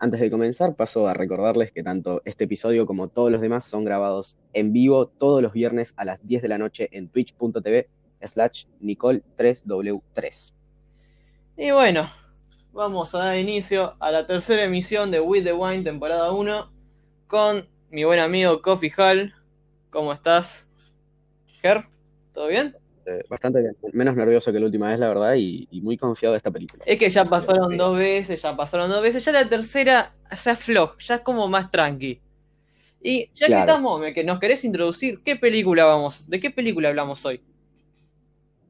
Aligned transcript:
Antes 0.00 0.20
de 0.20 0.30
comenzar, 0.30 0.76
paso 0.76 1.08
a 1.08 1.14
recordarles 1.14 1.72
que 1.72 1.82
tanto 1.82 2.22
este 2.24 2.44
episodio 2.44 2.86
como 2.86 3.08
todos 3.08 3.32
los 3.32 3.40
demás 3.40 3.64
son 3.64 3.84
grabados 3.84 4.36
en 4.52 4.72
vivo 4.72 5.08
todos 5.08 5.42
los 5.42 5.52
viernes 5.52 5.92
a 5.96 6.04
las 6.04 6.24
10 6.24 6.42
de 6.42 6.48
la 6.48 6.56
noche 6.56 6.88
en 6.92 7.08
twitch.tv 7.08 7.88
slash 8.22 8.66
Nicole3W3. 8.80 10.54
Y 11.56 11.72
bueno, 11.72 12.08
vamos 12.72 13.12
a 13.16 13.18
dar 13.18 13.38
inicio 13.38 13.96
a 13.98 14.12
la 14.12 14.24
tercera 14.24 14.62
emisión 14.62 15.10
de 15.10 15.18
With 15.18 15.42
the 15.42 15.52
Wine 15.52 15.82
temporada 15.82 16.30
1 16.30 16.72
con 17.26 17.68
mi 17.90 18.04
buen 18.04 18.20
amigo 18.20 18.62
Coffee 18.62 18.92
Hall. 18.96 19.34
¿Cómo 19.90 20.12
estás? 20.12 20.70
Ger, 21.60 21.88
¿todo 22.32 22.46
bien? 22.46 22.76
Eh, 23.10 23.24
bastante 23.28 23.60
bien. 23.60 23.74
Menos 23.94 24.16
nervioso 24.16 24.52
que 24.52 24.60
la 24.60 24.66
última 24.66 24.90
vez, 24.90 24.98
la 24.98 25.08
verdad, 25.08 25.34
y, 25.34 25.66
y 25.70 25.80
muy 25.80 25.96
confiado 25.96 26.34
de 26.34 26.36
esta 26.38 26.50
película. 26.50 26.84
Es 26.86 26.98
que 26.98 27.08
ya 27.08 27.24
pasaron 27.24 27.74
dos 27.76 27.96
veces, 27.96 28.42
ya 28.42 28.54
pasaron 28.54 28.90
dos 28.90 29.02
veces, 29.02 29.24
ya 29.24 29.32
la 29.32 29.48
tercera 29.48 30.12
se 30.32 30.50
afloja, 30.50 30.94
ya 31.00 31.14
es 31.16 31.20
como 31.22 31.48
más 31.48 31.70
tranqui. 31.70 32.20
Y 33.00 33.30
ya 33.34 33.46
Claro. 33.46 33.64
que 33.64 33.70
estamos, 33.70 34.02
que 34.12 34.24
nos 34.24 34.38
querés 34.40 34.64
introducir, 34.64 35.20
¿qué 35.24 35.36
película 35.36 35.84
vamos? 35.86 36.28
¿De 36.28 36.38
qué 36.38 36.50
película 36.50 36.88
hablamos 36.90 37.24
hoy? 37.24 37.40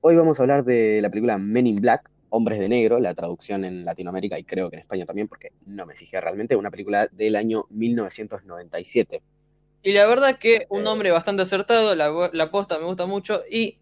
Hoy 0.02 0.14
vamos 0.14 0.38
a 0.38 0.42
hablar 0.44 0.64
de 0.64 1.00
la 1.02 1.10
película 1.10 1.36
Men 1.38 1.66
in 1.66 1.80
Black, 1.80 2.08
Hombres 2.30 2.60
de 2.60 2.68
Negro, 2.68 3.00
la 3.00 3.14
traducción 3.14 3.64
en 3.64 3.84
Latinoamérica 3.84 4.38
y 4.38 4.44
creo 4.44 4.70
que 4.70 4.76
en 4.76 4.82
España 4.82 5.04
también, 5.06 5.26
porque 5.26 5.48
no 5.66 5.84
me 5.86 5.96
fijé 5.96 6.20
realmente, 6.20 6.54
una 6.54 6.70
película 6.70 7.08
del 7.10 7.34
año 7.34 7.64
1997. 7.70 9.22
Y 9.82 9.92
la 9.92 10.06
verdad 10.06 10.38
que 10.38 10.66
un 10.68 10.80
Eh. 10.80 10.84
nombre 10.84 11.10
bastante 11.10 11.42
acertado, 11.42 11.96
la, 11.96 12.30
la 12.32 12.50
posta 12.50 12.78
me 12.78 12.84
gusta 12.84 13.06
mucho 13.06 13.42
y 13.50 13.78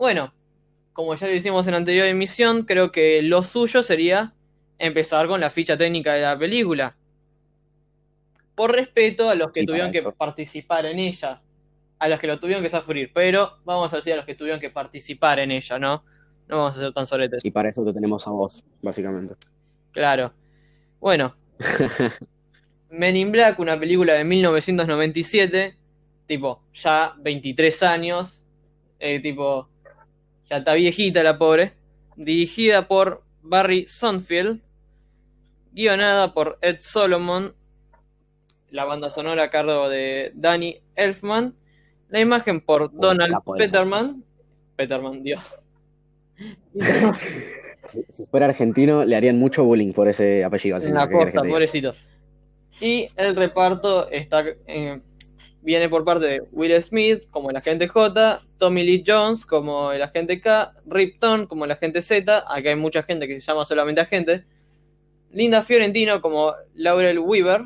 bueno, 0.00 0.32
como 0.94 1.14
ya 1.14 1.26
lo 1.26 1.34
hicimos 1.34 1.66
en 1.66 1.72
la 1.72 1.76
anterior 1.76 2.06
emisión, 2.06 2.64
creo 2.64 2.90
que 2.90 3.20
lo 3.20 3.42
suyo 3.42 3.82
sería 3.82 4.32
empezar 4.78 5.28
con 5.28 5.42
la 5.42 5.50
ficha 5.50 5.76
técnica 5.76 6.14
de 6.14 6.22
la 6.22 6.38
película. 6.38 6.96
Por 8.54 8.72
respeto 8.72 9.28
a 9.28 9.34
los 9.34 9.52
que 9.52 9.60
Y 9.60 9.66
tuvieron 9.66 9.92
que 9.92 10.00
participar 10.16 10.86
en 10.86 11.00
ella, 11.00 11.42
a 11.98 12.08
los 12.08 12.18
que 12.18 12.26
lo 12.26 12.40
tuvieron 12.40 12.62
que 12.62 12.70
sufrir, 12.70 13.10
pero 13.12 13.58
vamos 13.66 13.92
a 13.92 13.96
decir 13.96 14.14
a 14.14 14.16
los 14.16 14.24
que 14.24 14.34
tuvieron 14.34 14.58
que 14.58 14.70
participar 14.70 15.38
en 15.38 15.50
ella, 15.50 15.78
¿no? 15.78 16.02
No 16.48 16.56
vamos 16.56 16.78
a 16.78 16.80
ser 16.80 16.94
tan 16.94 17.06
soletes. 17.06 17.44
Y 17.44 17.50
para 17.50 17.68
eso 17.68 17.84
te 17.84 17.92
tenemos 17.92 18.26
a 18.26 18.30
vos, 18.30 18.64
básicamente. 18.80 19.34
Claro. 19.92 20.32
Bueno, 20.98 21.36
Men 22.90 23.16
in 23.16 23.30
Black, 23.32 23.58
una 23.58 23.78
película 23.78 24.14
de 24.14 24.24
1997, 24.24 25.76
tipo, 26.26 26.62
ya 26.72 27.14
23 27.18 27.82
años, 27.82 28.42
eh, 28.98 29.20
tipo, 29.20 29.69
ya 30.50 30.58
está 30.58 30.74
viejita 30.74 31.22
la 31.22 31.38
pobre, 31.38 31.72
dirigida 32.16 32.88
por 32.88 33.22
Barry 33.40 33.86
Sonfield, 33.88 34.60
guionada 35.72 36.34
por 36.34 36.58
Ed 36.60 36.78
Solomon, 36.80 37.54
la 38.70 38.84
banda 38.84 39.10
sonora 39.10 39.44
a 39.44 39.50
cargo 39.50 39.88
de 39.88 40.32
Danny 40.34 40.82
Elfman, 40.96 41.54
la 42.08 42.20
imagen 42.20 42.60
por 42.60 42.92
Donald. 42.92 43.36
Peterman, 43.56 44.24
Peterman, 44.76 45.22
Dios. 45.22 45.40
Si, 47.86 48.04
si 48.10 48.26
fuera 48.26 48.44
argentino, 48.44 49.06
le 49.06 49.16
harían 49.16 49.38
mucho 49.38 49.64
bullying 49.64 49.94
por 49.94 50.06
ese 50.06 50.44
apellido. 50.44 50.76
al 50.76 50.82
En 50.82 50.88
señor, 50.88 51.00
la 51.00 51.08
¿qué 51.08 51.12
querés 51.14 51.32
que 51.32 51.38
costa, 51.38 51.50
pobrecito. 51.50 51.94
Y 52.78 53.08
el 53.16 53.34
reparto 53.34 54.08
está 54.10 54.44
eh, 54.66 55.00
viene 55.62 55.88
por 55.88 56.04
parte 56.04 56.26
de 56.26 56.42
Will 56.52 56.82
Smith 56.82 57.24
como 57.30 57.50
el 57.50 57.56
agente 57.56 57.88
J, 57.88 58.42
Tommy 58.58 58.82
Lee 58.82 59.04
Jones 59.06 59.44
como 59.46 59.92
el 59.92 60.02
agente 60.02 60.40
K, 60.40 60.74
Ripton 60.86 61.46
como 61.46 61.64
el 61.64 61.70
agente 61.70 62.02
Z, 62.02 62.38
acá 62.38 62.68
hay 62.68 62.76
mucha 62.76 63.02
gente 63.02 63.26
que 63.26 63.40
se 63.40 63.46
llama 63.46 63.64
solamente 63.64 64.00
agente, 64.00 64.44
Linda 65.32 65.62
Fiorentino 65.62 66.20
como 66.20 66.54
Laurel 66.74 67.18
Weaver 67.18 67.62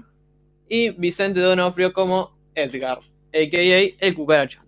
y 0.68 0.90
Vicente 0.90 1.40
Donofrio 1.40 1.92
como 1.92 2.36
Edgar, 2.54 2.98
a.k.a. 2.98 4.06
el 4.06 4.14
cucaracho. 4.14 4.60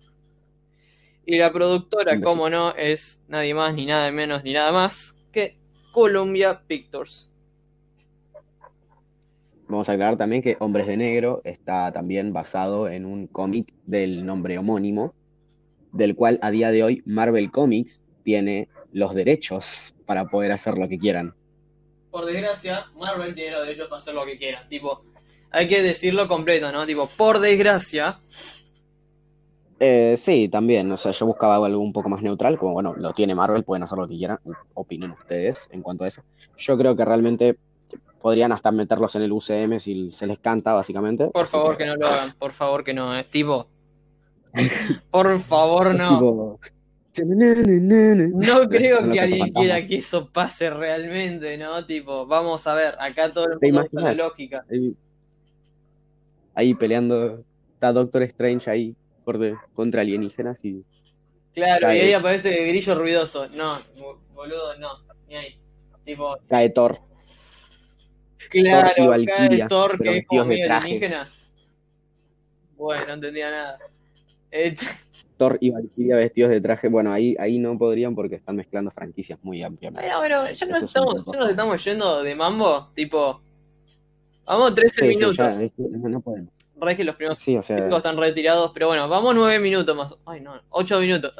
Y 1.25 1.37
la 1.37 1.49
productora, 1.49 2.21
como 2.21 2.49
no, 2.49 2.73
es 2.73 3.21
nadie 3.27 3.53
más, 3.53 3.73
ni 3.75 3.85
nada 3.85 4.09
menos, 4.11 4.43
ni 4.43 4.53
nada 4.53 4.71
más 4.71 5.17
que 5.31 5.57
Columbia 5.91 6.61
Pictures. 6.65 7.29
Vamos 9.69 9.89
a 9.89 9.93
aclarar 9.93 10.17
también 10.17 10.41
que 10.41 10.55
Hombres 10.59 10.87
de 10.87 10.95
Negro 10.97 11.41
está 11.43 11.91
también 11.91 12.31
basado 12.31 12.87
en 12.87 13.05
un 13.05 13.27
cómic 13.27 13.73
del 13.85 14.25
nombre 14.25 14.57
homónimo, 14.57 15.13
del 15.91 16.15
cual 16.15 16.39
a 16.41 16.51
día 16.51 16.71
de 16.71 16.83
hoy 16.83 17.03
Marvel 17.05 17.51
Comics 17.51 18.05
tiene 18.23 18.69
los 18.93 19.13
derechos 19.13 19.93
para 20.05 20.25
poder 20.25 20.51
hacer 20.53 20.77
lo 20.77 20.87
que 20.87 20.97
quieran. 20.97 21.33
por 22.09 22.25
desgracia, 22.25 22.85
Marvel 22.95 23.35
tiene 23.35 23.51
los 23.51 23.61
derechos 23.65 23.87
para 23.89 23.99
hacer 23.99 24.13
lo 24.15 24.25
que 24.25 24.37
quieran. 24.37 24.67
Tipo, 24.69 25.03
hay 25.51 25.67
que 25.67 25.81
decirlo 25.83 26.27
completo, 26.27 26.71
¿no? 26.71 26.85
Tipo, 26.85 27.07
por 27.17 27.39
desgracia, 27.39 28.19
Eh, 29.79 30.15
sí, 30.17 30.49
también, 30.49 30.91
o 30.91 30.97
sea, 30.97 31.11
yo 31.11 31.27
buscaba 31.27 31.63
algo 31.63 31.79
un 31.81 31.93
poco 31.93 32.09
más 32.09 32.23
neutral, 32.23 32.57
como 32.57 32.73
bueno, 32.73 32.95
lo 32.97 33.13
tiene 33.13 33.35
Marvel, 33.35 33.63
pueden 33.63 33.83
hacer 33.83 33.97
lo 33.99 34.07
que 34.07 34.17
quieran, 34.17 34.39
opinen 34.73 35.11
ustedes 35.11 35.67
en 35.71 35.83
cuanto 35.83 36.03
a 36.03 36.07
eso. 36.07 36.23
Yo 36.57 36.77
creo 36.77 36.95
que 36.95 37.05
realmente 37.05 37.59
podrían 38.21 38.51
hasta 38.51 38.71
meterlos 38.71 39.15
en 39.15 39.21
el 39.23 39.31
UCM 39.31 39.79
si 39.79 40.11
se 40.11 40.27
les 40.27 40.39
canta, 40.39 40.73
básicamente. 40.73 41.27
por 41.27 41.47
favor 41.47 41.77
que 41.77 41.85
no 41.85 41.95
lo 41.95 42.07
hagan, 42.07 42.31
por 42.33 42.51
favor 42.53 42.83
que 42.83 42.93
no, 42.93 43.17
eh. 43.17 43.23
Tipo, 43.29 43.67
por 45.11 45.39
favor 45.39 45.87
es 45.91 45.97
no. 45.97 46.09
tipo- 46.09 46.59
No 48.35 48.69
creo 48.69 49.11
que 49.11 49.19
alguien 49.19 49.51
quiera 49.51 49.81
que 49.81 49.97
eso 49.97 50.29
pase 50.31 50.69
realmente, 50.69 51.57
¿no? 51.57 51.83
Tipo, 51.85 52.25
vamos 52.27 52.65
a 52.67 52.75
ver, 52.75 52.95
acá 52.99 53.31
todo 53.33 53.45
el 53.53 53.59
¿Te 53.59 53.71
mundo 53.71 53.87
usa 53.91 54.01
la 54.01 54.13
lógica. 54.13 54.65
Ahí, 54.69 54.95
ahí 56.53 56.73
peleando, 56.75 57.43
está 57.73 57.91
Doctor 57.91 58.21
Strange 58.23 58.69
ahí 58.69 58.95
por 59.25 59.37
de- 59.39 59.55
contra 59.73 60.01
alienígenas 60.01 60.63
y 60.63 60.83
Claro, 61.53 61.91
y 61.91 61.97
ahí 61.99 62.13
aparece 62.13 62.67
grillo 62.67 62.93
ruidoso. 62.93 63.47
No, 63.49 63.79
bo- 63.97 64.19
boludo, 64.35 64.77
no, 64.77 64.89
ni 65.27 65.35
ahí. 65.35 65.59
Tipo, 66.05 66.37
cae 66.47 66.69
Thor. 66.69 66.99
Claro, 68.49 68.89
y 68.97 69.07
Valkyria, 69.07 69.67
Thor 69.67 69.95
pero 69.97 70.11
que 70.11 70.17
es 70.19 70.25
como 70.27 70.41
de 70.43 70.47
medio 70.47 70.65
traje. 70.65 70.81
alienígena. 70.85 71.29
Bueno, 72.77 73.01
no 73.07 73.13
entendía 73.13 73.49
nada. 73.51 73.79
Eh, 74.51 74.75
Thor 75.37 75.57
y 75.61 75.69
Valkyria 75.71 76.15
vestidos 76.15 76.49
de 76.51 76.61
traje. 76.61 76.89
Bueno, 76.89 77.11
ahí, 77.11 77.35
ahí 77.39 77.57
no 77.59 77.77
podrían 77.77 78.15
porque 78.15 78.35
están 78.35 78.55
mezclando 78.55 78.91
franquicias 78.91 79.39
muy 79.43 79.61
ampliamente. 79.63 80.07
Bueno, 80.15 80.39
bueno, 80.39 80.51
ya 80.51 80.65
un 80.65 80.75
estamos, 80.83 81.25
ya 81.25 81.39
nos 81.39 81.49
estamos 81.49 81.83
yendo 81.85 82.23
de 82.23 82.35
mambo, 82.35 82.89
tipo. 82.95 83.41
Vamos 84.45 84.73
13 84.75 84.93
Sí, 84.93 85.01
sí, 85.01 85.07
minutos. 85.17 85.35
ya, 85.37 85.69
no, 85.77 86.09
no 86.09 86.21
podemos. 86.21 86.53
Re 86.79 86.95
que 86.95 87.03
los 87.03 87.15
primeros 87.15 87.39
Sí, 87.39 87.57
o 87.57 87.61
sea, 87.61 87.77
cinco 87.77 87.97
están 87.97 88.17
retirados, 88.17 88.71
pero 88.73 88.87
bueno, 88.87 89.09
vamos 89.09 89.35
9 89.35 89.59
minutos 89.59 89.95
más. 89.95 90.13
Ay, 90.25 90.41
no, 90.41 90.61
8 90.69 90.99
minutos. 91.01 91.33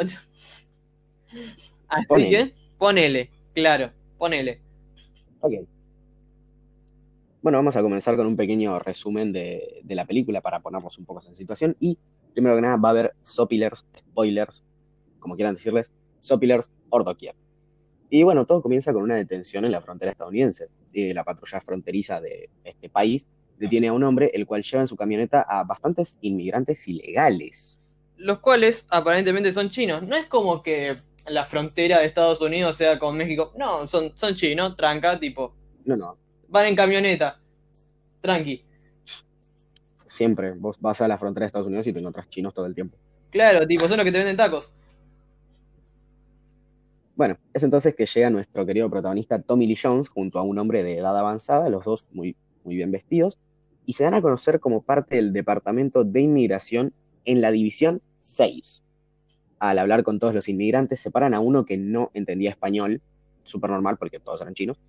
Así 1.87 2.05
Ponele. 2.07 2.29
que, 2.29 2.53
ponele, 2.77 3.31
claro, 3.53 3.91
ponele. 4.17 4.61
ok. 5.41 5.53
Bueno, 7.41 7.59
vamos 7.59 7.75
a 7.75 7.81
comenzar 7.81 8.15
con 8.15 8.25
un 8.25 8.35
pequeño 8.35 8.79
resumen 8.79 9.31
de, 9.31 9.81
de 9.83 9.95
la 9.95 10.05
película 10.05 10.41
para 10.41 10.59
ponernos 10.59 10.97
un 10.97 11.05
poco 11.05 11.21
en 11.27 11.35
situación. 11.35 11.75
Y 11.79 11.97
primero 12.33 12.55
que 12.55 12.61
nada 12.61 12.77
va 12.77 12.89
a 12.89 12.91
haber 12.91 13.13
sopilers, 13.21 13.85
spoilers, 13.97 14.63
como 15.19 15.35
quieran 15.35 15.53
decirles, 15.53 15.91
sopilers 16.19 16.71
por 16.89 17.03
doquier. 17.03 17.35
Y 18.09 18.23
bueno, 18.23 18.45
todo 18.45 18.61
comienza 18.61 18.93
con 18.93 19.03
una 19.03 19.15
detención 19.15 19.65
en 19.65 19.71
la 19.71 19.81
frontera 19.81 20.11
estadounidense. 20.11 20.69
Eh, 20.93 21.13
la 21.13 21.23
patrulla 21.23 21.61
fronteriza 21.61 22.21
de 22.21 22.49
este 22.63 22.89
país 22.89 23.27
detiene 23.57 23.87
a 23.87 23.93
un 23.93 24.03
hombre 24.03 24.31
el 24.33 24.45
cual 24.45 24.63
lleva 24.63 24.81
en 24.81 24.87
su 24.87 24.95
camioneta 24.95 25.45
a 25.47 25.63
bastantes 25.63 26.17
inmigrantes 26.21 26.87
ilegales. 26.87 27.81
Los 28.15 28.39
cuales 28.39 28.87
aparentemente 28.89 29.51
son 29.51 29.69
chinos. 29.69 30.03
No 30.03 30.15
es 30.15 30.27
como 30.27 30.63
que 30.63 30.95
la 31.27 31.43
frontera 31.43 31.99
de 31.99 32.05
Estados 32.05 32.39
Unidos 32.39 32.77
sea 32.77 32.97
con 32.97 33.17
México. 33.17 33.51
No, 33.57 33.87
son, 33.87 34.13
son 34.15 34.35
chinos, 34.35 34.77
tranca, 34.77 35.19
tipo. 35.19 35.53
No, 35.85 35.97
no, 35.97 36.17
Van 36.49 36.65
en 36.65 36.75
camioneta. 36.75 37.39
Tranqui. 38.21 38.63
siempre 40.07 40.51
vos 40.51 40.79
vas 40.79 41.01
a 41.01 41.07
la 41.07 41.17
frontera 41.17 41.43
de 41.43 41.47
Estados 41.47 41.67
Unidos 41.67 41.85
y 41.87 41.93
te 41.93 41.99
encontrás 41.99 42.29
chinos 42.29 42.53
todo 42.53 42.65
el 42.65 42.73
tiempo. 42.73 42.97
Claro, 43.29 43.67
tipo, 43.67 43.87
son 43.87 43.97
los 43.97 44.05
que 44.05 44.11
te 44.11 44.17
venden 44.17 44.37
tacos. 44.37 44.73
Bueno, 47.15 47.37
es 47.53 47.63
entonces 47.63 47.95
que 47.95 48.05
llega 48.05 48.29
nuestro 48.29 48.65
querido 48.65 48.89
protagonista 48.89 49.41
Tommy 49.41 49.67
Lee 49.67 49.77
Jones 49.81 50.07
junto 50.07 50.39
a 50.39 50.43
un 50.43 50.57
hombre 50.59 50.83
de 50.83 50.97
edad 50.97 51.17
avanzada, 51.17 51.69
los 51.69 51.83
dos 51.83 52.05
muy, 52.11 52.35
muy 52.63 52.75
bien 52.75 52.91
vestidos, 52.91 53.39
y 53.85 53.93
se 53.93 54.03
dan 54.03 54.13
a 54.13 54.21
conocer 54.21 54.59
como 54.59 54.81
parte 54.83 55.15
del 55.15 55.33
Departamento 55.33 56.03
de 56.03 56.21
Inmigración 56.21 56.93
en 57.25 57.41
la 57.41 57.51
División 57.51 58.01
6. 58.19 58.83
Al 59.59 59.79
hablar 59.79 60.03
con 60.03 60.19
todos 60.19 60.35
los 60.35 60.47
inmigrantes, 60.47 60.99
separan 60.99 61.33
a 61.33 61.39
uno 61.39 61.65
que 61.65 61.77
no 61.77 62.11
entendía 62.13 62.51
español, 62.51 63.01
súper 63.43 63.71
normal 63.71 63.97
porque 63.97 64.19
todos 64.19 64.41
eran 64.41 64.53
chinos, 64.53 64.79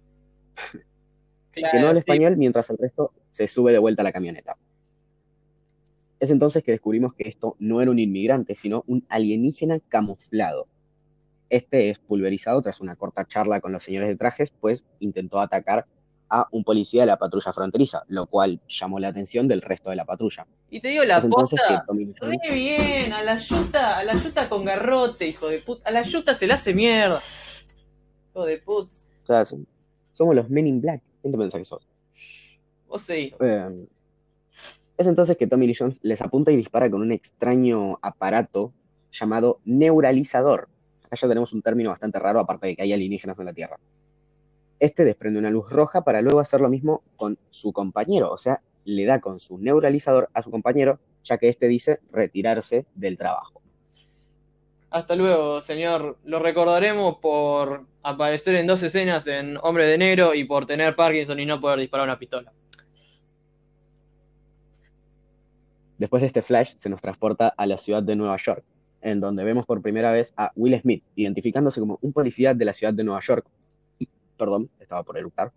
que 1.70 1.78
no 1.80 1.88
habla 1.88 2.00
español 2.00 2.36
mientras 2.36 2.70
el 2.70 2.78
resto 2.78 3.12
se 3.30 3.46
sube 3.46 3.72
de 3.72 3.78
vuelta 3.78 4.02
a 4.02 4.04
la 4.04 4.12
camioneta. 4.12 4.56
Es 6.20 6.30
entonces 6.30 6.64
que 6.64 6.72
descubrimos 6.72 7.14
que 7.14 7.28
esto 7.28 7.54
no 7.58 7.80
era 7.80 7.90
un 7.90 7.98
inmigrante, 7.98 8.54
sino 8.54 8.82
un 8.86 9.04
alienígena 9.08 9.78
camuflado. 9.88 10.66
Este 11.48 11.90
es 11.90 11.98
pulverizado 11.98 12.60
tras 12.60 12.80
una 12.80 12.96
corta 12.96 13.24
charla 13.24 13.60
con 13.60 13.72
los 13.72 13.82
señores 13.84 14.08
de 14.08 14.16
trajes, 14.16 14.50
pues 14.60 14.84
intentó 15.00 15.40
atacar 15.40 15.86
a 16.30 16.46
un 16.50 16.62
policía 16.62 17.02
de 17.02 17.06
la 17.06 17.16
patrulla 17.16 17.52
fronteriza, 17.54 18.02
lo 18.08 18.26
cual 18.26 18.60
llamó 18.68 18.98
la 18.98 19.08
atención 19.08 19.48
del 19.48 19.62
resto 19.62 19.88
de 19.88 19.96
la 19.96 20.04
patrulla. 20.04 20.46
Y 20.68 20.80
te 20.80 20.88
digo 20.88 21.04
la 21.04 21.22
posta, 21.22 21.86
re 22.20 22.54
bien, 22.54 23.12
a 23.14 23.22
la 23.22 23.38
yuta, 23.38 23.96
a 23.98 24.04
la 24.04 24.12
yuta 24.12 24.46
con 24.48 24.64
garrote, 24.64 25.26
hijo 25.26 25.48
de 25.48 25.60
puta. 25.60 25.88
A 25.88 25.92
la 25.92 26.02
yuta 26.02 26.34
se 26.34 26.46
le 26.46 26.52
hace 26.52 26.74
mierda. 26.74 27.22
Hijo 28.30 28.44
de 28.44 28.58
puta. 28.58 28.90
o 29.22 29.26
sea, 29.26 29.44
son- 29.46 29.66
somos 30.12 30.34
los 30.34 30.50
Men 30.50 30.66
in 30.66 30.80
Black. 30.82 31.00
¿Quién 31.28 31.32
te 31.32 31.38
pensás 31.38 31.58
que 31.58 31.64
sos? 31.66 31.86
Vos 32.88 33.02
seguís. 33.02 33.34
Eh, 33.38 33.86
es 34.96 35.06
entonces 35.06 35.36
que 35.36 35.46
Tommy 35.46 35.66
Lee 35.66 35.76
Jones 35.78 35.98
les 36.00 36.22
apunta 36.22 36.50
y 36.50 36.56
dispara 36.56 36.90
con 36.90 37.02
un 37.02 37.12
extraño 37.12 37.98
aparato 38.00 38.72
llamado 39.12 39.60
neuralizador. 39.66 40.68
Ya 41.10 41.28
tenemos 41.28 41.52
un 41.52 41.60
término 41.60 41.90
bastante 41.90 42.18
raro, 42.18 42.40
aparte 42.40 42.68
de 42.68 42.76
que 42.76 42.82
hay 42.82 42.94
alienígenas 42.94 43.38
en 43.38 43.44
la 43.44 43.52
Tierra. 43.52 43.78
Este 44.80 45.04
desprende 45.04 45.38
una 45.38 45.50
luz 45.50 45.68
roja 45.68 46.02
para 46.02 46.22
luego 46.22 46.40
hacer 46.40 46.62
lo 46.62 46.70
mismo 46.70 47.02
con 47.16 47.38
su 47.50 47.72
compañero, 47.72 48.32
o 48.32 48.38
sea, 48.38 48.62
le 48.84 49.04
da 49.04 49.20
con 49.20 49.40
su 49.40 49.58
neuralizador 49.58 50.30
a 50.32 50.42
su 50.42 50.50
compañero, 50.50 50.98
ya 51.24 51.36
que 51.36 51.48
este 51.48 51.68
dice 51.68 52.00
retirarse 52.10 52.86
del 52.94 53.18
trabajo. 53.18 53.57
Hasta 54.90 55.14
luego, 55.14 55.60
señor. 55.60 56.18
Lo 56.24 56.38
recordaremos 56.38 57.18
por 57.18 57.86
aparecer 58.02 58.54
en 58.54 58.66
dos 58.66 58.82
escenas 58.82 59.26
en 59.26 59.58
Hombre 59.62 59.86
de 59.86 59.98
Negro 59.98 60.34
y 60.34 60.44
por 60.44 60.66
tener 60.66 60.96
Parkinson 60.96 61.38
y 61.40 61.46
no 61.46 61.60
poder 61.60 61.80
disparar 61.80 62.06
una 62.06 62.18
pistola. 62.18 62.52
Después 65.98 66.22
de 66.22 66.28
este 66.28 66.42
flash, 66.42 66.74
se 66.78 66.88
nos 66.88 67.02
transporta 67.02 67.48
a 67.48 67.66
la 67.66 67.76
ciudad 67.76 68.02
de 68.02 68.14
Nueva 68.14 68.36
York, 68.36 68.64
en 69.02 69.20
donde 69.20 69.44
vemos 69.44 69.66
por 69.66 69.82
primera 69.82 70.12
vez 70.12 70.32
a 70.36 70.52
Will 70.54 70.80
Smith, 70.80 71.02
identificándose 71.16 71.80
como 71.80 71.98
un 72.00 72.12
policía 72.12 72.54
de 72.54 72.64
la 72.64 72.72
ciudad 72.72 72.94
de 72.94 73.04
Nueva 73.04 73.20
York. 73.20 73.46
Perdón, 74.38 74.70
estaba 74.78 75.02
por 75.02 75.18
eructar. 75.18 75.52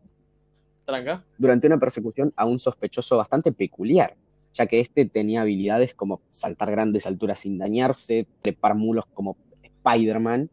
Tranca. 0.85 1.23
Durante 1.37 1.67
una 1.67 1.77
persecución 1.77 2.33
a 2.35 2.45
un 2.45 2.57
sospechoso 2.57 3.17
bastante 3.17 3.51
peculiar, 3.51 4.15
ya 4.53 4.65
que 4.65 4.79
este 4.79 5.05
tenía 5.05 5.41
habilidades 5.41 5.95
como 5.95 6.21
saltar 6.29 6.71
grandes 6.71 7.05
alturas 7.05 7.39
sin 7.39 7.57
dañarse, 7.57 8.27
trepar 8.41 8.75
mulos 8.75 9.05
como 9.13 9.37
Spider-Man, 9.63 10.49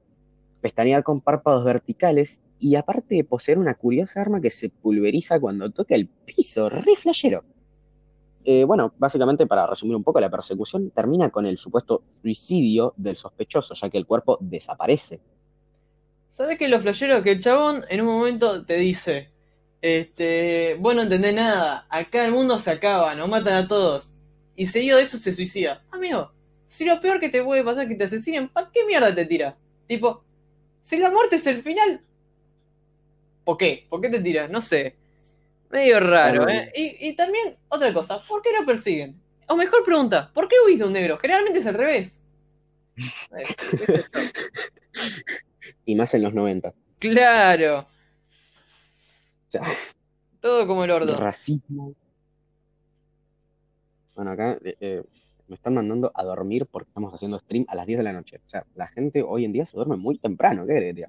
pestañear 0.60 1.02
con 1.02 1.20
párpados 1.20 1.64
verticales 1.64 2.40
y 2.58 2.74
aparte 2.74 3.14
de 3.14 3.24
poseer 3.24 3.58
una 3.58 3.74
curiosa 3.74 4.20
arma 4.20 4.40
que 4.40 4.50
se 4.50 4.68
pulveriza 4.68 5.38
cuando 5.38 5.70
toca 5.70 5.94
el 5.94 6.08
piso, 6.08 6.68
re 6.68 6.96
flashero. 6.96 7.44
Eh, 8.44 8.64
bueno, 8.64 8.94
básicamente 8.98 9.46
para 9.46 9.66
resumir 9.66 9.94
un 9.94 10.04
poco, 10.04 10.20
la 10.20 10.30
persecución 10.30 10.90
termina 10.90 11.30
con 11.30 11.44
el 11.44 11.58
supuesto 11.58 12.04
suicidio 12.08 12.94
del 12.96 13.14
sospechoso, 13.14 13.74
ya 13.74 13.90
que 13.90 13.98
el 13.98 14.06
cuerpo 14.06 14.38
desaparece. 14.40 15.20
¿Sabes 16.30 16.56
qué 16.56 16.64
es 16.66 16.70
lo? 16.70 17.22
Que 17.22 17.32
el 17.32 17.42
chabón 17.42 17.84
en 17.90 18.00
un 18.00 18.06
momento 18.06 18.64
te 18.64 18.76
dice, 18.76 19.30
este, 19.80 20.76
vos 20.78 20.94
no 20.94 21.02
entendés 21.02 21.34
nada, 21.34 21.86
acá 21.88 22.25
el 22.25 22.32
mundo 22.32 22.58
se 22.58 22.70
acaba, 22.70 23.14
nos 23.14 23.28
matan 23.28 23.54
a 23.54 23.69
todos. 23.69 24.12
Y 24.56 24.66
seguido 24.66 24.98
de 24.98 25.04
eso 25.04 25.19
se 25.19 25.32
suicida. 25.32 25.84
Amigo, 25.90 26.32
si 26.66 26.84
lo 26.84 27.00
peor 27.00 27.20
que 27.20 27.28
te 27.28 27.42
puede 27.42 27.62
pasar 27.62 27.84
es 27.84 27.90
que 27.90 27.94
te 27.94 28.04
asesinen, 28.04 28.48
¿para 28.48 28.70
qué 28.72 28.84
mierda 28.84 29.14
te 29.14 29.25
tira? 29.25 29.56
Tipo, 29.86 30.25
si 30.82 30.98
la 30.98 31.10
muerte 31.10 31.36
es 31.36 31.46
el 31.46 31.62
final, 31.62 32.00
¿por 33.44 33.56
qué? 33.56 33.86
¿Por 33.88 34.00
qué 34.00 34.08
te 34.08 34.20
tiras? 34.20 34.50
No 34.50 34.60
sé. 34.60 34.96
Medio 35.70 36.00
raro. 36.00 36.48
¿eh? 36.48 36.72
Y, 36.75 37.08
y 37.08 37.14
también, 37.14 37.56
otra 37.69 37.92
cosa, 37.92 38.20
¿por 38.26 38.42
qué 38.42 38.50
lo 38.58 38.66
persiguen? 38.66 39.20
O 39.46 39.56
mejor 39.56 39.84
pregunta, 39.84 40.30
¿por 40.34 40.48
qué 40.48 40.56
huís 40.66 40.78
de 40.78 40.84
un 40.84 40.92
negro? 40.92 41.19
Generalmente 41.19 41.60
es 41.60 41.66
al 41.66 41.75
revés. 41.75 42.20
Eh. 43.30 44.02
Y 45.84 45.94
más 45.94 46.12
en 46.14 46.25
los 46.25 46.34
90. 46.34 46.75
Claro. 46.98 47.86
Sea, 49.48 49.62
Todo 50.40 50.66
como 50.66 50.84
el 50.84 50.90
orto. 50.90 51.16
racismo. 51.16 51.94
Bueno, 54.14 54.30
acá 54.32 54.58
eh, 54.64 54.76
eh, 54.80 55.02
me 55.48 55.54
están 55.54 55.74
mandando 55.74 56.12
a 56.14 56.24
dormir 56.24 56.66
porque 56.66 56.88
estamos 56.88 57.12
haciendo 57.12 57.38
stream 57.38 57.64
a 57.68 57.74
las 57.74 57.86
10 57.86 57.98
de 57.98 58.04
la 58.04 58.12
noche. 58.12 58.40
O 58.46 58.48
sea, 58.48 58.64
la 58.74 58.86
gente 58.86 59.22
hoy 59.22 59.44
en 59.44 59.52
día 59.52 59.66
se 59.66 59.76
duerme 59.76 59.96
muy 59.96 60.18
temprano, 60.18 60.66
¿qué 60.66 60.76
crees, 60.76 60.94
tía? 60.94 61.08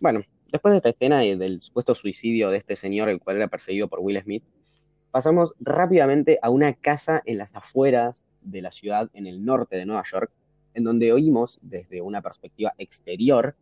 Bueno, 0.00 0.20
después 0.50 0.72
de 0.72 0.76
esta 0.78 0.88
escena 0.90 1.24
y 1.24 1.36
del 1.36 1.60
supuesto 1.60 1.94
suicidio 1.94 2.50
de 2.50 2.58
este 2.58 2.76
señor, 2.76 3.08
el 3.08 3.20
cual 3.20 3.36
era 3.36 3.48
perseguido 3.48 3.88
por 3.88 4.00
Will 4.00 4.20
Smith, 4.22 4.44
pasamos 5.10 5.54
rápidamente 5.58 6.38
a 6.42 6.50
una 6.50 6.72
casa 6.72 7.22
en 7.24 7.38
las 7.38 7.54
afueras 7.54 8.22
de 8.42 8.62
la 8.62 8.70
ciudad, 8.70 9.10
en 9.12 9.26
el 9.26 9.44
norte 9.44 9.76
de 9.76 9.86
Nueva 9.86 10.04
York, 10.10 10.30
en 10.74 10.84
donde 10.84 11.12
oímos 11.12 11.58
desde 11.62 12.00
una 12.00 12.22
perspectiva 12.22 12.72
exterior 12.78 13.56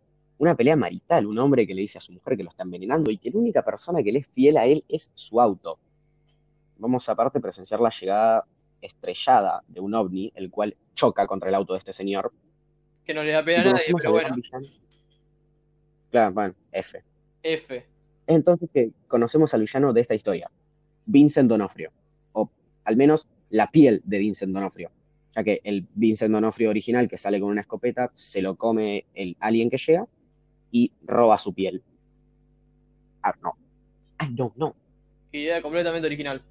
una 0.44 0.54
pelea 0.54 0.76
marital, 0.76 1.26
un 1.26 1.38
hombre 1.38 1.66
que 1.66 1.74
le 1.74 1.80
dice 1.80 1.98
a 1.98 2.00
su 2.00 2.12
mujer 2.12 2.36
que 2.36 2.44
lo 2.44 2.50
está 2.50 2.62
envenenando 2.62 3.10
y 3.10 3.18
que 3.18 3.30
la 3.30 3.38
única 3.38 3.64
persona 3.64 4.02
que 4.02 4.12
le 4.12 4.18
es 4.20 4.28
fiel 4.28 4.56
a 4.56 4.66
él 4.66 4.84
es 4.88 5.10
su 5.14 5.40
auto. 5.40 5.78
Vamos 6.76 7.08
aparte 7.08 7.38
a 7.38 7.40
presenciar 7.40 7.80
la 7.80 7.90
llegada 7.90 8.46
estrellada 8.80 9.62
de 9.66 9.80
un 9.80 9.94
ovni, 9.94 10.32
el 10.34 10.50
cual 10.50 10.76
choca 10.94 11.26
contra 11.26 11.48
el 11.48 11.54
auto 11.54 11.72
de 11.72 11.78
este 11.78 11.92
señor. 11.92 12.32
Que 13.04 13.14
no 13.14 13.22
le 13.22 13.32
da 13.32 13.44
pena 13.44 13.62
a 13.62 13.72
nadie, 13.72 13.94
pero 13.96 14.12
bueno. 14.12 14.36
Claro, 16.10 16.34
bueno, 16.34 16.54
F. 16.70 17.02
F. 17.42 17.76
Es 18.26 18.36
entonces 18.36 18.68
que 18.72 18.90
conocemos 19.08 19.52
al 19.54 19.60
villano 19.60 19.92
de 19.92 20.00
esta 20.00 20.14
historia, 20.14 20.50
Vincent 21.06 21.48
Donofrio, 21.48 21.90
o 22.32 22.50
al 22.84 22.96
menos 22.96 23.28
la 23.50 23.70
piel 23.70 24.02
de 24.04 24.18
Vincent 24.18 24.52
Donofrio, 24.52 24.90
ya 25.34 25.42
que 25.42 25.60
el 25.64 25.86
Vincent 25.94 26.32
Donofrio 26.32 26.70
original 26.70 27.08
que 27.08 27.18
sale 27.18 27.40
con 27.40 27.50
una 27.50 27.62
escopeta 27.62 28.10
se 28.14 28.42
lo 28.42 28.56
come 28.56 29.06
el 29.14 29.36
alien 29.40 29.70
que 29.70 29.78
llega 29.78 30.06
y 30.74 30.90
roba 31.06 31.38
su 31.38 31.54
piel. 31.54 31.84
Ah, 33.22 33.32
no. 33.40 33.56
Ah, 34.18 34.28
no, 34.28 34.52
no. 34.56 34.74
Idea 35.30 35.62
completamente 35.62 36.06
original. 36.06 36.42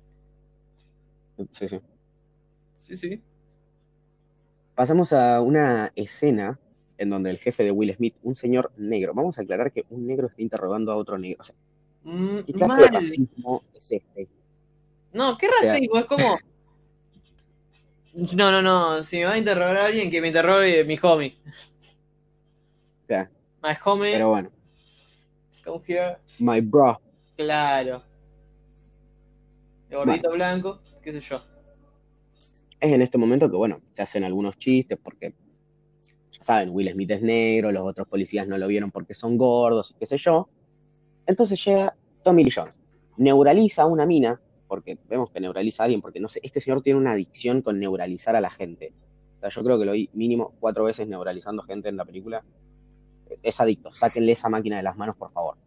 Sí, 1.51 1.67
sí. 1.67 1.79
Sí, 2.73 2.95
sí. 2.95 3.21
Pasamos 4.75 5.11
a 5.11 5.41
una 5.41 5.91
escena 5.97 6.57
en 6.97 7.09
donde 7.09 7.31
el 7.31 7.37
jefe 7.37 7.63
de 7.65 7.71
Will 7.71 7.93
Smith, 7.95 8.15
un 8.23 8.33
señor 8.35 8.71
negro, 8.77 9.13
vamos 9.13 9.37
a 9.37 9.41
aclarar 9.41 9.73
que 9.73 9.85
un 9.89 10.07
negro 10.07 10.27
está 10.27 10.41
interrogando 10.41 10.93
a 10.93 10.95
otro 10.95 11.17
negro. 11.17 11.41
O 11.41 11.43
sea, 11.43 11.55
Mm, 12.05 12.39
¿qué 12.45 12.53
clase 12.53 12.81
de 12.81 12.87
racismo 12.87 13.63
es 13.73 13.91
este? 13.93 14.27
No, 15.13 15.37
qué 15.37 15.47
O 15.47 15.51
sea- 15.61 15.73
racismo, 15.73 15.97
es 15.97 16.05
como. 16.05 16.37
No, 18.35 18.51
no, 18.51 18.61
no. 18.61 19.03
Si 19.03 19.17
me 19.17 19.25
va 19.25 19.31
a 19.33 19.37
interrogar 19.37 19.75
a 19.77 19.85
alguien, 19.85 20.11
que 20.11 20.21
me 20.21 20.27
interrogue 20.27 20.83
mi 20.85 20.97
homie. 21.01 21.35
O 23.03 23.07
sea, 23.07 23.29
My 23.63 23.75
homie, 23.85 24.11
pero 24.11 24.29
bueno, 24.29 24.51
come 25.63 25.81
here. 25.87 26.17
my 26.37 26.59
bro. 26.59 26.99
Claro. 27.37 28.03
De 29.89 29.95
gordito 29.95 30.31
blanco, 30.31 30.81
qué 31.01 31.13
sé 31.13 31.21
yo. 31.21 31.41
Es 32.79 32.91
en 32.91 33.01
este 33.01 33.17
momento 33.17 33.49
que, 33.49 33.55
bueno, 33.55 33.79
se 33.93 34.01
hacen 34.01 34.25
algunos 34.25 34.57
chistes 34.57 34.99
porque, 35.01 35.33
ya 36.29 36.43
saben, 36.43 36.71
Will 36.71 36.89
Smith 36.91 37.11
es 37.11 37.21
negro, 37.21 37.71
los 37.71 37.83
otros 37.83 38.05
policías 38.07 38.45
no 38.47 38.57
lo 38.57 38.67
vieron 38.67 38.91
porque 38.91 39.13
son 39.13 39.37
gordos 39.37 39.91
y 39.91 39.93
qué 39.93 40.05
sé 40.07 40.17
yo. 40.17 40.49
Entonces 41.25 41.63
llega 41.63 41.95
Tommy 42.21 42.43
Lee 42.43 42.51
Jones, 42.53 42.77
neuraliza 43.15 43.83
a 43.83 43.85
una 43.85 44.05
mina, 44.05 44.41
porque 44.67 44.97
vemos 45.07 45.31
que 45.31 45.39
neuraliza 45.39 45.83
a 45.83 45.85
alguien, 45.85 46.01
porque 46.01 46.19
no 46.19 46.27
sé, 46.27 46.41
este 46.43 46.59
señor 46.59 46.81
tiene 46.81 46.99
una 46.99 47.11
adicción 47.11 47.61
con 47.61 47.79
neuralizar 47.79 48.35
a 48.35 48.41
la 48.41 48.49
gente. 48.49 48.91
O 49.37 49.39
sea, 49.39 49.49
yo 49.49 49.63
creo 49.63 49.79
que 49.79 49.85
lo 49.85 49.93
vi 49.93 50.09
mínimo 50.11 50.53
cuatro 50.59 50.83
veces 50.83 51.07
neuralizando 51.07 51.63
gente 51.63 51.87
en 51.87 51.95
la 51.95 52.03
película. 52.03 52.43
Es 53.41 53.59
adicto, 53.59 53.91
sáquenle 53.91 54.33
esa 54.33 54.49
máquina 54.49 54.77
de 54.77 54.83
las 54.83 54.97
manos, 54.97 55.15
por 55.15 55.31
favor. 55.31 55.57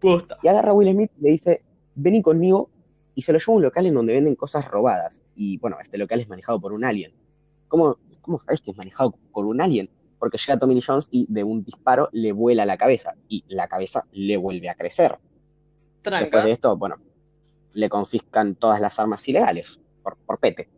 Posta. 0.00 0.38
Y 0.42 0.48
agarra 0.48 0.70
a 0.70 0.74
Will 0.74 0.92
Smith 0.92 1.10
y 1.18 1.22
le 1.22 1.30
dice, 1.30 1.62
vení 1.94 2.22
conmigo, 2.22 2.70
y 3.14 3.22
se 3.22 3.32
lo 3.32 3.38
lleva 3.38 3.52
a 3.52 3.56
un 3.56 3.62
local 3.62 3.86
en 3.86 3.94
donde 3.94 4.12
venden 4.12 4.36
cosas 4.36 4.68
robadas. 4.68 5.22
Y 5.34 5.58
bueno, 5.58 5.78
este 5.82 5.98
local 5.98 6.20
es 6.20 6.28
manejado 6.28 6.60
por 6.60 6.72
un 6.72 6.84
alien. 6.84 7.14
¿Cómo, 7.68 7.98
cómo 8.20 8.38
sabes 8.38 8.60
que 8.60 8.70
es 8.70 8.76
manejado 8.76 9.18
por 9.32 9.46
un 9.46 9.60
alien? 9.60 9.90
Porque 10.18 10.38
llega 10.38 10.58
Tommy 10.58 10.80
Jones 10.80 11.08
y 11.10 11.26
de 11.28 11.42
un 11.42 11.64
disparo 11.64 12.08
le 12.12 12.32
vuela 12.32 12.66
la 12.66 12.76
cabeza, 12.76 13.14
y 13.28 13.44
la 13.48 13.68
cabeza 13.68 14.06
le 14.12 14.36
vuelve 14.36 14.68
a 14.68 14.74
crecer. 14.74 15.18
Después 15.74 16.02
Tranca. 16.02 16.44
de 16.44 16.52
esto, 16.52 16.76
bueno, 16.76 16.96
le 17.72 17.88
confiscan 17.88 18.54
todas 18.54 18.80
las 18.80 18.98
armas 18.98 19.26
ilegales, 19.28 19.80
por, 20.02 20.16
por 20.18 20.38
pete. 20.38 20.68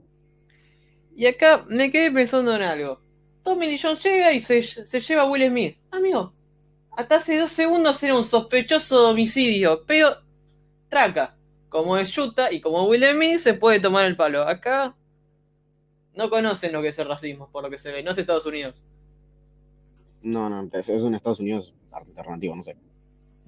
Y 1.14 1.26
acá 1.26 1.64
me 1.68 1.90
quedé 1.90 2.12
pensando 2.12 2.54
en 2.54 2.62
algo. 2.62 3.00
Tommy 3.48 3.66
Lee 3.66 3.78
Jones 3.82 4.02
llega 4.04 4.30
y 4.34 4.42
se, 4.42 4.62
se 4.62 5.00
lleva 5.00 5.22
a 5.22 5.30
Will 5.30 5.48
Smith. 5.48 5.78
Amigo, 5.90 6.34
hasta 6.94 7.16
hace 7.16 7.38
dos 7.38 7.50
segundos 7.50 8.02
era 8.02 8.14
un 8.14 8.24
sospechoso 8.24 9.00
de 9.06 9.10
homicidio, 9.12 9.84
pero 9.86 10.18
traca. 10.90 11.34
Como 11.70 11.96
es 11.96 12.16
Utah 12.18 12.52
y 12.52 12.60
como 12.60 12.86
Will 12.86 13.02
Smith 13.10 13.38
se 13.38 13.54
puede 13.54 13.80
tomar 13.80 14.04
el 14.04 14.16
palo. 14.16 14.42
Acá 14.46 14.94
no 16.14 16.28
conocen 16.28 16.74
lo 16.74 16.82
que 16.82 16.88
es 16.88 16.98
el 16.98 17.08
racismo, 17.08 17.48
por 17.50 17.62
lo 17.62 17.70
que 17.70 17.78
se 17.78 17.90
ve. 17.90 18.02
No 18.02 18.10
es 18.10 18.18
Estados 18.18 18.44
Unidos. 18.44 18.84
No, 20.20 20.50
no, 20.50 20.68
es, 20.70 20.88
un 20.90 21.14
Estados 21.14 21.40
Unidos 21.40 21.72
alternativo, 21.90 22.54
no 22.54 22.62
sé. 22.62 22.76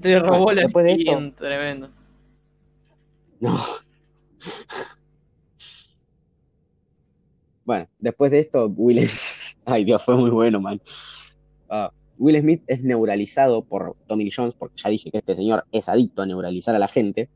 Te 0.01 0.19
robó 0.19 0.45
Bueno, 0.45 0.63
la 0.63 0.83
de 0.83 0.93
esto- 0.93 1.33
tremendo. 1.37 1.91
No. 3.39 3.59
Bueno, 7.63 7.89
después 8.01 8.33
de 8.33 8.41
esto, 8.41 8.67
Will. 8.67 9.09
Ay, 9.65 9.85
Dios, 9.85 10.03
fue 10.03 10.17
muy 10.17 10.31
bueno, 10.31 10.61
man. 10.61 10.81
Ah, 11.69 11.91
Will 12.19 12.39
Smith 12.41 12.63
es 12.67 12.83
neuralizado 12.83 13.63
por 13.63 13.97
Tommy 14.07 14.25
Lee 14.25 14.33
Jones, 14.35 14.55
porque 14.55 14.77
ya 14.83 14.91
dije 14.91 15.11
que 15.11 15.19
este 15.19 15.37
señor 15.37 15.65
es 15.73 15.89
adicto 15.89 16.23
a 16.23 16.27
neuralizar 16.27 16.75
a 16.75 16.79
la 16.79 16.89
gente, 16.89 17.29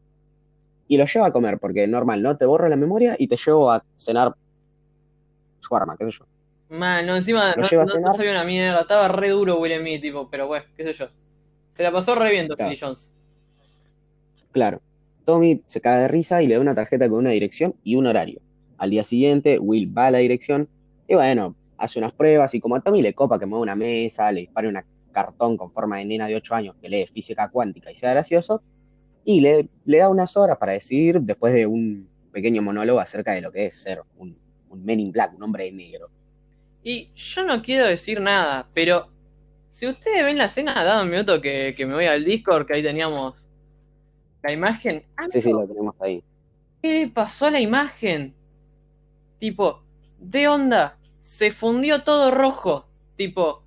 y 0.89 0.97
lo 0.99 1.07
lleva 1.07 1.29
a 1.29 1.33
comer, 1.33 1.59
porque 1.59 1.87
normal, 1.87 2.23
¿no? 2.23 2.37
Te 2.37 2.45
borro 2.45 2.69
la 2.69 2.77
memoria 2.77 3.17
y 3.19 3.27
te 3.29 3.37
llevo 3.37 3.71
a 3.71 3.83
cenar 3.97 4.35
shawarma, 5.63 5.97
qué 5.97 6.05
sé 6.07 6.11
yo. 6.19 6.27
Man, 6.69 7.07
no, 7.07 7.17
encima 7.17 7.55
no, 7.57 7.63
no- 7.85 8.01
no 8.01 8.15
sabía 8.15 8.33
una 8.33 8.45
mierda, 8.45 8.83
estaba 8.83 9.09
re 9.09 9.31
duro 9.31 9.59
Will 9.59 9.79
Smith, 9.81 10.03
tipo, 10.03 10.29
pero 10.29 10.47
bueno, 10.47 10.67
qué 10.77 10.85
sé 10.85 10.93
yo. 10.93 11.09
Se 11.71 11.83
la 11.83 11.91
pasó 11.93 12.15
re 12.15 12.31
bien 12.31 12.47
Tommy 12.49 12.57
Claro. 12.57 12.71
Lee 12.73 12.79
Jones. 12.81 13.11
Claro. 14.53 14.81
Tommy 15.25 15.63
se 15.65 15.81
cae 15.81 16.01
de 16.03 16.09
risa 16.09 16.43
y 16.43 16.47
le 16.47 16.55
da 16.55 16.61
una 16.61 16.75
tarjeta 16.75 17.09
con 17.09 17.19
una 17.21 17.31
dirección 17.31 17.75
y 17.83 17.97
un 17.97 18.07
horario. 18.07 18.41
Al 18.77 18.91
día 18.91 19.03
siguiente, 19.05 19.59
Will 19.59 19.97
va 19.97 20.07
a 20.09 20.11
la 20.11 20.19
dirección 20.19 20.69
y 21.09 21.15
bueno, 21.15 21.55
hace 21.85 21.99
unas 21.99 22.13
pruebas 22.13 22.55
y 22.55 22.61
como 22.61 22.77
a 22.77 22.81
Tommy 22.81 23.03
le 23.03 23.15
copa 23.15 23.39
que 23.39 23.47
mueva 23.47 23.63
una 23.63 23.77
mesa, 23.77 24.31
le 24.33 24.41
dispare 24.41 24.69
un 24.69 24.79
cartón 25.13 25.57
con 25.57 25.71
forma 25.73 25.99
de 25.99 26.05
nena 26.05 26.27
de 26.27 26.37
8 26.37 26.55
años 26.55 26.77
que 26.81 26.89
lee 26.89 27.07
física 27.07 27.49
cuántica 27.49 27.91
y 27.91 27.97
sea 27.97 28.11
gracioso, 28.11 28.63
y 29.25 29.41
le, 29.41 29.69
le 29.85 29.99
da 29.99 30.09
unas 30.09 30.37
horas 30.37 30.59
para 30.59 30.73
decidir 30.73 31.21
después 31.21 31.55
de 31.55 31.67
un 31.67 32.09
pequeño 32.33 32.63
monólogo 32.63 33.01
acerca 33.01 33.33
de 33.33 33.41
lo 33.41 33.53
que 33.53 33.67
es 33.67 33.75
ser 33.81 34.03
un, 34.17 34.37
un 34.69 34.85
Men 34.85 35.01
in 35.01 35.13
Black, 35.13 35.35
un 35.35 35.43
hombre 35.43 35.71
negro. 35.71 36.09
Y 36.83 37.11
yo 37.15 37.45
no 37.45 37.63
quiero 37.63 37.87
decir 37.87 38.21
nada, 38.21 38.69
pero 38.75 39.09
si 39.71 39.87
ustedes 39.87 40.25
ven 40.25 40.37
la 40.37 40.47
escena, 40.47 40.85
dame 40.85 41.05
un 41.05 41.11
minuto 41.11 41.41
que, 41.41 41.75
que 41.77 41.87
me 41.87 41.95
voy 41.95 42.07
al 42.07 42.25
Discord, 42.25 42.67
que 42.67 42.75
ahí 42.75 42.83
teníamos 42.83 43.49
la 44.43 44.53
imagen. 44.53 45.05
Ah, 45.17 45.27
Sí, 45.29 45.41
sí, 45.41 45.51
lo 45.51 45.67
tenemos 45.67 45.95
ahí. 46.01 46.23
¿Qué 46.83 46.93
le 47.01 47.09
pasó 47.09 47.47
a 47.47 47.51
la 47.51 47.61
imagen? 47.61 48.35
Tipo, 49.39 49.83
¿de 50.19 50.47
onda? 50.49 50.99
Se 51.35 51.51
fundió 51.51 52.05
todo 52.05 52.31
rojo. 52.31 52.87
Tipo, 53.17 53.65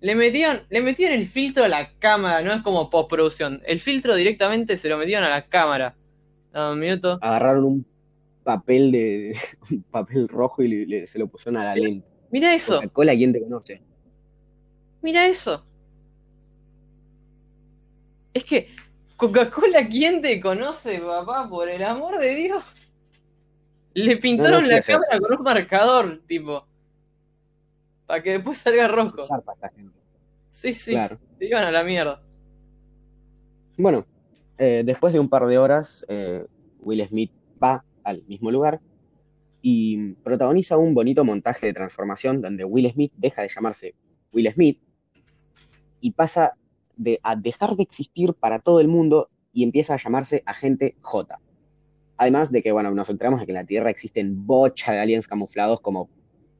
le 0.00 0.14
metieron, 0.14 0.62
le 0.70 0.80
metieron 0.80 1.18
el 1.18 1.26
filtro 1.26 1.64
a 1.64 1.68
la 1.68 1.90
cámara, 1.98 2.40
no 2.40 2.52
es 2.52 2.62
como 2.62 2.88
postproducción. 2.88 3.60
El 3.66 3.80
filtro 3.80 4.14
directamente 4.14 4.76
se 4.76 4.88
lo 4.88 4.96
metieron 4.96 5.24
a 5.24 5.28
la 5.30 5.46
cámara. 5.48 5.96
Dame 6.52 6.72
un 6.74 6.78
minuto. 6.78 7.18
Agarraron 7.20 7.64
un 7.64 7.86
papel 8.44 8.92
de 8.92 9.36
un 9.72 9.82
papel 9.82 10.28
rojo 10.28 10.62
y 10.62 10.68
le- 10.68 10.86
le- 10.86 11.06
se 11.08 11.18
lo 11.18 11.26
pusieron 11.26 11.56
a 11.60 11.64
la 11.64 11.74
lente. 11.74 12.06
Mira 12.30 12.54
eso, 12.54 12.76
Coca-Cola, 12.76 13.12
¿quién 13.16 13.32
te 13.32 13.40
conoce? 13.42 13.82
mira 15.02 15.26
eso. 15.26 15.66
Es 18.32 18.44
que 18.44 18.68
Coca-Cola, 19.16 19.88
¿quién 19.88 20.22
te 20.22 20.40
conoce, 20.40 21.00
papá? 21.00 21.48
Por 21.48 21.68
el 21.68 21.82
amor 21.82 22.18
de 22.20 22.34
Dios. 22.36 22.62
Le 23.94 24.16
pintaron 24.18 24.62
sí, 24.62 24.70
la 24.70 24.80
sí, 24.80 24.92
cámara 24.92 25.18
sí, 25.18 25.26
con 25.26 25.38
un 25.38 25.44
marcador, 25.44 26.22
tipo. 26.28 26.69
Para 28.10 28.24
que 28.24 28.32
después 28.32 28.58
salga 28.58 28.88
gente. 29.72 29.94
Sí, 30.50 30.74
sí, 30.74 30.90
Claro. 30.90 31.16
se 31.38 31.44
iban 31.46 31.62
a 31.62 31.70
la 31.70 31.84
mierda. 31.84 32.20
Bueno, 33.78 34.04
eh, 34.58 34.82
después 34.84 35.12
de 35.12 35.20
un 35.20 35.28
par 35.28 35.46
de 35.46 35.58
horas, 35.58 36.04
eh, 36.08 36.44
Will 36.80 37.06
Smith 37.06 37.30
va 37.62 37.84
al 38.02 38.24
mismo 38.26 38.50
lugar 38.50 38.80
y 39.62 40.14
protagoniza 40.24 40.76
un 40.76 40.92
bonito 40.92 41.24
montaje 41.24 41.66
de 41.66 41.72
transformación 41.72 42.42
donde 42.42 42.64
Will 42.64 42.90
Smith 42.90 43.12
deja 43.16 43.42
de 43.42 43.48
llamarse 43.48 43.94
Will 44.32 44.50
Smith 44.52 44.82
y 46.00 46.10
pasa 46.10 46.54
de, 46.96 47.20
a 47.22 47.36
dejar 47.36 47.76
de 47.76 47.84
existir 47.84 48.34
para 48.34 48.58
todo 48.58 48.80
el 48.80 48.88
mundo 48.88 49.30
y 49.52 49.62
empieza 49.62 49.94
a 49.94 49.98
llamarse 49.98 50.42
Agente 50.46 50.96
J. 51.00 51.38
Además 52.16 52.50
de 52.50 52.60
que, 52.60 52.72
bueno, 52.72 52.90
nos 52.90 53.08
enteramos 53.08 53.38
de 53.38 53.46
que 53.46 53.52
en 53.52 53.58
la 53.58 53.64
Tierra 53.64 53.88
existen 53.88 54.44
bocha 54.46 54.90
de 54.90 54.98
aliens 54.98 55.28
camuflados 55.28 55.80
como, 55.80 56.10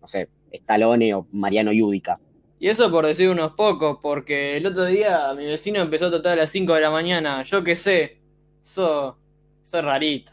no 0.00 0.06
sé, 0.06 0.28
Stallone 0.52 1.14
o 1.14 1.26
Mariano 1.32 1.72
Yudica. 1.72 2.18
Y 2.58 2.68
eso 2.68 2.90
por 2.90 3.06
decir 3.06 3.30
unos 3.30 3.52
pocos, 3.54 3.98
porque 4.02 4.56
el 4.58 4.66
otro 4.66 4.84
día 4.84 5.32
mi 5.34 5.46
vecino 5.46 5.80
empezó 5.80 6.06
a 6.06 6.10
tratar 6.10 6.32
a 6.34 6.42
las 6.42 6.50
5 6.50 6.74
de 6.74 6.80
la 6.82 6.90
mañana. 6.90 7.42
Yo 7.44 7.64
qué 7.64 7.74
sé, 7.74 8.18
eso, 8.62 9.16
es 9.64 9.72
rarito. 9.72 10.32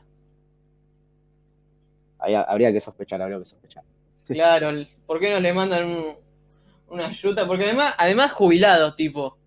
Ahí 2.20 2.34
habría 2.34 2.72
que 2.74 2.82
sospechar, 2.82 3.22
habría 3.22 3.40
que 3.40 3.46
sospechar. 3.46 3.84
Claro, 4.28 4.86
¿por 5.06 5.22
qué 5.22 5.32
no 5.32 5.40
le 5.40 5.54
mandan 5.54 5.86
un- 5.88 6.16
una 6.90 7.08
ayuda? 7.08 7.48
Porque 7.48 7.64
además, 7.64 7.96
además 7.98 8.34
jubilados, 8.34 8.96
tipo. 8.98 9.38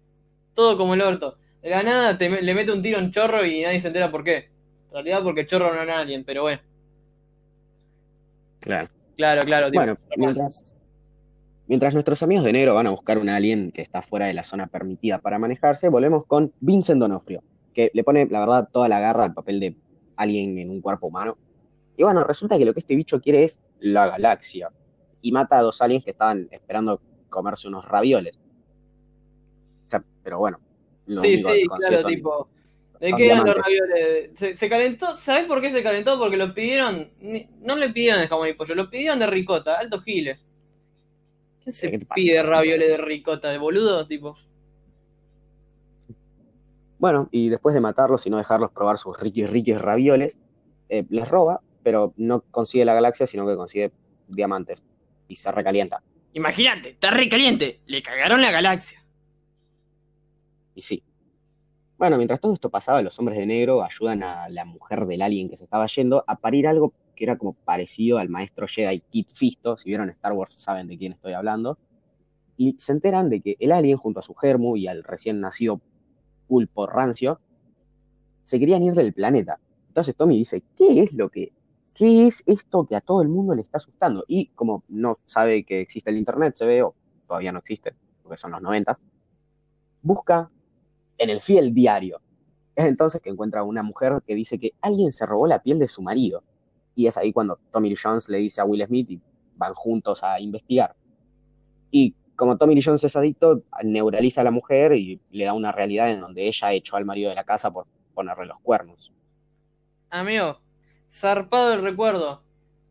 Todo 0.55 0.79
como 0.79 0.95
el 0.95 1.03
orto. 1.03 1.37
De 1.61 1.69
la 1.69 1.83
nada 1.83 2.17
te 2.17 2.31
le 2.41 2.55
mete 2.55 2.73
un 2.73 2.81
tiro 2.81 2.99
a 2.99 3.03
un 3.03 3.13
chorro 3.13 3.45
y 3.45 3.61
nadie 3.61 3.81
se 3.83 3.89
entera 3.89 4.11
por 4.11 4.25
qué. 4.25 4.37
En 4.89 4.93
realidad 4.95 5.23
porque 5.23 5.43
el 5.43 5.47
chorro 5.47 5.75
no 5.75 5.83
es 5.83 5.89
alguien, 5.91 6.25
pero 6.25 6.43
bueno. 6.43 6.63
Claro. 8.61 8.89
Claro, 9.21 9.43
claro, 9.43 9.71
Bueno, 9.71 9.99
mientras, 10.17 10.75
mientras 11.67 11.93
nuestros 11.93 12.23
amigos 12.23 12.43
de 12.47 12.55
negro 12.55 12.75
van 12.75 12.87
a 12.87 12.91
buscar 12.91 13.19
un 13.19 13.29
alien 13.29 13.71
que 13.71 13.83
está 13.83 14.01
fuera 14.01 14.25
de 14.25 14.33
la 14.33 14.45
zona 14.45 14.67
permitida 14.67 15.19
para 15.19 15.39
manejarse, 15.39 15.91
volvemos 15.91 16.25
con 16.25 16.55
Vincent 16.61 16.99
Donofrio, 16.99 17.43
que 17.75 17.91
le 17.93 18.03
pone, 18.03 18.27
la 18.31 18.41
verdad, 18.41 18.71
toda 18.73 18.89
la 18.89 18.99
garra 18.99 19.25
al 19.25 19.35
papel 19.35 19.61
de 19.61 19.77
alien 20.17 20.59
en 20.59 20.71
un 20.71 20.81
cuerpo 20.81 21.09
humano. 21.09 21.37
Y 21.99 22.03
bueno, 22.03 22.25
resulta 22.25 22.57
que 22.57 22.65
lo 22.65 22.73
que 22.73 22.81
este 22.81 22.97
bicho 22.97 23.21
quiere 23.21 23.45
es 23.45 23.61
la 23.79 24.07
galaxia. 24.07 24.71
Y 25.21 25.33
mata 25.33 25.59
a 25.59 25.63
dos 25.63 25.83
aliens 25.83 26.03
que 26.03 26.13
estaban 26.13 26.49
esperando 26.51 26.99
comerse 27.29 27.69
unos 27.69 27.85
ravioles. 27.85 28.39
O 29.87 29.91
sea, 29.91 30.03
pero 30.23 30.39
bueno. 30.39 30.61
lo 31.05 31.21
Sí, 31.21 31.37
sí, 31.37 31.67
claro, 31.79 31.99
son- 31.99 32.11
tipo. 32.11 32.49
¿De 33.01 33.13
qué 33.15 33.27
eran 33.27 33.47
los 33.47 33.57
ravioles? 33.57 34.31
Se, 34.37 34.57
se 34.57 34.69
calentó, 34.69 35.17
¿sabes 35.17 35.47
por 35.47 35.61
qué 35.63 35.71
se 35.71 35.83
calentó? 35.83 36.19
Porque 36.19 36.37
lo 36.37 36.53
pidieron, 36.53 37.11
ni- 37.19 37.49
no 37.61 37.75
le 37.77 37.89
pidieron 37.89 38.21
de 38.21 38.29
jamón 38.29 38.49
y 38.49 38.53
pollo, 38.53 38.75
lo 38.75 38.91
pidieron 38.91 39.19
de 39.19 39.27
ricota, 39.27 39.79
alto 39.79 40.01
giles. 40.01 40.39
¿Quién 41.65 41.73
se 41.73 41.99
pide 42.15 42.43
ravioles 42.43 42.89
de 42.89 42.97
ricota? 42.99 43.49
¿De 43.49 43.57
boludo? 43.59 44.07
Tipo. 44.07 44.37
Bueno, 46.99 47.29
y 47.31 47.49
después 47.49 47.75
de 47.75 47.81
matarlos 47.81 48.27
y 48.27 48.31
no 48.31 48.37
dejarlos 48.37 48.71
probar 48.73 48.99
sus 48.99 49.19
riquis 49.19 49.49
riquis 49.49 49.81
ravioles, 49.81 50.39
eh, 50.91 51.05
les 51.09 51.27
roba, 51.27 51.63
pero 51.83 52.13
no 52.19 52.43
consigue 52.51 52.85
la 52.85 52.93
galaxia, 52.95 53.27
sino 53.27 53.47
que 53.47 53.57
consigue 53.57 53.93
diamantes. 54.29 54.85
Y 55.27 55.37
se 55.37 55.51
recalienta. 55.51 56.03
Imagínate, 56.35 56.91
está 56.91 57.11
re 57.11 57.29
caliente, 57.31 57.81
le 57.87 58.03
cagaron 58.03 58.43
la 58.43 58.51
galaxia. 58.51 59.03
Y 60.75 60.83
sí. 60.83 61.03
Bueno, 62.01 62.17
mientras 62.17 62.41
todo 62.41 62.55
esto 62.55 62.71
pasaba, 62.71 63.03
los 63.03 63.19
hombres 63.19 63.37
de 63.37 63.45
negro 63.45 63.83
ayudan 63.83 64.23
a 64.23 64.49
la 64.49 64.65
mujer 64.65 65.05
del 65.05 65.21
alien 65.21 65.51
que 65.51 65.57
se 65.59 65.65
estaba 65.65 65.87
yendo 65.87 66.25
a 66.27 66.37
parir 66.37 66.67
algo 66.67 66.95
que 67.15 67.25
era 67.25 67.37
como 67.37 67.53
parecido 67.53 68.17
al 68.17 68.31
maestro 68.31 68.67
Jedi 68.67 69.01
Kit 69.01 69.29
Fisto. 69.35 69.77
Si 69.77 69.91
vieron 69.91 70.09
Star 70.09 70.33
Wars 70.33 70.55
saben 70.55 70.89
de 70.89 70.97
quién 70.97 71.13
estoy 71.13 71.35
hablando. 71.35 71.77
Y 72.57 72.75
se 72.79 72.93
enteran 72.93 73.29
de 73.29 73.43
que 73.43 73.57
el 73.61 73.71
alien, 73.71 73.99
junto 73.99 74.21
a 74.21 74.23
su 74.23 74.35
germu 74.35 74.79
y 74.79 74.87
al 74.87 75.05
recién 75.05 75.43
nacido 75.43 75.83
pulpo 76.49 76.87
rancio, 76.87 77.39
se 78.45 78.59
querían 78.59 78.83
ir 78.83 78.95
del 78.95 79.13
planeta. 79.13 79.61
Entonces 79.89 80.17
Tommy 80.17 80.39
dice, 80.39 80.65
¿qué 80.79 81.03
es 81.03 81.13
lo 81.13 81.29
que, 81.29 81.53
qué 81.93 82.27
es 82.27 82.43
esto 82.47 82.87
que 82.87 82.97
a 82.97 83.03
todo 83.03 83.21
el 83.21 83.29
mundo 83.29 83.55
le 83.55 83.61
está 83.61 83.77
asustando? 83.77 84.25
Y 84.27 84.47
como 84.55 84.85
no 84.89 85.19
sabe 85.27 85.65
que 85.65 85.83
existe 85.83 86.09
el 86.09 86.17
internet, 86.17 86.55
se 86.57 86.65
ve, 86.65 86.83
o 86.83 86.95
todavía 87.27 87.53
no 87.53 87.59
existe, 87.59 87.95
porque 88.23 88.39
son 88.39 88.53
los 88.53 88.63
noventas, 88.63 89.03
busca 90.01 90.51
en 91.21 91.31
el 91.31 91.41
fiel 91.41 91.73
diario. 91.75 92.21
Es 92.75 92.87
entonces 92.87 93.21
que 93.21 93.29
encuentra 93.31 93.63
una 93.63 93.83
mujer 93.83 94.23
que 94.27 94.35
dice 94.35 94.59
que 94.59 94.73
alguien 94.81 95.13
se 95.13 95.27
robó 95.27 95.47
la 95.47 95.63
piel 95.63 95.79
de 95.79 95.87
su 95.87 96.01
marido. 96.03 96.43
Y 96.97 97.07
es 97.07 97.17
ahí 97.17 97.33
cuando 97.33 97.59
Tommy 97.71 97.91
Lee 97.91 97.97
Jones 98.03 98.29
le 98.29 98.39
dice 98.39 98.61
a 98.61 98.65
Will 98.65 98.85
Smith 98.87 99.11
y 99.11 99.21
van 99.55 99.75
juntos 99.75 100.25
a 100.25 100.41
investigar. 100.41 100.97
Y 101.91 102.15
como 102.37 102.57
Tommy 102.57 102.75
Lee 102.75 102.83
Jones 102.83 103.05
es 103.05 103.15
adicto, 103.17 103.63
neuraliza 103.85 104.41
a 104.41 104.45
la 104.45 104.51
mujer 104.51 104.93
y 104.95 105.21
le 105.31 105.45
da 105.45 105.53
una 105.53 105.73
realidad 105.73 106.11
en 106.11 106.21
donde 106.21 106.47
ella 106.47 106.73
echó 106.73 106.97
al 106.97 107.05
marido 107.05 107.29
de 107.29 107.37
la 107.37 107.45
casa 107.45 107.71
por 107.71 107.87
ponerle 108.15 108.47
los 108.47 108.59
cuernos. 108.61 109.13
Amigo, 110.09 110.59
zarpado 111.13 111.75
el 111.75 111.83
recuerdo. 111.83 112.43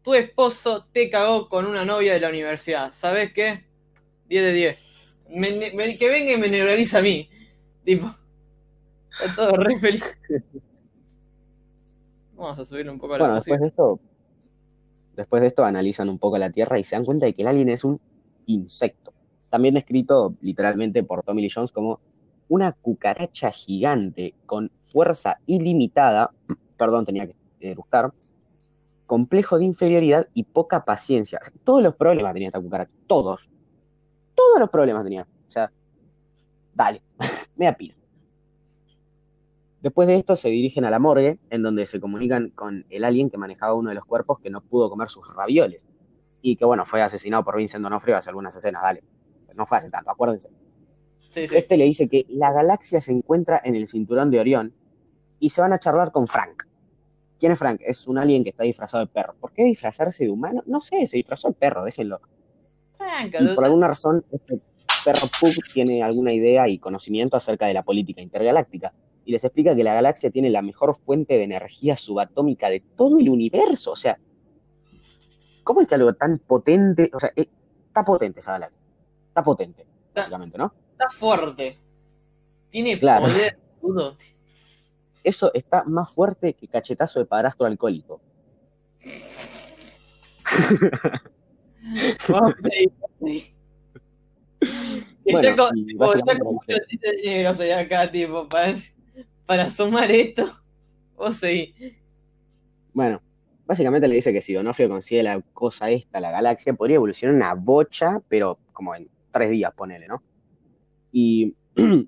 Tu 0.03 0.13
esposo 0.13 0.85
te 0.93 1.09
cagó 1.09 1.49
con 1.49 1.65
una 1.65 1.83
novia 1.83 2.13
de 2.13 2.19
la 2.19 2.29
universidad. 2.29 2.93
¿Sabes 2.93 3.33
qué? 3.33 3.65
10 4.27 4.43
de 4.43 4.53
10. 4.53 4.79
Me- 5.29 5.71
me- 5.73 5.97
que 5.97 6.09
venga 6.09 6.33
y 6.33 6.37
me 6.37 6.47
neuraliza 6.47 6.99
a 6.99 7.01
mí. 7.01 7.29
Tipo, 7.89 8.07
está 9.09 9.35
todo 9.35 9.63
re 9.63 9.79
feliz. 9.79 10.03
Vamos 12.37 12.59
a 12.59 12.63
subirle 12.63 12.91
un 12.91 12.99
poco 12.99 13.17
la 13.17 13.23
Bueno, 13.23 13.35
música. 13.37 13.53
después 13.55 13.61
de 13.61 13.67
esto, 13.67 13.99
después 15.15 15.41
de 15.41 15.47
esto 15.47 15.65
analizan 15.65 16.07
un 16.07 16.19
poco 16.19 16.37
la 16.37 16.51
Tierra 16.51 16.77
y 16.77 16.83
se 16.83 16.95
dan 16.95 17.03
cuenta 17.03 17.25
de 17.25 17.33
que 17.33 17.41
el 17.41 17.47
alien 17.47 17.69
es 17.69 17.83
un 17.83 17.99
insecto. 18.45 19.11
También 19.49 19.73
descrito 19.73 20.35
literalmente 20.41 21.01
por 21.01 21.23
Tommy 21.23 21.41
Lee 21.41 21.49
Jones 21.51 21.71
como 21.71 21.99
una 22.47 22.73
cucaracha 22.73 23.49
gigante 23.49 24.35
con 24.45 24.69
fuerza 24.83 25.39
ilimitada, 25.47 26.29
perdón, 26.77 27.05
tenía 27.05 27.25
que 27.25 27.35
eructar, 27.59 28.13
complejo 29.07 29.57
de 29.57 29.65
inferioridad 29.65 30.27
y 30.35 30.43
poca 30.43 30.85
paciencia. 30.85 31.39
Todos 31.63 31.81
los 31.81 31.95
problemas 31.95 32.33
tenía 32.33 32.49
esta 32.49 32.61
cucaracha, 32.61 32.91
todos. 33.07 33.49
Todos 34.35 34.59
los 34.59 34.69
problemas 34.69 35.03
tenía. 35.03 35.23
O 35.23 35.51
sea, 35.51 35.71
dale, 36.75 37.01
me 37.55 37.65
da 37.65 37.73
pila. 37.73 37.95
Después 39.81 40.07
de 40.07 40.15
esto 40.15 40.35
se 40.35 40.49
dirigen 40.49 40.83
a 40.83 40.89
la 40.89 40.99
morgue, 40.99 41.39
en 41.49 41.63
donde 41.63 41.85
se 41.85 42.01
comunican 42.01 42.49
con 42.49 42.85
el 42.89 43.05
alien 43.05 43.29
que 43.29 43.37
manejaba 43.37 43.75
uno 43.75 43.89
de 43.89 43.95
los 43.95 44.03
cuerpos 44.03 44.39
que 44.39 44.49
no 44.49 44.61
pudo 44.61 44.89
comer 44.89 45.09
sus 45.09 45.33
ravioles. 45.33 45.87
Y 46.41 46.57
que 46.57 46.65
bueno, 46.65 46.85
fue 46.85 47.01
asesinado 47.01 47.43
por 47.43 47.57
Vincent 47.57 47.83
Donofrio 47.83 48.17
hace 48.17 48.29
algunas 48.29 48.55
escenas, 48.55 48.81
dale. 48.81 49.03
No 49.55 49.65
fue 49.65 49.77
hace 49.77 49.89
tanto, 49.89 50.11
acuérdense. 50.11 50.49
Sí, 51.29 51.47
sí. 51.47 51.55
Este 51.55 51.77
le 51.77 51.85
dice 51.85 52.09
que 52.09 52.25
la 52.29 52.51
galaxia 52.51 52.99
se 53.01 53.11
encuentra 53.11 53.61
en 53.63 53.75
el 53.75 53.87
cinturón 53.87 54.31
de 54.31 54.39
Orión 54.39 54.73
y 55.39 55.49
se 55.49 55.61
van 55.61 55.71
a 55.73 55.79
charlar 55.79 56.11
con 56.11 56.27
Frank. 56.27 56.63
¿Quién 57.39 57.53
es 57.53 57.59
Frank? 57.59 57.79
Es 57.81 58.05
un 58.07 58.17
alien 58.17 58.43
que 58.43 58.49
está 58.49 58.63
disfrazado 58.63 59.05
de 59.05 59.11
perro. 59.11 59.33
¿Por 59.39 59.53
qué 59.53 59.63
disfrazarse 59.63 60.25
de 60.25 60.29
humano? 60.29 60.61
No 60.65 60.81
sé, 60.81 61.07
se 61.07 61.17
disfrazó 61.17 61.47
de 61.47 61.53
perro, 61.53 61.85
déjenlo. 61.85 62.19
Y 63.25 63.29
dude. 63.29 63.55
por 63.55 63.63
alguna 63.63 63.87
razón, 63.87 64.25
este 64.31 64.59
perro 65.03 65.27
Pug 65.39 65.53
tiene 65.73 66.03
alguna 66.03 66.33
idea 66.33 66.67
y 66.67 66.79
conocimiento 66.79 67.37
acerca 67.37 67.67
de 67.67 67.73
la 67.73 67.83
política 67.83 68.21
intergaláctica. 68.21 68.93
Y 69.25 69.31
les 69.31 69.43
explica 69.43 69.75
que 69.75 69.83
la 69.83 69.93
galaxia 69.93 70.31
tiene 70.31 70.49
la 70.49 70.61
mejor 70.61 70.95
fuente 70.95 71.35
de 71.35 71.43
energía 71.43 71.97
subatómica 71.97 72.69
de 72.69 72.79
todo 72.79 73.19
el 73.19 73.29
universo. 73.29 73.91
O 73.91 73.95
sea, 73.95 74.17
¿cómo 75.63 75.81
es 75.81 75.87
que 75.87 75.95
algo 75.95 76.13
tan 76.13 76.39
potente? 76.39 77.11
O 77.13 77.19
sea, 77.19 77.31
eh, 77.35 77.47
está 77.87 78.03
potente 78.03 78.39
esa 78.39 78.53
galaxia. 78.53 78.81
Está 79.27 79.43
potente, 79.43 79.85
básicamente, 80.15 80.57
¿no? 80.57 80.73
Está 80.91 81.09
fuerte. 81.11 81.77
Tiene 82.71 82.97
Claro. 82.97 83.25
poder, 83.27 83.59
dudo. 83.81 84.17
Eso 85.23 85.51
está 85.53 85.83
más 85.83 86.11
fuerte 86.13 86.53
que 86.53 86.67
cachetazo 86.67 87.19
de 87.19 87.25
padrastro 87.25 87.67
alcohólico. 87.67 88.21
Bueno, 95.31 95.49
ya 95.49 95.55
con, 95.55 95.77
y 95.77 96.99
ya 96.99 97.31
negros 97.31 97.59
ahí 97.59 97.71
acá, 97.71 98.11
tipo, 98.11 98.47
para, 98.47 98.73
para 99.45 99.69
sumar 99.69 100.09
esto. 100.11 100.49
Vos 101.17 101.37
seguís. 101.37 101.73
Bueno, 102.93 103.21
básicamente 103.65 104.07
le 104.07 104.15
dice 104.15 104.33
que 104.33 104.41
si 104.41 104.53
Donofrio 104.53 104.89
consigue 104.89 105.23
la 105.23 105.41
cosa 105.53 105.89
esta, 105.89 106.19
la 106.19 106.31
galaxia, 106.31 106.73
podría 106.73 106.95
evolucionar 106.95 107.35
una 107.35 107.53
bocha, 107.53 108.21
pero 108.27 108.57
como 108.73 108.95
en 108.95 109.09
tres 109.31 109.51
días, 109.51 109.73
ponele, 109.73 110.07
¿no? 110.07 110.23
Y 111.11 111.55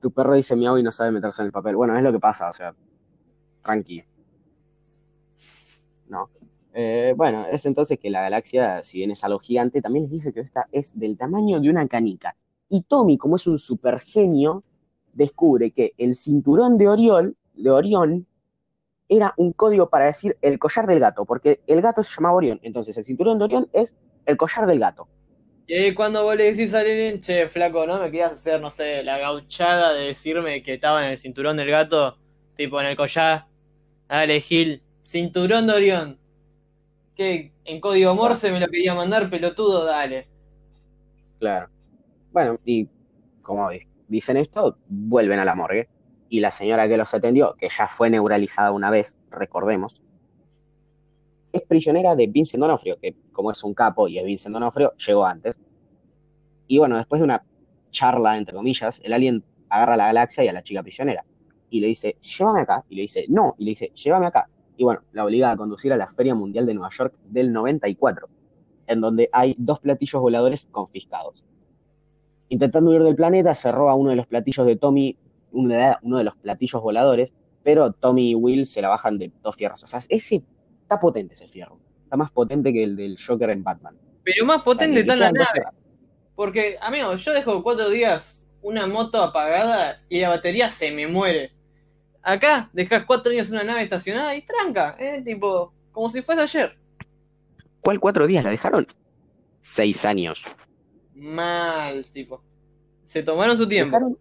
tu 0.00 0.10
perro 0.10 0.34
dice 0.34 0.56
miau 0.56 0.78
y 0.78 0.82
no 0.82 0.92
sabe 0.92 1.10
meterse 1.10 1.42
en 1.42 1.46
el 1.46 1.52
papel. 1.52 1.76
Bueno, 1.76 1.96
es 1.96 2.02
lo 2.02 2.12
que 2.12 2.20
pasa, 2.20 2.48
o 2.48 2.52
sea, 2.52 2.74
tranqui. 3.62 4.04
No. 6.08 6.28
Eh, 6.76 7.14
bueno, 7.16 7.46
es 7.50 7.64
entonces 7.66 7.98
que 8.00 8.10
la 8.10 8.22
galaxia, 8.22 8.82
si 8.82 8.98
bien 8.98 9.12
es 9.12 9.22
algo 9.22 9.38
gigante, 9.38 9.80
también 9.80 10.04
les 10.04 10.12
dice 10.12 10.32
que 10.32 10.40
esta 10.40 10.66
es 10.72 10.98
del 10.98 11.16
tamaño 11.16 11.60
de 11.60 11.70
una 11.70 11.86
canica. 11.86 12.36
Y 12.68 12.82
Tommy, 12.82 13.16
como 13.16 13.36
es 13.36 13.46
un 13.46 13.58
super 13.58 14.00
genio, 14.00 14.64
descubre 15.12 15.70
que 15.70 15.94
el 15.98 16.16
cinturón 16.16 16.76
de 16.76 16.88
Orión, 16.88 17.36
de 17.54 17.70
Orión 17.70 18.26
era 19.08 19.34
un 19.36 19.52
código 19.52 19.88
para 19.88 20.06
decir 20.06 20.36
el 20.42 20.58
collar 20.58 20.88
del 20.88 20.98
gato, 20.98 21.24
porque 21.24 21.60
el 21.68 21.80
gato 21.80 22.02
se 22.02 22.12
llamaba 22.16 22.34
Orión. 22.34 22.58
Entonces, 22.62 22.96
el 22.96 23.04
cinturón 23.04 23.38
de 23.38 23.44
Orión 23.44 23.68
es 23.72 23.94
el 24.26 24.36
collar 24.36 24.66
del 24.66 24.80
gato. 24.80 25.06
Y 25.66 25.74
ahí 25.74 25.94
cuando 25.94 26.24
vos 26.24 26.36
le 26.36 26.52
decís 26.52 26.74
a 26.74 26.82
Lenin, 26.82 27.20
che, 27.20 27.48
flaco, 27.48 27.86
¿no? 27.86 28.00
Me 28.00 28.06
querías 28.06 28.32
hacer, 28.32 28.60
no 28.60 28.70
sé, 28.72 29.02
la 29.04 29.18
gauchada 29.18 29.94
de 29.94 30.06
decirme 30.06 30.62
que 30.62 30.74
estaba 30.74 31.04
en 31.06 31.12
el 31.12 31.18
cinturón 31.18 31.56
del 31.56 31.70
gato, 31.70 32.18
tipo 32.56 32.80
en 32.80 32.88
el 32.88 32.96
collar. 32.96 33.46
Dale, 34.08 34.40
Gil, 34.40 34.82
cinturón 35.04 35.66
de 35.68 35.72
Orión. 35.72 36.23
¿Qué? 37.14 37.52
¿En 37.64 37.80
código 37.80 38.14
Morse 38.14 38.50
me 38.50 38.60
lo 38.60 38.66
quería 38.68 38.94
mandar, 38.94 39.30
pelotudo? 39.30 39.84
Dale. 39.84 40.28
Claro. 41.38 41.70
Bueno, 42.32 42.58
y 42.64 42.88
como 43.42 43.68
di- 43.70 43.86
dicen 44.08 44.36
esto, 44.36 44.78
vuelven 44.88 45.38
a 45.38 45.44
la 45.44 45.54
morgue. 45.54 45.88
Y 46.28 46.40
la 46.40 46.50
señora 46.50 46.88
que 46.88 46.96
los 46.96 47.12
atendió, 47.14 47.54
que 47.54 47.68
ya 47.68 47.86
fue 47.86 48.10
neuralizada 48.10 48.72
una 48.72 48.90
vez, 48.90 49.16
recordemos, 49.30 50.00
es 51.52 51.62
prisionera 51.62 52.16
de 52.16 52.26
Vincent 52.26 52.60
Donofrio, 52.60 52.98
que 53.00 53.14
como 53.32 53.52
es 53.52 53.62
un 53.62 53.74
capo 53.74 54.08
y 54.08 54.18
es 54.18 54.24
Vincent 54.24 54.52
Donofrio, 54.52 54.92
llegó 54.96 55.24
antes. 55.24 55.60
Y 56.66 56.78
bueno, 56.78 56.96
después 56.96 57.20
de 57.20 57.24
una 57.24 57.44
charla, 57.90 58.36
entre 58.36 58.54
comillas, 58.56 59.00
el 59.04 59.12
alien 59.12 59.44
agarra 59.68 59.94
a 59.94 59.96
la 59.96 60.06
galaxia 60.06 60.42
y 60.44 60.48
a 60.48 60.52
la 60.52 60.62
chica 60.62 60.82
prisionera. 60.82 61.24
Y 61.70 61.80
le 61.80 61.88
dice, 61.88 62.16
llévame 62.20 62.60
acá. 62.62 62.84
Y 62.88 62.96
le 62.96 63.02
dice, 63.02 63.26
no. 63.28 63.54
Y 63.58 63.64
le 63.64 63.70
dice, 63.70 63.92
llévame 63.94 64.26
acá. 64.26 64.48
Y 64.76 64.84
bueno, 64.84 65.02
la 65.12 65.24
obliga 65.24 65.50
a 65.50 65.56
conducir 65.56 65.92
a 65.92 65.96
la 65.96 66.08
Feria 66.08 66.34
Mundial 66.34 66.66
de 66.66 66.74
Nueva 66.74 66.90
York 66.90 67.14
del 67.26 67.52
94, 67.52 68.28
en 68.86 69.00
donde 69.00 69.28
hay 69.32 69.54
dos 69.58 69.80
platillos 69.80 70.20
voladores 70.20 70.68
confiscados. 70.70 71.44
Intentando 72.48 72.90
huir 72.90 73.02
del 73.02 73.14
planeta, 73.14 73.54
se 73.54 73.72
roba 73.72 73.94
uno 73.94 74.10
de 74.10 74.16
los 74.16 74.26
platillos 74.26 74.66
de 74.66 74.76
Tommy, 74.76 75.16
uno 75.52 76.18
de, 76.18 76.24
los 76.24 76.36
platillos 76.36 76.82
voladores, 76.82 77.32
pero 77.62 77.92
Tommy 77.92 78.30
y 78.30 78.34
Will 78.34 78.66
se 78.66 78.82
la 78.82 78.88
bajan 78.88 79.18
de 79.18 79.32
dos 79.42 79.56
fierros. 79.56 79.82
O 79.84 79.86
sea, 79.86 80.00
ese 80.08 80.42
está 80.82 81.00
potente 81.00 81.34
ese 81.34 81.48
fierro. 81.48 81.78
Está 82.02 82.16
más 82.16 82.30
potente 82.30 82.72
que 82.72 82.84
el 82.84 82.96
del 82.96 83.16
Joker 83.24 83.50
en 83.50 83.62
Batman. 83.62 83.96
Pero 84.22 84.44
más 84.44 84.62
potente 84.62 85.00
está 85.00 85.16
la 85.16 85.32
nave. 85.32 85.46
fierros. 85.52 85.74
Porque, 86.34 86.76
amigo, 86.80 87.14
yo 87.14 87.32
dejo 87.32 87.62
cuatro 87.62 87.88
días 87.88 88.44
una 88.60 88.86
moto 88.86 89.22
apagada 89.22 90.02
y 90.08 90.20
la 90.20 90.30
batería 90.30 90.68
se 90.68 90.90
me 90.90 91.06
muere. 91.06 91.52
Acá 92.24 92.70
dejas 92.72 93.04
cuatro 93.06 93.30
días 93.30 93.50
una 93.50 93.64
nave 93.64 93.82
estacionada 93.82 94.34
y 94.34 94.42
tranca, 94.42 94.96
¿eh? 94.98 95.20
Tipo, 95.22 95.74
como 95.92 96.08
si 96.10 96.22
fuese 96.22 96.40
ayer. 96.42 96.78
¿Cuál 97.82 98.00
cuatro 98.00 98.26
días 98.26 98.42
la 98.44 98.50
dejaron? 98.50 98.86
Seis 99.60 100.04
años. 100.06 100.42
Mal, 101.14 102.06
tipo. 102.12 102.42
Se 103.04 103.22
tomaron 103.22 103.56
su 103.58 103.68
tiempo. 103.68 103.96
Dejaron, 103.96 104.18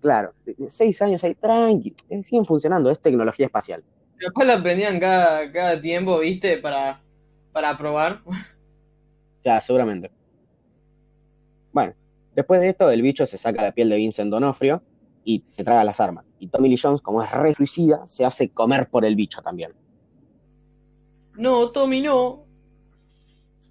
claro, 0.00 0.32
seis 0.68 1.02
años 1.02 1.22
ahí, 1.24 1.34
tranqui. 1.34 1.94
eh, 2.08 2.22
Siguen 2.22 2.44
funcionando, 2.44 2.90
es 2.90 3.00
tecnología 3.00 3.46
espacial. 3.46 3.82
Después 4.18 4.46
la 4.46 4.62
prendían 4.62 5.00
cada, 5.00 5.50
cada 5.50 5.80
tiempo, 5.80 6.20
¿viste? 6.20 6.58
Para, 6.58 7.02
para 7.52 7.76
probar. 7.76 8.22
Ya, 9.44 9.60
seguramente. 9.60 10.08
Bueno, 11.72 11.94
después 12.34 12.60
de 12.60 12.68
esto, 12.68 12.90
el 12.92 13.02
bicho 13.02 13.26
se 13.26 13.36
saca 13.38 13.60
la 13.62 13.72
piel 13.72 13.88
de 13.88 13.96
Vincent 13.96 14.30
Donofrio 14.30 14.84
y 15.24 15.44
se 15.48 15.64
traga 15.64 15.82
las 15.82 15.98
armas. 16.00 16.24
Y 16.42 16.48
Tommy 16.48 16.68
Lee 16.68 16.76
Jones, 16.76 17.00
como 17.00 17.22
es 17.22 17.30
re 17.30 17.54
suicida, 17.54 18.08
se 18.08 18.24
hace 18.24 18.48
comer 18.48 18.90
por 18.90 19.04
el 19.04 19.14
bicho 19.14 19.40
también. 19.42 19.74
No, 21.34 21.70
Tommy, 21.70 22.02
no. 22.02 22.46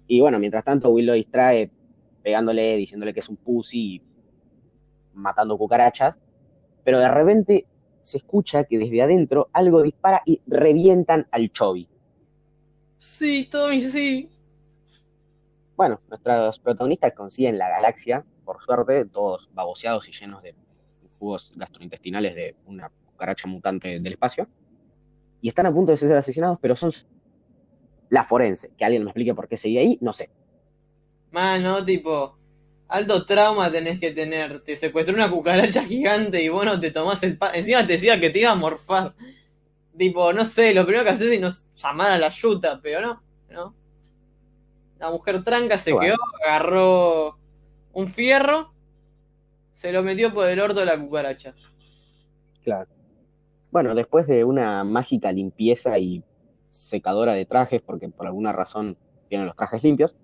Y 0.06 0.22
bueno, 0.22 0.38
mientras 0.38 0.64
tanto, 0.64 0.88
Will 0.88 1.04
lo 1.04 1.12
distrae 1.12 1.70
pegándole, 2.22 2.78
diciéndole 2.78 3.12
que 3.12 3.20
es 3.20 3.28
un 3.28 3.36
pussy 3.36 3.96
y 3.96 4.02
matando 5.12 5.58
cucarachas. 5.58 6.18
Pero 6.82 6.98
de 6.98 7.10
repente 7.10 7.66
se 8.00 8.16
escucha 8.16 8.64
que 8.64 8.78
desde 8.78 9.02
adentro 9.02 9.50
algo 9.52 9.82
dispara 9.82 10.22
y 10.24 10.40
revientan 10.46 11.28
al 11.30 11.52
Chovy. 11.52 11.90
Sí, 12.98 13.50
Tommy, 13.50 13.82
sí. 13.82 14.30
Bueno, 15.76 16.00
nuestros 16.08 16.58
protagonistas 16.58 17.12
consiguen 17.12 17.58
la 17.58 17.68
galaxia, 17.68 18.24
por 18.46 18.62
suerte, 18.62 19.04
todos 19.04 19.50
baboseados 19.52 20.08
y 20.08 20.12
llenos 20.12 20.42
de 20.42 20.54
jugos 21.22 21.52
gastrointestinales 21.54 22.34
de 22.34 22.56
una 22.66 22.90
cucaracha 23.06 23.46
mutante 23.46 24.00
del 24.00 24.12
espacio. 24.12 24.48
Y 25.40 25.48
están 25.48 25.66
a 25.66 25.72
punto 25.72 25.92
de 25.92 25.96
ser 25.96 26.12
asesinados, 26.14 26.58
pero 26.60 26.74
son 26.74 26.90
la 28.10 28.24
forense. 28.24 28.72
Que 28.76 28.84
alguien 28.84 29.04
me 29.04 29.10
explique 29.10 29.34
por 29.34 29.46
qué 29.46 29.56
seguía 29.56 29.82
ahí, 29.82 29.98
no 30.00 30.12
sé. 30.12 30.30
Mano, 31.30 31.84
tipo, 31.84 32.36
alto 32.88 33.24
trauma 33.24 33.70
tenés 33.70 34.00
que 34.00 34.10
tener. 34.10 34.62
Te 34.64 34.76
secuestró 34.76 35.14
una 35.14 35.30
cucaracha 35.30 35.84
gigante 35.92 36.42
y 36.42 36.48
vos 36.48 36.64
no 36.64 36.80
te 36.80 36.90
tomás 36.90 37.22
el 37.22 37.38
pan. 37.38 37.54
Encima 37.54 37.86
te 37.86 37.92
decía 37.92 38.18
que 38.20 38.30
te 38.30 38.40
iba 38.40 38.50
a 38.50 38.56
morfar. 38.56 39.14
Tipo, 39.96 40.32
no 40.32 40.44
sé, 40.44 40.74
lo 40.74 40.84
primero 40.84 41.04
que 41.04 41.10
haces 41.10 41.30
es 41.30 41.40
no 41.40 41.50
llamar 41.76 42.10
a 42.12 42.18
la 42.18 42.30
yuta, 42.30 42.80
pero 42.82 43.00
no, 43.00 43.22
¿no? 43.50 43.74
La 44.98 45.10
mujer 45.10 45.44
tranca 45.44 45.78
se 45.78 45.92
Bueno. 45.92 46.14
quedó, 46.16 46.16
agarró 46.44 47.38
un 47.92 48.06
fierro, 48.08 48.71
se 49.82 49.90
lo 49.90 50.04
metió 50.04 50.32
por 50.32 50.48
el 50.48 50.60
orto 50.60 50.78
de 50.78 50.86
la 50.86 50.96
cucaracha. 50.96 51.56
Claro. 52.62 52.88
Bueno, 53.72 53.96
después 53.96 54.28
de 54.28 54.44
una 54.44 54.84
mágica 54.84 55.32
limpieza 55.32 55.98
y 55.98 56.22
secadora 56.70 57.32
de 57.32 57.46
trajes, 57.46 57.82
porque 57.82 58.08
por 58.08 58.28
alguna 58.28 58.52
razón 58.52 58.96
tienen 59.28 59.48
los 59.48 59.56
trajes 59.56 59.82
limpios, 59.82 60.14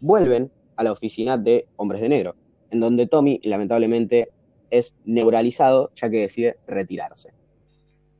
vuelven 0.00 0.52
a 0.76 0.84
la 0.84 0.92
oficina 0.92 1.38
de 1.38 1.66
Hombres 1.76 2.02
de 2.02 2.10
Negro, 2.10 2.36
en 2.70 2.80
donde 2.80 3.06
Tommy, 3.06 3.40
lamentablemente, 3.42 4.28
es 4.68 4.94
neuralizado, 5.06 5.92
ya 5.96 6.10
que 6.10 6.20
decide 6.20 6.58
retirarse. 6.66 7.32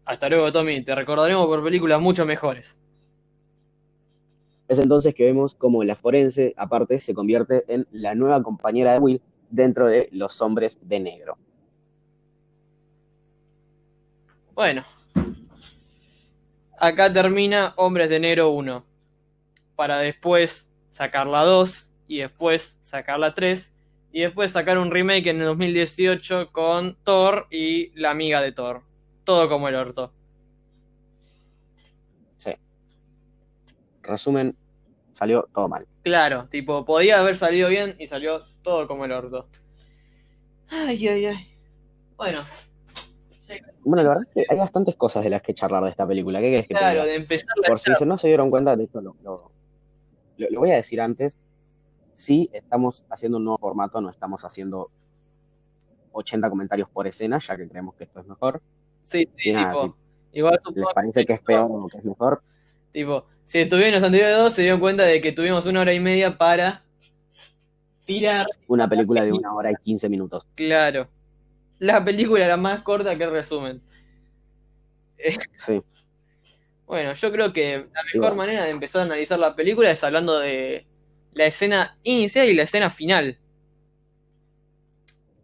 Hasta 0.07 0.31
luego, 0.31 0.51
Tommy, 0.51 0.81
te 0.83 0.95
recordaremos 0.95 1.45
por 1.45 1.63
películas 1.63 2.01
mucho 2.01 2.25
mejores. 2.25 2.79
Es 4.67 4.79
entonces 4.79 5.15
que 5.15 5.27
vemos 5.27 5.55
cómo 5.55 5.85
la 5.85 5.95
forense, 5.95 6.55
aparte, 6.57 6.99
se 7.01 7.13
convierte 7.13 7.65
en 7.69 7.87
la 7.91 8.15
nueva 8.15 8.43
compañera 8.43 8.95
de 8.95 8.99
Will 8.99 9.23
dentro 9.51 9.87
de 9.89 10.09
los 10.13 10.41
Hombres 10.41 10.79
de 10.83 11.01
Negro. 11.01 11.39
Bueno, 14.55 14.85
acá 16.79 17.13
termina 17.13 17.75
Hombres 17.77 18.09
de 18.09 18.21
Negro 18.21 18.51
1. 18.51 18.85
Para 19.75 19.99
después 19.99 20.71
sacar 20.89 21.27
la 21.27 21.45
2 21.45 21.93
y 22.09 22.19
después 22.19 22.79
sacar 22.81 23.19
la 23.19 23.35
3 23.35 23.75
y 24.13 24.21
después 24.21 24.53
sacar 24.53 24.79
un 24.79 24.91
remake 24.91 25.27
en 25.27 25.41
el 25.41 25.47
2018 25.47 26.51
con 26.53 26.97
Thor 27.05 27.47
y 27.51 27.91
la 28.01 28.11
amiga 28.11 28.41
de 28.41 28.53
Thor. 28.53 28.83
Todo 29.25 29.47
como 29.49 29.69
el 29.69 29.75
orto. 29.75 30.15
Sí. 32.39 32.53
Resumen, 34.03 34.57
salió 35.13 35.47
todo 35.53 35.69
mal. 35.69 35.87
Claro, 36.03 36.49
tipo, 36.49 36.87
podía 36.87 37.19
haber 37.19 37.37
salido 37.37 37.69
bien 37.69 37.95
y 37.99 38.07
salió 38.07 38.47
todo 38.67 38.89
como 38.89 39.05
el 39.05 39.13
orto. 39.13 39.49
Ay, 40.69 41.07
ay, 41.07 41.27
ay. 41.27 41.57
Bueno. 42.17 42.41
Sí, 43.43 43.55
Bueno, 43.85 44.03
la 44.03 44.09
verdad 44.09 44.25
es 44.29 44.35
que 44.35 44.53
hay 44.53 44.59
bastantes 44.59 44.97
cosas 44.97 45.23
de 45.23 45.31
las 45.31 45.41
que 45.41 45.55
charlar 45.55 45.85
de 45.85 45.91
esta 45.91 46.05
película. 46.05 46.41
¿Qué 46.41 46.51
querés 46.51 46.67
que 46.67 46.75
te 46.75 46.81
claro, 46.81 47.05
de 47.05 47.15
empezar 47.15 47.47
Por 47.65 47.79
si 47.79 47.93
no 48.05 48.19
se 48.19 48.27
dieron 48.27 48.51
cuenta, 48.51 48.75
de 48.75 48.83
esto 48.85 49.01
lo, 49.01 49.15
lo- 49.23 49.53
lo- 50.37 50.47
lo 50.51 50.61
voy 50.61 50.73
a 50.73 50.75
decir 50.77 51.01
antes. 51.01 51.39
Sí, 52.13 52.51
estamos 52.53 53.07
haciendo 53.09 53.39
un 53.39 53.45
nuevo 53.45 53.59
formato, 53.59 54.01
no 54.01 54.11
estamos 54.11 54.45
haciendo 54.45 54.91
80 56.11 56.51
comentarios 56.51 56.89
por 56.91 57.07
escena, 57.07 57.39
ya 57.39 57.57
que 57.57 57.69
creemos 57.69 57.95
que 57.95 58.03
esto 58.05 58.19
es 58.19 58.27
mejor. 58.27 58.61
Sí, 59.05 59.29
sí, 59.37 59.53
nada, 59.53 59.81
tipo. 59.83 59.97
Igual 60.33 60.61
¿Les 60.75 60.87
parece 60.93 61.25
que 61.25 61.35
es 61.35 61.41
peor 61.41 61.69
o 61.71 61.87
que 61.87 61.99
es 61.99 62.05
mejor? 62.05 62.43
Tipo, 62.93 63.27
si 63.45 63.61
estuvieron 63.61 63.95
los 63.95 64.03
anteriores 64.03 64.37
dos, 64.37 64.53
se 64.55 64.63
dieron 64.63 64.81
cuenta 64.81 65.05
de 65.05 65.21
que 65.21 65.31
tuvimos 65.31 65.67
una 65.67 65.83
hora 65.83 65.95
y 65.95 66.01
media 66.01 66.37
para 66.37 66.83
tirar, 68.07 68.47
Una 68.69 68.89
película 68.89 69.25
de 69.25 69.33
una 69.33 69.55
hora 69.55 69.71
y 69.73 69.77
15 69.77 70.09
minutos. 70.09 70.47
claro. 70.55 71.09
La 71.79 72.03
película 72.03 72.43
era 72.45 72.57
más 72.57 72.83
corta 72.83 73.19
que 73.19 73.25
el 73.25 73.31
resumen. 73.33 73.83
Sí, 75.57 75.83
Bueno, 76.87 77.15
yo 77.15 77.33
creo 77.33 77.53
que 77.53 77.87
la 77.93 78.03
mejor 78.15 78.37
manera 78.37 78.65
de 78.65 78.71
empezar 78.71 79.03
a 79.03 79.05
analizar 79.07 79.39
la 79.39 79.57
película 79.57 79.91
es 79.91 80.05
hablando 80.05 80.39
de 80.39 80.87
la 81.33 81.47
escena 81.47 81.99
inicial 82.05 82.49
y 82.49 82.55
la 82.55 82.63
escena 82.63 82.91
final. 82.91 83.39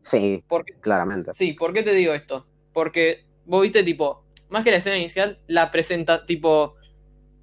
sí, 0.02 0.42
Porque, 0.48 0.74
claramente. 0.80 1.32
sí, 1.34 1.52
¿por 1.54 1.72
qué 1.72 1.82
te 1.82 1.94
digo 1.94 2.12
esto? 2.14 2.46
Porque 2.72 3.26
vos 3.44 3.62
viste, 3.62 3.82
tipo, 3.82 4.24
más 4.50 4.64
que 4.64 4.70
la 4.70 4.76
escena 4.78 4.98
inicial, 4.98 5.40
la 5.48 5.70
presenta, 5.70 6.26
tipo, 6.26 6.76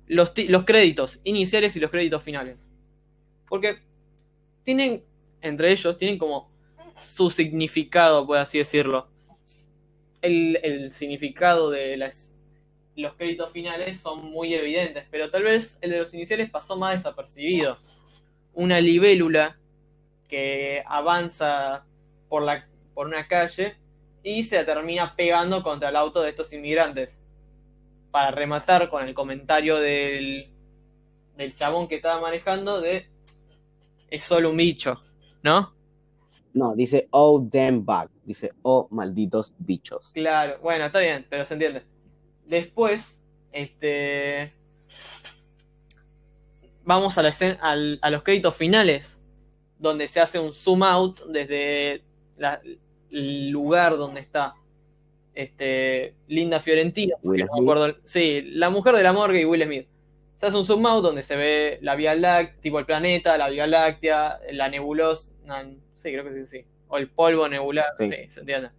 los, 0.08 0.34
los 0.47 0.65
créditos 0.65 1.19
iniciales 1.23 1.75
y 1.75 1.79
los 1.79 1.91
créditos 1.91 2.23
finales. 2.23 2.69
Porque 3.47 3.79
tienen, 4.63 5.03
entre 5.41 5.71
ellos, 5.71 5.97
tienen 5.97 6.17
como 6.17 6.52
su 7.02 7.30
significado, 7.30 8.25
por 8.25 8.38
así 8.38 8.58
decirlo. 8.58 9.08
El, 10.21 10.91
significado 10.91 11.69
de 11.69 11.95
las, 11.95 12.36
los 12.95 13.13
créditos 13.13 13.52
finales 13.52 13.99
son 13.99 14.32
muy 14.32 14.54
evidentes, 14.54 15.06
pero 15.10 15.32
tal 15.32 15.43
vez 15.43 15.78
el 15.82 15.91
de 15.91 15.99
los 15.99 16.13
iniciales 16.13 16.49
pasó 16.49 16.78
más 16.78 16.93
desapercibido. 16.93 17.78
Una 18.54 18.82
libélula 18.82 19.58
que 20.28 20.84
avanza 20.86 21.86
por, 22.28 22.43
la, 22.43 22.67
por 22.93 23.08
una 23.08 23.28
calle 23.28 23.78
y 24.23 24.43
se 24.43 24.63
termina 24.65 25.15
pegando 25.15 25.63
contra 25.63 25.89
el 25.89 25.95
auto 25.95 26.21
de 26.21 26.32
estos 26.32 26.52
inmigrantes. 26.52 27.21
Para 28.12 28.32
rematar 28.32 28.89
con 28.89 29.08
el 29.08 29.13
comentario 29.13 29.78
del, 29.78 30.49
del 31.38 31.56
chabón 31.56 31.88
que 31.88 31.95
estaba 31.95 32.19
manejando 32.19 32.82
de 32.82 33.08
es 34.10 34.23
solo 34.23 34.49
un 34.49 34.58
bicho, 34.58 35.02
¿no? 35.43 35.73
No, 36.54 36.75
dice 36.75 37.08
oh 37.12 37.39
damn 37.39 37.86
bug. 37.86 38.10
Dice 38.23 38.52
oh 38.63 38.88
malditos 38.91 39.54
bichos. 39.60 40.12
Claro, 40.13 40.60
bueno, 40.62 40.86
está 40.86 40.99
bien, 40.99 41.25
pero 41.30 41.45
se 41.45 41.54
entiende. 41.54 41.84
Después, 42.45 43.23
este. 43.52 44.54
Vamos 46.84 47.17
a, 47.17 47.21
la 47.23 47.30
escena- 47.30 47.60
al- 47.62 47.99
a 48.02 48.10
los 48.10 48.23
créditos 48.23 48.56
finales, 48.56 49.19
donde 49.78 50.08
se 50.08 50.19
hace 50.19 50.39
un 50.39 50.54
zoom 50.54 50.82
out 50.84 51.21
desde 51.28 52.04
la- 52.38 52.62
el 53.12 53.49
lugar 53.49 53.95
donde 53.97 54.21
está 54.21 54.56
este, 55.36 56.15
Linda 56.28 56.60
Fiorentina. 56.60 57.15
Will 57.21 57.41
no 57.41 57.45
me 57.45 57.52
Smith. 57.60 57.62
acuerdo- 57.69 57.97
sí, 58.06 58.41
la 58.41 58.69
mujer 58.69 58.95
de 58.95 59.04
la 59.04 59.13
morgue 59.13 59.41
y 59.41 59.45
Will 59.45 59.63
Smith. 59.63 59.88
Se 60.39 60.47
hace 60.47 60.58
un 60.58 60.65
zoom 60.65 60.86
out 60.88 61.04
donde 61.04 61.21
se 61.21 61.36
ve 61.36 61.80
la 61.82 61.95
Vía 61.95 62.15
Láctea, 62.15 62.62
tipo 62.62 62.80
el 62.80 62.86
planeta, 62.86 63.38
la 63.38 63.49
Vía 63.49 63.67
Láctea, 63.67 64.39
la 64.52 64.69
nebulosa. 64.69 65.32
no, 65.45 65.56
sí, 65.97 66.12
creo 66.12 66.23
que 66.23 66.34
sí, 66.34 66.45
sí. 66.47 66.65
O 66.88 66.97
el 66.97 67.10
polvo 67.10 67.47
nebular, 67.47 67.88
sí, 67.97 68.10
Sí. 68.10 68.30
se 68.30 68.39
entiende. 68.39 68.69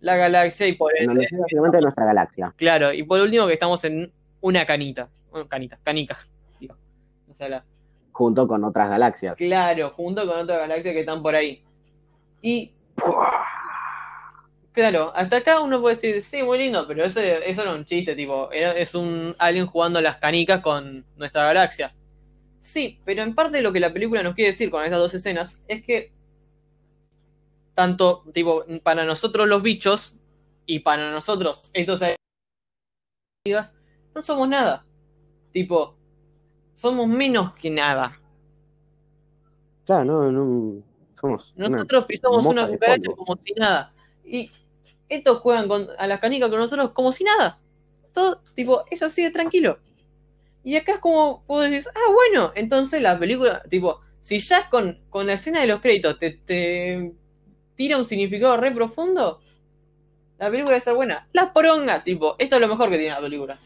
La 0.00 0.16
galaxia 0.16 0.66
y 0.66 0.72
por 0.74 0.92
No, 1.04 1.12
ende, 1.12 1.26
no, 1.32 1.40
básicamente 1.42 1.80
nuestra 1.80 2.04
galaxia. 2.04 2.52
Claro, 2.56 2.92
y 2.92 3.02
por 3.04 3.20
último 3.20 3.46
que 3.46 3.52
estamos 3.54 3.82
en 3.84 4.12
una 4.40 4.66
canita. 4.66 5.08
Bueno, 5.30 5.48
canita, 5.48 5.78
canica. 5.82 6.18
digo. 6.60 6.76
O 7.30 7.34
sea, 7.34 7.48
la- 7.48 7.64
Junto 8.12 8.46
con 8.48 8.64
otras 8.64 8.90
galaxias. 8.90 9.36
claro, 9.38 9.90
junto 9.90 10.26
con 10.26 10.38
otras 10.40 10.58
galaxias 10.58 10.92
que 10.92 11.00
están 11.00 11.22
por 11.22 11.34
ahí. 11.34 11.62
Y 12.42 12.72
claro, 14.76 15.10
hasta 15.16 15.38
acá 15.38 15.60
uno 15.60 15.80
puede 15.80 15.94
decir, 15.96 16.22
sí, 16.22 16.42
muy 16.42 16.58
lindo, 16.58 16.86
pero 16.86 17.02
ese, 17.02 17.48
eso 17.50 17.62
era 17.62 17.74
un 17.74 17.86
chiste, 17.86 18.14
tipo, 18.14 18.52
era- 18.52 18.72
es 18.72 18.94
un 18.94 19.34
alguien 19.38 19.66
jugando 19.66 19.98
a 19.98 20.02
las 20.02 20.18
canicas 20.18 20.60
con 20.62 21.04
nuestra 21.16 21.46
galaxia. 21.46 21.94
Sí, 22.60 23.00
pero 23.04 23.22
en 23.22 23.34
parte 23.34 23.62
lo 23.62 23.72
que 23.72 23.80
la 23.80 23.92
película 23.92 24.22
nos 24.22 24.34
quiere 24.34 24.50
decir 24.50 24.70
con 24.70 24.84
estas 24.84 24.98
dos 25.00 25.14
escenas 25.14 25.58
es 25.66 25.82
que 25.82 26.12
tanto, 27.74 28.24
tipo, 28.34 28.64
para 28.82 29.04
nosotros 29.04 29.48
los 29.48 29.62
bichos 29.62 30.16
y 30.66 30.80
para 30.80 31.10
nosotros 31.10 31.70
estos 31.72 32.02
aliens, 32.02 33.72
no 34.14 34.22
somos 34.22 34.48
nada. 34.48 34.84
Tipo, 35.52 35.96
somos 36.74 37.06
menos 37.08 37.54
que 37.54 37.70
nada. 37.70 38.18
Claro, 39.86 40.04
no, 40.04 40.30
no. 40.32 40.82
Somos. 41.14 41.54
Nosotros 41.56 42.04
pisamos 42.04 42.44
una 42.44 42.66
cucaracha 42.68 43.10
como 43.16 43.36
si 43.42 43.52
nada. 43.54 43.94
Y 44.24 44.50
estos 45.08 45.40
juegan 45.40 45.68
con, 45.68 45.88
a 45.98 46.06
las 46.06 46.20
canicas 46.20 46.50
con 46.50 46.58
nosotros 46.58 46.92
como 46.92 47.12
si 47.12 47.24
nada. 47.24 47.60
Todo, 48.12 48.40
tipo, 48.54 48.84
es 48.90 49.02
así 49.02 49.22
de 49.22 49.30
tranquilo. 49.30 49.78
Y 50.64 50.76
acá 50.76 50.94
es 50.94 50.98
como, 50.98 51.44
vos 51.46 51.62
decís, 51.62 51.88
ah, 51.94 52.12
bueno, 52.12 52.52
entonces 52.56 53.00
la 53.00 53.18
película, 53.18 53.62
tipo, 53.70 54.00
si 54.20 54.40
ya 54.40 54.58
es 54.58 54.68
con, 54.68 54.98
con 55.10 55.26
la 55.26 55.34
escena 55.34 55.60
de 55.60 55.68
los 55.68 55.80
créditos 55.80 56.18
te, 56.18 56.32
te 56.32 57.12
tira 57.76 57.98
un 57.98 58.04
significado 58.04 58.56
re 58.56 58.72
profundo, 58.72 59.40
la 60.38 60.50
película 60.50 60.72
debe 60.72 60.80
ser 60.80 60.94
buena. 60.94 61.28
La 61.32 61.52
poronga, 61.52 62.02
tipo, 62.02 62.34
esto 62.38 62.56
es 62.56 62.60
lo 62.60 62.68
mejor 62.68 62.90
que 62.90 62.98
tiene 62.98 63.14
la 63.14 63.20
película. 63.20 63.58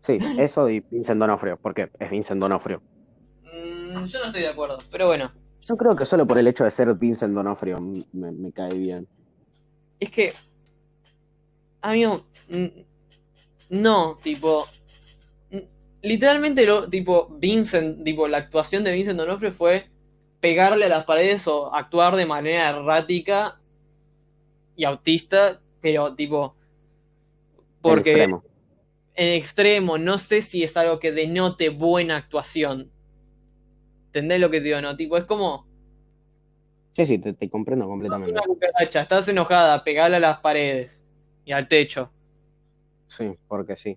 Sí, 0.00 0.18
eso 0.38 0.68
y 0.68 0.80
Vincent 0.80 1.20
Donofrio, 1.20 1.58
porque 1.58 1.90
es 1.98 2.10
Vincent 2.10 2.40
Donofrio. 2.40 2.82
Mm, 3.42 4.04
yo 4.04 4.18
no 4.20 4.26
estoy 4.26 4.42
de 4.42 4.48
acuerdo, 4.48 4.78
pero 4.90 5.06
bueno. 5.06 5.32
Yo 5.60 5.76
creo 5.76 5.94
que 5.94 6.04
solo 6.04 6.26
por 6.26 6.38
el 6.38 6.46
hecho 6.46 6.64
de 6.64 6.70
ser 6.70 6.92
Vincent 6.94 7.34
Donofrio 7.34 7.78
me, 8.12 8.32
me 8.32 8.52
cae 8.52 8.76
bien. 8.76 9.06
Es 10.00 10.10
que. 10.10 10.34
Amigo. 11.80 12.26
No, 13.70 14.18
tipo. 14.22 14.66
Literalmente, 16.02 16.64
lo, 16.66 16.88
tipo, 16.88 17.28
Vincent, 17.38 18.04
tipo, 18.04 18.28
la 18.28 18.38
actuación 18.38 18.84
de 18.84 18.92
Vincent 18.92 19.18
Donofrio 19.18 19.50
fue 19.50 19.90
pegarle 20.40 20.84
a 20.86 20.88
las 20.88 21.04
paredes 21.04 21.46
o 21.48 21.74
actuar 21.74 22.14
de 22.16 22.26
manera 22.26 22.70
errática 22.70 23.60
y 24.76 24.84
autista, 24.84 25.60
pero 25.80 26.14
tipo. 26.14 26.56
En 27.84 27.90
Porque 27.90 28.10
extremo. 28.10 28.44
en 29.14 29.34
extremo, 29.34 29.98
no 29.98 30.18
sé 30.18 30.42
si 30.42 30.62
es 30.64 30.76
algo 30.76 31.00
que 31.00 31.12
denote 31.12 31.70
buena 31.70 32.16
actuación. 32.16 32.92
¿Entendés 34.08 34.40
lo 34.40 34.50
que 34.50 34.58
te 34.60 34.66
digo? 34.66 34.80
No, 34.80 34.96
tipo, 34.96 35.16
es 35.16 35.24
como. 35.26 35.67
Sí, 36.98 37.06
sí, 37.06 37.18
te, 37.18 37.32
te 37.32 37.48
comprendo 37.48 37.86
completamente. 37.86 38.32
Una 38.32 38.42
cucaracha, 38.42 39.02
estás 39.02 39.28
enojada, 39.28 39.84
pegale 39.84 40.16
a 40.16 40.18
las 40.18 40.40
paredes 40.40 41.00
y 41.44 41.52
al 41.52 41.68
techo. 41.68 42.10
Sí, 43.06 43.36
porque 43.46 43.76
sí. 43.76 43.96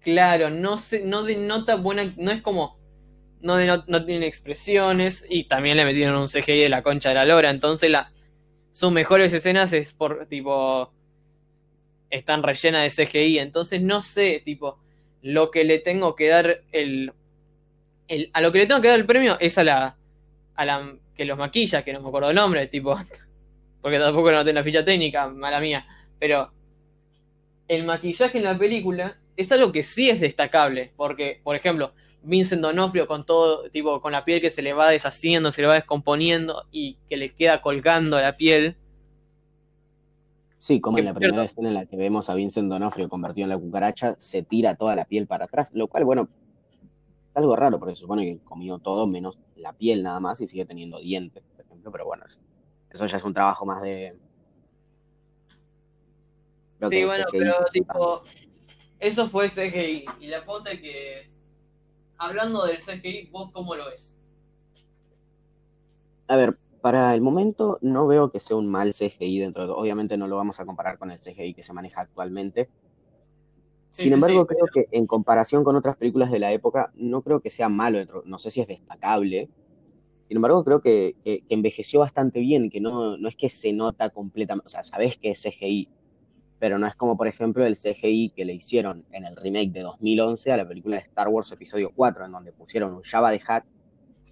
Claro, 0.00 0.48
no 0.48 0.78
se, 0.78 1.04
no 1.04 1.24
denota 1.24 1.74
buena, 1.74 2.10
no 2.16 2.30
es 2.30 2.40
como, 2.40 2.78
no, 3.42 3.58
no 3.86 4.04
tienen 4.06 4.22
expresiones 4.22 5.26
y 5.28 5.44
también 5.44 5.76
le 5.76 5.84
metieron 5.84 6.16
un 6.16 6.28
CGI 6.28 6.60
de 6.60 6.68
la 6.70 6.82
concha 6.82 7.10
de 7.10 7.16
la 7.16 7.26
lora, 7.26 7.50
entonces 7.50 7.90
la, 7.90 8.10
sus 8.72 8.90
mejores 8.90 9.34
escenas 9.34 9.74
es 9.74 9.92
por, 9.92 10.24
tipo, 10.24 10.90
están 12.08 12.42
rellenas 12.42 12.96
de 12.96 13.04
CGI, 13.04 13.40
entonces 13.40 13.82
no 13.82 14.00
sé, 14.00 14.40
tipo, 14.42 14.78
lo 15.20 15.50
que 15.50 15.64
le 15.64 15.78
tengo 15.80 16.16
que 16.16 16.28
dar 16.28 16.62
el, 16.72 17.12
el, 18.08 18.30
a 18.32 18.40
lo 18.40 18.52
que 18.52 18.60
le 18.60 18.66
tengo 18.66 18.80
que 18.80 18.88
dar 18.88 18.98
el 18.98 19.04
premio 19.04 19.36
es 19.38 19.58
a 19.58 19.64
la, 19.64 19.99
a 20.60 20.64
la 20.66 20.94
que 21.14 21.24
los 21.24 21.38
maquilla, 21.38 21.82
que 21.82 21.90
no 21.94 22.02
me 22.02 22.08
acuerdo 22.08 22.28
el 22.28 22.36
nombre, 22.36 22.66
tipo, 22.66 22.94
porque 23.80 23.98
tampoco 23.98 24.30
no 24.30 24.44
tengo 24.44 24.56
la 24.56 24.62
ficha 24.62 24.84
técnica, 24.84 25.26
mala 25.26 25.58
mía, 25.58 25.86
pero 26.18 26.52
el 27.66 27.84
maquillaje 27.84 28.36
en 28.36 28.44
la 28.44 28.58
película 28.58 29.16
es 29.38 29.50
algo 29.52 29.72
que 29.72 29.82
sí 29.82 30.10
es 30.10 30.20
destacable, 30.20 30.92
porque, 30.96 31.40
por 31.42 31.56
ejemplo, 31.56 31.94
Vincent 32.22 32.60
Donofrio 32.60 33.06
con 33.06 33.24
todo, 33.24 33.70
tipo, 33.70 34.02
con 34.02 34.12
la 34.12 34.26
piel 34.26 34.42
que 34.42 34.50
se 34.50 34.60
le 34.60 34.74
va 34.74 34.90
deshaciendo, 34.90 35.50
se 35.50 35.62
le 35.62 35.68
va 35.68 35.74
descomponiendo 35.76 36.66
y 36.70 36.98
que 37.08 37.16
le 37.16 37.34
queda 37.34 37.62
colgando 37.62 38.20
la 38.20 38.36
piel. 38.36 38.76
Sí, 40.58 40.78
como 40.78 40.98
en 40.98 41.06
la 41.06 41.14
primera 41.14 41.44
escena 41.44 41.68
en 41.68 41.74
la 41.74 41.86
que 41.86 41.96
vemos 41.96 42.28
a 42.28 42.34
Vincent 42.34 42.68
Donofrio 42.68 43.08
convertido 43.08 43.46
en 43.46 43.50
la 43.50 43.58
cucaracha, 43.58 44.14
se 44.18 44.42
tira 44.42 44.74
toda 44.74 44.94
la 44.94 45.06
piel 45.06 45.26
para 45.26 45.46
atrás, 45.46 45.70
lo 45.72 45.86
cual, 45.86 46.04
bueno, 46.04 46.28
algo 47.34 47.56
raro, 47.56 47.78
porque 47.78 47.94
se 47.94 48.02
supone 48.02 48.24
que 48.24 48.38
comió 48.44 48.78
todo 48.78 49.06
menos 49.06 49.38
la 49.56 49.72
piel 49.72 50.02
nada 50.02 50.20
más 50.20 50.40
y 50.40 50.46
sigue 50.48 50.66
teniendo 50.66 50.98
dientes, 50.98 51.42
por 51.56 51.64
ejemplo, 51.64 51.92
pero 51.92 52.04
bueno, 52.06 52.24
es- 52.26 52.40
eso 52.90 53.06
ya 53.06 53.16
es 53.18 53.24
un 53.24 53.34
trabajo 53.34 53.64
más 53.66 53.82
de... 53.82 54.18
creo 56.78 56.90
Sí, 56.90 57.04
bueno, 57.04 57.24
pero 57.32 57.54
tipo, 57.72 58.22
eso 58.98 59.26
fue 59.28 59.48
CGI. 59.48 60.04
Y 60.20 60.26
la 60.28 60.44
posta 60.44 60.72
es 60.72 60.80
que, 60.80 61.30
hablando 62.18 62.64
del 62.66 62.80
CGI, 62.80 63.30
¿vos 63.30 63.50
cómo 63.52 63.74
lo 63.74 63.86
ves? 63.86 64.14
A 66.28 66.36
ver, 66.36 66.56
para 66.80 67.14
el 67.14 67.20
momento 67.20 67.78
no 67.82 68.06
veo 68.06 68.30
que 68.30 68.40
sea 68.40 68.56
un 68.56 68.68
mal 68.68 68.92
CGI 68.94 69.38
dentro 69.40 69.62
de 69.62 69.68
todo. 69.68 69.78
Obviamente 69.78 70.16
no 70.16 70.26
lo 70.28 70.36
vamos 70.36 70.60
a 70.60 70.64
comparar 70.66 70.98
con 70.98 71.10
el 71.10 71.18
CGI 71.18 71.54
que 71.54 71.62
se 71.62 71.72
maneja 71.72 72.00
actualmente. 72.02 72.68
Sí, 73.90 74.04
Sin 74.04 74.12
embargo, 74.14 74.46
sí, 74.46 74.54
creo 74.54 74.66
que 74.72 74.88
en 74.96 75.06
comparación 75.06 75.64
con 75.64 75.76
otras 75.76 75.96
películas 75.96 76.30
de 76.30 76.38
la 76.38 76.52
época, 76.52 76.90
no 76.94 77.22
creo 77.22 77.40
que 77.40 77.50
sea 77.50 77.68
malo, 77.68 77.98
no 78.24 78.38
sé 78.38 78.50
si 78.50 78.60
es 78.60 78.68
destacable. 78.68 79.48
Sin 80.24 80.36
embargo, 80.38 80.64
creo 80.64 80.80
que, 80.82 81.16
que- 81.24 81.42
que 81.42 81.54
envejeció 81.54 82.00
bastante 82.00 82.40
bien, 82.40 82.70
que 82.70 82.80
no, 82.80 83.16
no 83.18 83.28
es 83.28 83.36
que 83.36 83.48
se 83.48 83.72
nota 83.72 84.10
completamente, 84.10 84.66
o 84.66 84.70
sea, 84.70 84.84
sabes 84.84 85.18
que 85.18 85.30
es 85.32 85.42
CGI, 85.42 85.88
pero 86.60 86.78
no 86.78 86.86
es 86.86 86.96
como, 86.96 87.16
por 87.16 87.28
ejemplo, 87.28 87.64
el 87.66 87.76
CGI 87.76 88.30
que 88.30 88.44
le 88.44 88.54
hicieron 88.54 89.06
en 89.12 89.24
el 89.26 89.36
remake 89.36 89.72
de 89.72 89.82
2011 89.82 90.52
a 90.52 90.56
la 90.58 90.68
película 90.68 90.96
de 90.96 91.02
Star 91.04 91.28
Wars 91.28 91.52
Episodio 91.52 91.92
4, 91.94 92.24
en 92.26 92.32
donde 92.32 92.52
pusieron 92.52 92.94
un 92.94 93.02
Jabba 93.02 93.30
de 93.32 93.38
Hutt 93.38 93.64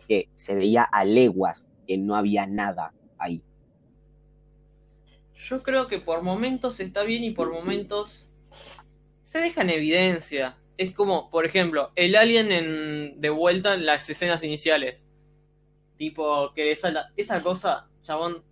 que 0.09 0.29
se 0.35 0.55
veía 0.55 0.85
a 0.85 1.05
leguas 1.05 1.69
que 1.87 1.99
no 1.99 2.17
había 2.17 2.47
nada 2.47 2.95
ahí. 3.19 3.43
Yo 5.37 5.63
creo 5.63 5.89
que 5.89 5.99
por 6.01 6.23
momentos 6.23 6.81
está 6.81 7.05
bien 7.05 7.25
y 7.25 7.31
por 7.31 7.51
momentos 7.53 8.28
se 9.29 9.41
deja 9.41 9.61
en 9.61 9.69
evidencia. 9.69 10.57
Es 10.79 10.95
como, 10.95 11.31
por 11.31 11.45
ejemplo, 11.45 11.93
el 11.97 12.17
alien 12.17 12.51
en, 12.51 13.21
de 13.21 13.29
vuelta 13.29 13.75
en 13.75 13.85
las 13.85 14.09
escenas 14.09 14.43
iniciales. 14.43 15.03
Tipo, 15.99 16.55
que 16.55 16.73
esa, 16.73 17.11
esa 17.15 17.43
cosa, 17.43 17.89
chabón, 18.03 18.43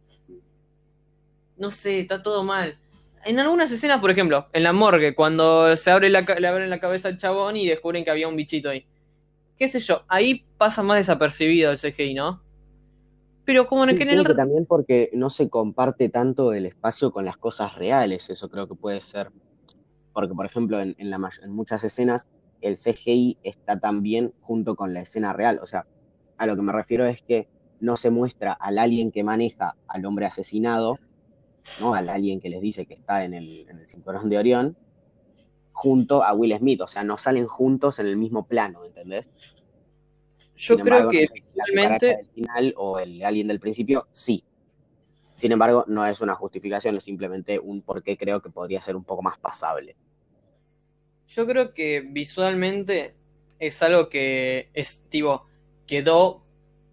no 1.57 1.71
sé, 1.71 2.01
está 2.01 2.23
todo 2.23 2.45
mal. 2.45 2.79
En 3.25 3.39
algunas 3.39 3.73
escenas, 3.73 4.03
por 4.03 4.11
ejemplo, 4.11 4.49
en 4.53 4.65
la 4.65 4.75
morgue, 4.75 5.15
cuando 5.15 5.75
se 5.79 5.91
abre 5.91 6.11
la, 6.11 6.21
le 6.21 6.47
abren 6.47 6.69
la 6.69 6.79
cabeza 6.79 7.09
al 7.09 7.17
chabón 7.17 7.57
y 7.57 7.67
descubren 7.67 8.05
que 8.05 8.11
había 8.11 8.29
un 8.29 8.37
bichito 8.37 8.69
ahí. 8.69 8.85
Qué 9.57 9.69
sé 9.69 9.81
yo, 9.81 10.05
ahí 10.09 10.45
pasa 10.59 10.83
más 10.83 10.99
desapercibido 10.99 11.73
el 11.73 11.79
CGI, 11.79 12.13
¿no? 12.13 12.43
Pero 13.47 13.67
como 13.67 13.87
en 13.87 13.97
que 13.97 14.05
el... 14.05 14.27
que 14.27 14.35
también 14.35 14.67
porque 14.67 15.09
no 15.15 15.31
se 15.31 15.49
comparte 15.49 16.11
tanto 16.11 16.53
el 16.53 16.67
espacio 16.67 17.13
con 17.13 17.25
las 17.25 17.39
cosas 17.39 17.77
reales, 17.77 18.29
eso 18.29 18.51
creo 18.51 18.69
que 18.69 18.75
puede 18.75 19.01
ser. 19.01 19.31
Porque, 20.17 20.33
por 20.35 20.47
ejemplo, 20.47 20.81
en, 20.81 20.95
en 20.97 21.11
la, 21.11 21.19
may- 21.19 21.31
en 21.43 21.51
muchas 21.51 21.85
escenas 21.85 22.27
el 22.63 22.79
CGI 22.79 23.37
está 23.43 23.79
también 23.79 24.33
junto 24.41 24.75
con 24.75 24.95
la 24.95 25.03
escena 25.03 25.35
real. 25.35 25.61
O 25.63 25.67
sea, 25.67 25.85
a 26.39 26.47
lo 26.47 26.57
que 26.57 26.63
me 26.63 26.73
refiero 26.73 27.05
es 27.05 27.21
que 27.21 27.49
no 27.81 27.99
se 27.99 28.11
muestra 28.11 28.55
al 28.55 28.79
alien 28.79 29.13
que 29.13 29.23
maneja 29.23 29.77
al 29.87 30.07
hombre 30.07 30.25
asesinado, 30.25 30.99
¿no? 31.79 31.93
Al 31.93 32.09
alien 32.09 32.41
que 32.41 32.49
les 32.49 32.63
dice 32.63 32.87
que 32.87 32.95
está 32.95 33.27
en 33.27 33.35
el, 33.35 33.69
en 33.69 33.79
el 33.79 33.87
cinturón 33.87 34.31
de 34.31 34.39
Orión, 34.39 34.75
junto 35.73 36.25
a 36.25 36.33
Will 36.33 36.57
Smith. 36.57 36.81
O 36.81 36.87
sea, 36.87 37.05
no 37.05 37.19
salen 37.19 37.47
juntos 37.47 37.99
en 37.99 38.07
el 38.07 38.17
mismo 38.17 38.47
plano, 38.47 38.83
¿entendés? 38.87 39.29
Yo 40.57 40.77
Sin 40.77 40.79
creo 40.79 40.95
embargo, 40.95 41.11
que 41.11 41.27
no 41.29 41.35
la 41.57 41.65
cucaracha 41.69 42.07
del 42.17 42.27
final 42.29 42.75
o 42.79 42.99
el 42.99 43.23
alien 43.23 43.49
del 43.49 43.61
principio, 43.61 44.07
sí. 44.13 44.43
Sin 45.37 45.53
embargo, 45.53 45.85
no 45.87 46.07
es 46.07 46.23
una 46.23 46.35
justificación, 46.35 46.97
es 46.97 47.05
simplemente 47.05 47.59
un 47.59 47.83
por 47.83 48.03
qué 48.03 48.17
creo 48.17 48.41
que 48.41 48.49
podría 48.49 48.81
ser 48.81 48.97
un 48.97 49.05
poco 49.05 49.21
más 49.23 49.39
pasable. 49.39 49.95
Yo 51.29 51.47
creo 51.47 51.75
que 51.75 52.01
visualmente 52.09 53.15
es 53.59 53.83
algo 53.83 54.09
que 54.09 54.71
es, 54.75 55.03
tipo, 55.09 55.47
quedó 55.87 56.45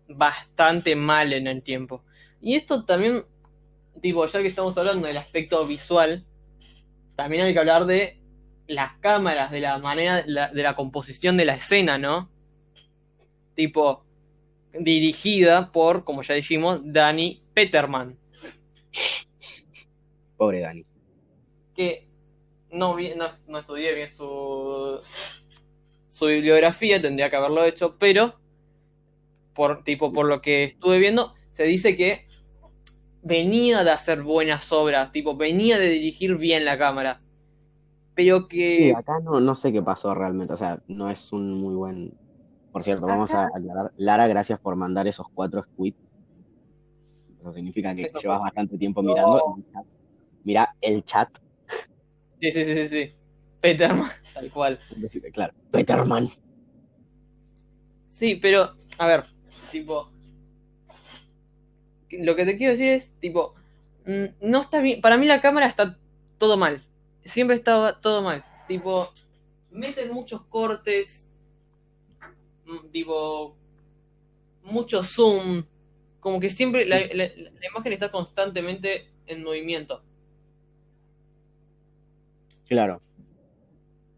bastante 0.07 0.95
mal 0.95 1.33
en 1.33 1.47
el 1.47 1.61
tiempo. 1.61 2.03
Y 2.41 2.55
esto 2.55 2.83
también, 2.85 3.25
tipo, 4.01 4.25
ya 4.25 4.41
que 4.41 4.47
estamos 4.47 4.77
hablando 4.77 5.07
del 5.07 5.17
aspecto 5.17 5.65
visual, 5.65 6.25
también 7.15 7.43
hay 7.43 7.53
que 7.53 7.59
hablar 7.59 7.85
de 7.85 8.19
las 8.67 8.93
cámaras, 8.99 9.51
de 9.51 9.59
la 9.61 9.77
manera, 9.77 10.23
la- 10.25 10.49
de 10.51 10.63
la 10.63 10.75
composición 10.75 11.37
de 11.37 11.45
la 11.45 11.55
escena, 11.55 11.97
¿no? 11.97 12.29
Tipo, 13.55 14.05
dirigida 14.77 15.71
por, 15.71 16.03
como 16.03 16.23
ya 16.23 16.33
dijimos, 16.33 16.81
Danny 16.83 17.43
Peterman. 17.53 18.17
Pobre 20.37 20.61
Dani. 20.61 20.83
que 21.75 22.07
no, 22.73 22.97
no, 22.97 23.25
no 23.47 23.59
estudié 23.59 23.93
bien 23.93 24.11
su, 24.11 24.99
su 26.07 26.25
bibliografía, 26.25 27.01
tendría 27.01 27.29
que 27.29 27.35
haberlo 27.35 27.63
hecho, 27.63 27.95
pero 27.97 28.35
por, 29.53 29.83
tipo, 29.83 30.11
por 30.11 30.25
lo 30.25 30.41
que 30.41 30.65
estuve 30.65 30.99
viendo, 30.99 31.33
se 31.51 31.63
dice 31.63 31.95
que 31.95 32.27
venía 33.21 33.83
de 33.83 33.91
hacer 33.91 34.23
buenas 34.23 34.71
obras, 34.71 35.11
tipo, 35.11 35.37
venía 35.37 35.77
de 35.77 35.89
dirigir 35.89 36.37
bien 36.37 36.65
la 36.65 36.77
cámara, 36.77 37.21
pero 38.15 38.41
Sí, 38.41 38.47
que 38.47 38.93
acá 38.95 39.19
no, 39.19 39.39
no 39.39 39.55
sé 39.55 39.71
qué 39.71 39.81
pasó 39.81 40.13
realmente, 40.13 40.53
o 40.53 40.57
sea, 40.57 40.81
no 40.87 41.09
es 41.09 41.31
un 41.31 41.61
muy 41.61 41.75
buen... 41.75 42.13
Por 42.71 42.83
cierto, 42.83 43.05
vamos 43.05 43.31
a 43.35 43.43
aclarar. 43.43 43.91
Lara, 43.97 44.27
gracias 44.27 44.59
por 44.59 44.75
mandar 44.75 45.07
esos 45.07 45.27
cuatro 45.29 45.61
squid. 45.61 45.93
Eso 47.39 47.53
significa 47.53 47.93
que 47.93 48.05
eso 48.05 48.19
llevas 48.19 48.39
fue. 48.39 48.45
bastante 48.45 48.79
tiempo 48.79 49.03
mirando. 49.03 49.37
No. 49.37 49.55
el 49.57 49.71
chat. 49.71 49.85
Mira 50.43 50.75
el 50.81 51.03
chat. 51.03 51.29
Sí, 52.43 52.51
sí, 52.51 52.65
sí, 52.65 52.75
sí, 52.75 52.87
sí. 52.89 53.13
Peterman, 53.61 54.11
tal 54.33 54.51
cual. 54.51 54.79
Claro, 55.33 55.53
Peterman. 55.71 56.29
Sí, 58.07 58.35
pero, 58.35 58.75
a 58.97 59.07
ver, 59.07 59.25
tipo, 59.71 60.09
lo 62.11 62.35
que 62.35 62.45
te 62.45 62.57
quiero 62.57 62.71
decir 62.71 62.89
es, 62.89 63.11
tipo, 63.19 63.55
mm, 64.05 64.25
no 64.41 64.61
está 64.61 64.81
bien, 64.81 65.01
para 65.01 65.17
mí 65.17 65.25
la 65.25 65.41
cámara 65.41 65.67
está 65.67 65.97
todo 66.37 66.57
mal, 66.57 66.85
siempre 67.25 67.55
estaba 67.55 67.99
todo 67.99 68.21
mal, 68.21 68.43
tipo, 68.67 69.09
meten 69.71 70.11
muchos 70.13 70.43
cortes, 70.45 71.27
mm, 72.65 72.89
tipo, 72.91 73.55
mucho 74.63 75.03
zoom, 75.03 75.65
como 76.19 76.39
que 76.39 76.49
siempre 76.49 76.85
la, 76.85 76.99
la- 76.99 77.25
la 77.35 77.67
imagen 77.71 77.93
está 77.93 78.11
constantemente 78.11 79.09
en 79.27 79.43
movimiento. 79.43 80.03
Claro. 82.67 83.01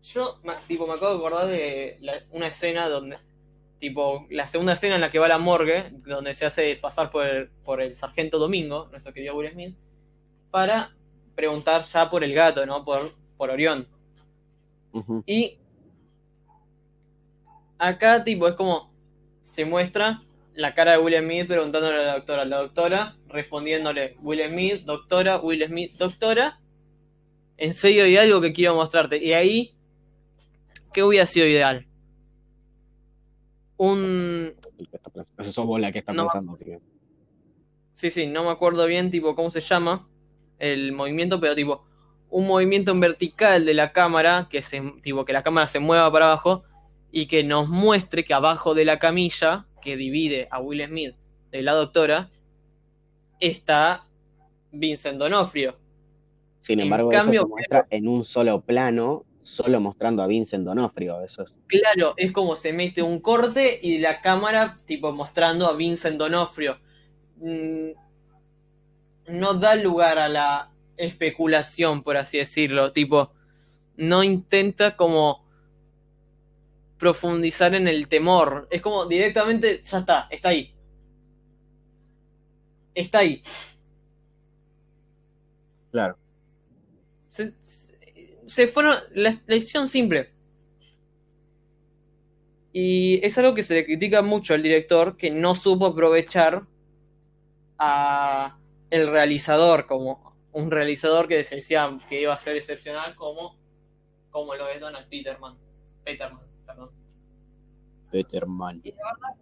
Yo, 0.04 0.40
tipo, 0.68 0.86
me 0.88 0.94
acabo 0.94 1.12
de 1.14 1.18
acordar 1.18 1.48
de 1.48 1.98
la- 2.02 2.24
una 2.32 2.48
escena 2.48 2.88
donde, 2.88 3.18
tipo, 3.80 4.28
la 4.30 4.48
segunda 4.48 4.74
escena 4.74 4.96
en 4.96 5.02
la 5.02 5.10
que 5.12 5.20
va 5.20 5.26
a 5.26 5.30
la 5.30 5.38
morgue, 5.40 5.92
donde 6.06 6.34
se 6.36 6.46
hace 6.46 6.76
pasar 6.76 7.10
por 7.12 7.26
el, 7.26 7.50
por 7.64 7.82
el 7.82 7.96
sargento 7.96 8.38
Domingo, 8.38 8.88
nuestro 8.92 9.14
querido 9.14 9.36
Will 9.36 9.52
Smith, 9.52 9.76
para 10.52 10.96
preguntar 11.36 11.84
ya 11.84 12.10
por 12.10 12.24
el 12.24 12.34
gato, 12.34 12.66
¿no? 12.66 12.86
Por, 12.86 13.12
por 13.36 13.50
Orión. 13.50 13.88
Y 15.26 15.58
acá, 17.78 18.24
tipo, 18.24 18.48
es 18.48 18.56
como 18.56 18.94
se 19.42 19.66
muestra 19.66 20.22
la 20.54 20.74
cara 20.74 20.94
de 20.94 20.98
Will 21.00 21.18
Smith 21.18 21.48
preguntándole 21.48 22.02
a 22.02 22.06
la 22.06 22.14
doctora, 22.16 22.46
la 22.46 22.58
doctora 22.60 23.16
respondiéndole, 23.28 24.16
Will 24.22 24.42
Smith, 24.48 24.84
doctora, 24.86 25.38
Will 25.38 25.66
Smith, 25.66 25.94
doctora, 25.98 26.60
en 27.58 27.74
serio 27.74 28.04
hay 28.06 28.18
algo 28.18 28.42
que 28.42 28.54
quiero 28.54 28.76
mostrarte. 28.76 29.24
Y 29.24 29.34
ahí, 29.34 29.76
¿qué 30.94 31.04
hubiera 31.04 31.26
sido 31.26 31.48
ideal? 31.48 31.88
Un... 33.78 34.56
Esa 35.38 35.52
sos 35.52 35.66
vos 35.66 35.80
la 35.80 35.92
que 35.92 36.00
está 36.00 36.14
No, 36.14 36.24
pensando. 36.24 36.58
sí, 37.94 38.10
sí, 38.10 38.28
no 38.28 38.44
me 38.44 38.52
acuerdo 38.52 38.86
bien, 38.86 39.12
tipo, 39.12 39.36
cómo 39.36 39.52
se 39.52 39.62
llama 39.62 40.08
el 40.60 40.92
movimiento, 40.94 41.40
pero 41.40 41.56
tipo, 41.56 41.86
un 42.30 42.48
movimiento 42.48 42.92
en 42.92 43.00
vertical 43.00 43.66
de 43.66 43.74
la 43.74 43.92
cámara, 43.94 44.48
que 44.50 44.62
se, 44.62 44.82
tipo, 45.02 45.26
que 45.26 45.34
la 45.34 45.44
cámara 45.44 45.68
se 45.68 45.80
mueva 45.80 46.12
para 46.12 46.28
abajo 46.28 46.64
y 47.12 47.28
que 47.28 47.44
nos 47.44 47.68
muestre 47.70 48.26
que 48.26 48.34
abajo 48.34 48.74
de 48.74 48.86
la 48.86 49.00
camilla 49.00 49.68
que 49.82 49.96
divide 49.98 50.48
a 50.52 50.60
Will 50.60 50.86
Smith 50.86 51.16
de 51.52 51.62
la 51.62 51.74
doctora 51.74 52.30
está 53.40 54.06
Vincent 54.72 55.18
Donofrio. 55.18 55.78
Sin 56.66 56.80
En 56.80 56.86
embargo, 56.86 57.12
cambio, 57.12 57.42
eso 57.42 57.48
se 57.48 57.50
muestra 57.52 57.88
en 57.92 58.08
un 58.08 58.24
solo 58.24 58.60
plano, 58.62 59.24
solo 59.44 59.80
mostrando 59.80 60.24
a 60.24 60.28
Vincent 60.28 60.66
Donofrio. 60.66 61.22
Eso 61.22 61.44
es. 61.44 61.56
Claro, 61.68 62.16
es 62.18 62.32
como 62.32 62.56
se 62.56 62.74
mete 62.74 63.04
un 63.04 63.20
corte 63.20 63.80
y 63.84 64.00
la 64.00 64.20
cámara, 64.20 64.76
tipo, 64.88 65.12
mostrando 65.12 65.68
a 65.68 65.76
Vincent 65.76 66.18
Donofrio. 66.18 66.80
Mm, 67.36 67.90
No 69.28 69.54
da 69.54 69.76
lugar 69.76 70.18
a 70.18 70.28
la 70.28 70.72
especulación, 70.98 72.02
por 72.02 72.18
así 72.18 72.40
decirlo. 72.40 72.92
Tipo, 72.94 73.32
no 73.96 74.24
intenta 74.24 74.96
como 74.96 75.46
profundizar 76.98 77.76
en 77.76 77.88
el 77.88 78.08
temor. 78.08 78.68
Es 78.72 78.82
como 78.82 79.06
directamente, 79.06 79.84
ya 79.84 80.00
está, 80.00 80.28
está 80.32 80.50
ahí. 80.50 80.74
Está 82.96 83.20
ahí. 83.20 83.44
Claro. 85.92 86.18
Se, 87.36 87.54
se 88.48 88.68
fueron. 88.68 88.96
La, 89.14 89.42
la 89.46 89.56
hicieron 89.56 89.88
simple. 89.88 90.32
Y 92.72 93.26
es 93.26 93.38
algo 93.38 93.54
que 93.56 93.64
se 93.64 93.74
le 93.74 93.86
critica 93.86 94.22
mucho 94.22 94.54
al 94.54 94.64
director, 94.64 95.18
que 95.18 95.32
no 95.32 95.56
supo 95.56 95.88
aprovechar 95.88 96.66
a 97.78 98.58
el 98.90 99.08
realizador 99.08 99.88
como 99.88 100.36
un 100.52 100.72
realizador 100.72 101.28
que 101.28 101.44
se 101.44 101.56
decía 101.56 101.98
que 102.08 102.22
iba 102.22 102.34
a 102.34 102.38
ser 102.38 102.56
excepcional 102.56 103.16
como, 103.16 103.58
como 104.30 104.56
lo 104.56 104.70
es 104.70 104.80
Donald 104.80 105.08
Peterman. 105.10 105.58
Peterman, 106.04 106.44
perdón. 106.66 106.92
Peterman. 108.12 108.82
Y 108.84 108.92
la 108.92 109.14
verdad 109.14 109.42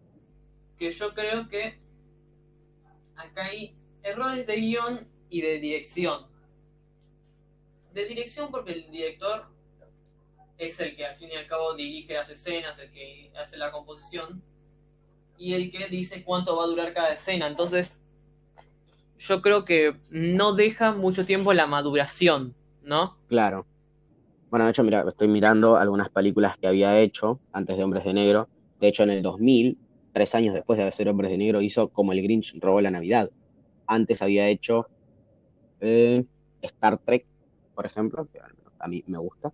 que 0.78 0.92
yo 0.92 1.14
creo 1.14 1.48
que 1.48 1.80
acá 3.16 3.46
hay 3.46 3.78
errores 4.02 4.48
de 4.48 4.56
guion 4.56 5.08
y 5.30 5.42
de 5.42 5.60
dirección. 5.60 6.28
De 7.94 8.06
dirección 8.06 8.50
porque 8.52 8.74
el 8.74 8.92
director 8.92 9.46
es 10.58 10.80
el 10.80 10.96
que 10.96 11.06
al 11.06 11.16
fin 11.16 11.30
y 11.32 11.36
al 11.36 11.48
cabo 11.48 11.74
dirige 11.74 12.14
las 12.14 12.30
escenas, 12.30 12.78
el 12.80 12.92
que 12.92 13.32
hace 13.40 13.58
la 13.58 13.72
composición 13.72 14.42
y 15.38 15.54
el 15.54 15.72
que 15.72 15.88
dice 15.88 16.24
cuánto 16.24 16.56
va 16.56 16.64
a 16.64 16.68
durar 16.68 16.94
cada 16.94 17.14
escena. 17.14 17.48
Entonces, 17.48 18.00
yo 19.20 19.42
creo 19.42 19.66
que 19.66 19.96
no 20.10 20.54
deja 20.54 20.92
mucho 20.92 21.26
tiempo 21.26 21.54
la 21.54 21.68
maduración, 21.68 22.56
¿no? 22.82 23.18
Claro. 23.28 23.66
Bueno, 24.50 24.66
de 24.66 24.72
hecho, 24.72 24.84
mira, 24.84 25.04
estoy 25.08 25.28
mirando 25.28 25.78
algunas 25.78 26.10
películas 26.10 26.58
que 26.58 26.68
había 26.68 27.00
hecho 27.00 27.40
antes 27.52 27.78
de 27.78 27.84
Hombres 27.84 28.04
de 28.04 28.14
Negro. 28.14 28.50
De 28.80 28.88
hecho, 28.88 29.04
en 29.04 29.12
el 29.12 29.22
2000, 29.22 29.78
tres 30.12 30.36
años 30.36 30.54
después 30.54 30.78
de 30.78 30.86
hacer 30.86 31.10
Hombres 31.10 31.32
de 31.32 31.38
Negro, 31.38 31.62
hizo 31.62 31.88
Como 31.90 32.12
el 32.12 32.22
Grinch 32.22 32.56
robó 32.60 32.82
la 32.82 32.92
Navidad. 32.92 33.32
Antes 33.88 34.22
había 34.22 34.48
hecho 34.50 34.88
eh, 35.80 36.24
Star 36.62 36.98
Trek, 37.00 37.26
por 37.76 37.86
ejemplo, 37.86 38.28
que 38.32 38.40
a 38.80 38.88
mí 38.88 39.04
me 39.08 39.18
gusta. 39.18 39.54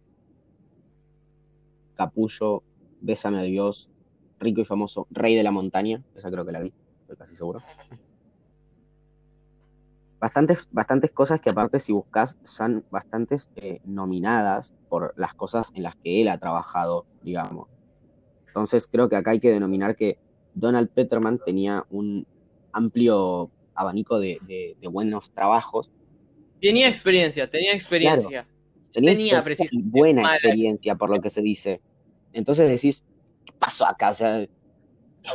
Capullo, 1.95 2.63
Bésame 3.01 3.39
a 3.39 3.43
Dios, 3.43 3.89
Rico 4.39 4.61
y 4.61 4.65
Famoso, 4.65 5.07
Rey 5.11 5.35
de 5.35 5.43
la 5.43 5.51
Montaña, 5.51 6.03
esa 6.15 6.31
creo 6.31 6.45
que 6.45 6.51
la 6.51 6.61
vi, 6.61 6.73
estoy 7.01 7.17
casi 7.17 7.35
seguro. 7.35 7.61
Bastantes, 10.19 10.67
bastantes 10.71 11.11
cosas 11.11 11.39
que 11.39 11.49
aparte 11.49 11.79
si 11.79 11.93
buscas 11.93 12.37
son 12.43 12.83
bastantes 12.91 13.49
eh, 13.55 13.79
nominadas 13.85 14.73
por 14.89 15.13
las 15.15 15.33
cosas 15.33 15.71
en 15.75 15.83
las 15.83 15.95
que 15.95 16.21
él 16.21 16.27
ha 16.27 16.37
trabajado, 16.37 17.05
digamos. 17.23 17.69
Entonces 18.47 18.89
creo 18.91 19.07
que 19.07 19.15
acá 19.15 19.31
hay 19.31 19.39
que 19.39 19.51
denominar 19.51 19.95
que 19.95 20.19
Donald 20.53 20.89
Petterman 20.89 21.39
tenía 21.39 21.85
un 21.89 22.27
amplio 22.73 23.49
abanico 23.75 24.19
de, 24.19 24.75
buenos 24.91 25.31
trabajos. 25.31 25.89
Tenía 26.59 26.87
experiencia, 26.87 27.49
tenía 27.49 27.73
experiencia. 27.73 28.45
tenía, 28.93 29.43
buena 29.83 30.35
experiencia, 30.35 30.95
por 30.95 31.09
lo 31.09 31.21
que 31.21 31.29
se 31.29 31.41
dice. 31.41 31.81
Entonces 32.33 32.69
decís, 32.69 33.03
¿qué 33.45 33.53
pasó 33.57 33.85
acá? 33.85 34.11
O 34.11 34.13
sea, 34.13 34.47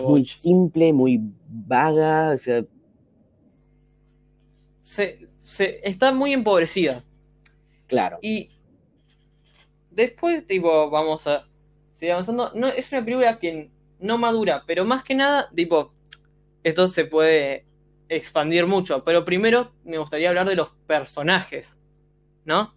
muy 0.03 0.25
simple, 0.27 0.93
muy 0.93 1.21
vaga, 1.49 2.33
o 2.33 2.39
sea... 2.39 2.65
Se, 4.83 5.29
está 5.83 6.13
muy 6.13 6.33
empobrecida. 6.33 7.05
Claro. 7.87 8.19
Y 8.23 8.51
después, 9.91 10.47
tipo, 10.47 10.91
vamos 10.91 11.27
a 11.27 11.47
seguir 11.93 12.13
avanzando. 12.13 12.53
No, 12.55 12.69
es 12.69 12.93
una 12.93 13.05
película 13.05 13.39
que 13.39 13.71
no 13.99 14.19
madura, 14.19 14.65
pero 14.67 14.85
más 14.85 15.05
que 15.05 15.15
nada, 15.15 15.51
tipo, 15.55 15.93
esto 16.63 16.89
se 16.89 17.05
puede 17.07 17.67
expandir 18.09 18.67
mucho. 18.67 19.05
Pero 19.05 19.25
primero 19.25 19.73
me 19.85 19.99
gustaría 19.99 20.29
hablar 20.29 20.49
de 20.49 20.57
los 20.57 20.71
personajes, 20.87 21.79
¿no? 22.45 22.75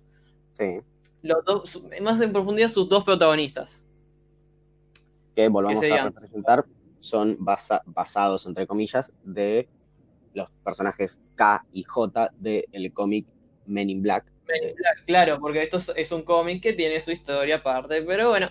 Sí. 0.54 0.82
Los 1.22 1.44
dos, 1.46 1.84
más 2.02 2.22
en 2.22 2.32
profundidad 2.32 2.70
sus 2.70 2.88
dos 2.88 3.04
protagonistas. 3.04 3.84
Que 5.36 5.50
volvamos 5.50 5.84
a 5.84 6.04
representar, 6.06 6.66
son 7.00 7.38
basados, 7.40 8.46
entre 8.46 8.66
comillas, 8.66 9.14
de 9.24 9.70
los 10.34 10.50
personajes 10.64 11.22
K 11.36 11.66
y 11.74 11.84
J 11.84 12.32
del 12.38 12.94
cómic 12.94 13.28
Men 13.66 13.90
in 13.90 14.02
Black. 14.02 14.26
Men 14.48 14.70
in 14.70 14.76
Black, 14.76 15.06
claro, 15.06 15.40
porque 15.40 15.64
esto 15.64 15.80
es 15.96 16.12
un 16.12 16.24
cómic 16.24 16.64
que 16.64 16.74
tiene 16.74 17.02
su 17.02 17.12
historia 17.12 17.58
aparte, 17.58 18.02
pero 18.04 18.30
bueno, 18.30 18.50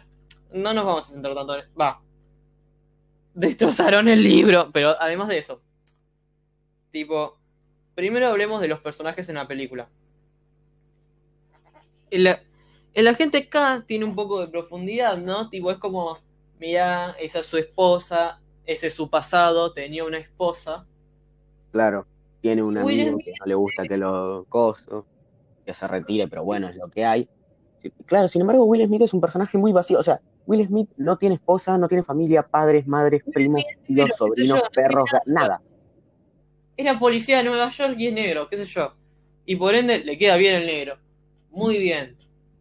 no 0.52 0.74
nos 0.74 0.84
vamos 0.84 1.08
a 1.08 1.12
centrar 1.12 1.34
tanto 1.34 1.56
en... 1.56 1.64
Va, 1.80 2.02
destrozaron 3.34 4.08
el 4.08 4.22
libro. 4.22 4.70
Pero 4.72 4.94
además 5.00 5.28
de 5.28 5.38
eso, 5.38 5.62
tipo, 6.96 7.36
primero 7.94 8.26
hablemos 8.28 8.58
de 8.62 8.68
los 8.68 8.80
personajes 8.80 9.28
en 9.28 9.34
la 9.34 9.46
película. 9.46 9.90
El, 12.10 13.06
agente 13.06 13.50
K 13.50 13.84
tiene 13.86 14.06
un 14.06 14.14
poco 14.14 14.40
de 14.40 14.48
profundidad, 14.48 15.18
¿no? 15.18 15.50
Tipo, 15.50 15.70
es 15.70 15.76
como, 15.76 16.16
mira, 16.58 17.10
esa 17.20 17.40
es 17.40 17.46
su 17.46 17.58
esposa, 17.58 18.40
ese 18.64 18.86
es 18.86 18.94
su 18.94 19.10
pasado, 19.10 19.74
tenía 19.74 20.06
una 20.06 20.16
esposa. 20.16 20.86
Claro, 21.70 22.06
tiene 22.40 22.62
un 22.62 22.78
amigo 22.78 23.18
que 23.18 23.32
no 23.40 23.44
le 23.44 23.54
gusta 23.54 23.82
que 23.82 23.98
lo 23.98 24.46
coso, 24.48 25.04
que 25.66 25.74
se 25.74 25.86
retire, 25.86 26.28
pero 26.28 26.44
bueno, 26.44 26.68
es 26.68 26.76
lo 26.76 26.88
que 26.88 27.04
hay. 27.04 27.28
Claro, 28.06 28.26
sin 28.28 28.40
embargo, 28.40 28.64
Will 28.64 28.86
Smith 28.86 29.02
es 29.02 29.12
un 29.12 29.20
personaje 29.20 29.58
muy 29.58 29.74
vacío, 29.74 29.98
o 29.98 30.02
sea, 30.02 30.18
Will 30.46 30.66
Smith 30.66 30.88
no 30.96 31.18
tiene 31.18 31.34
esposa, 31.34 31.76
no 31.76 31.88
tiene 31.88 32.02
familia, 32.02 32.42
padres, 32.42 32.86
madres, 32.86 33.22
primos, 33.34 33.62
tíos, 33.86 34.16
sobrinos, 34.16 34.62
perros, 34.74 35.10
nada. 35.26 35.60
Era 36.76 36.98
policía 36.98 37.38
de 37.38 37.44
Nueva 37.44 37.68
York 37.70 37.94
y 37.98 38.08
es 38.08 38.12
negro, 38.12 38.48
qué 38.48 38.56
sé 38.58 38.66
yo. 38.66 38.94
Y 39.44 39.56
por 39.56 39.74
ende 39.74 40.04
le 40.04 40.18
queda 40.18 40.36
bien 40.36 40.56
el 40.56 40.66
negro. 40.66 40.98
Muy 41.50 41.78
bien. 41.78 42.16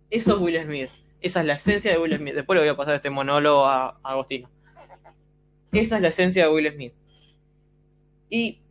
Eso 0.10 0.36
es 0.36 0.42
Will 0.42 0.62
Smith. 0.64 0.90
Esa 1.20 1.42
es 1.42 1.46
la 1.46 1.56
esencia 1.56 1.92
de 1.92 1.98
Will 1.98 2.16
Smith. 2.18 2.36
Después 2.36 2.56
le 2.56 2.62
voy 2.62 2.70
a 2.70 2.78
pasar 2.78 2.96
este 2.96 3.10
monólogo 3.10 3.66
a, 3.66 4.00
Agostino. 4.04 4.50
Esa 5.72 5.96
es 5.98 6.02
la 6.02 6.08
esencia 6.10 6.46
de 6.46 6.54
Will 6.54 6.72
Smith. 6.72 6.94
Y. 8.30 8.62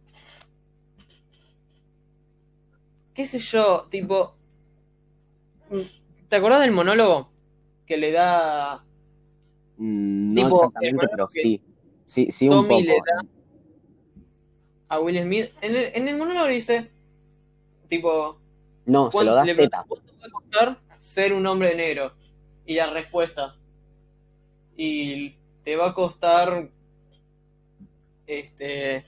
¿Qué 3.12 3.26
sé 3.26 3.38
yo? 3.38 3.88
Tipo. 3.90 4.36
¿Te 6.28 6.36
acordás 6.36 6.60
del 6.60 6.72
monólogo? 6.72 7.30
Que 7.86 7.96
le 7.96 8.12
da 8.12 8.84
Mm, 9.76 10.34
no 10.34 10.48
exactamente, 10.48 11.06
pero 11.10 11.28
sí. 11.28 11.60
Sí, 12.04 12.28
sí, 12.30 12.48
un 12.48 12.68
poco. 12.68 12.82
A 14.94 15.00
Will 15.00 15.20
Smith. 15.22 15.50
En 15.60 15.76
el, 15.76 15.90
en 15.94 16.08
el 16.08 16.16
monólogo 16.16 16.46
dice, 16.46 16.90
tipo. 17.88 18.38
No, 18.86 19.10
se 19.10 19.24
lo 19.24 19.34
da 19.34 19.44
le 19.44 19.54
¿Cuánto 19.56 20.12
va 20.20 20.26
a 20.26 20.30
costar 20.30 20.78
ser 20.98 21.32
un 21.32 21.46
hombre 21.46 21.74
negro? 21.74 22.14
Y 22.66 22.74
la 22.74 22.90
respuesta. 22.90 23.56
Y 24.76 25.36
te 25.64 25.76
va 25.76 25.90
a 25.90 25.94
costar. 25.94 26.70
Este. 28.26 29.04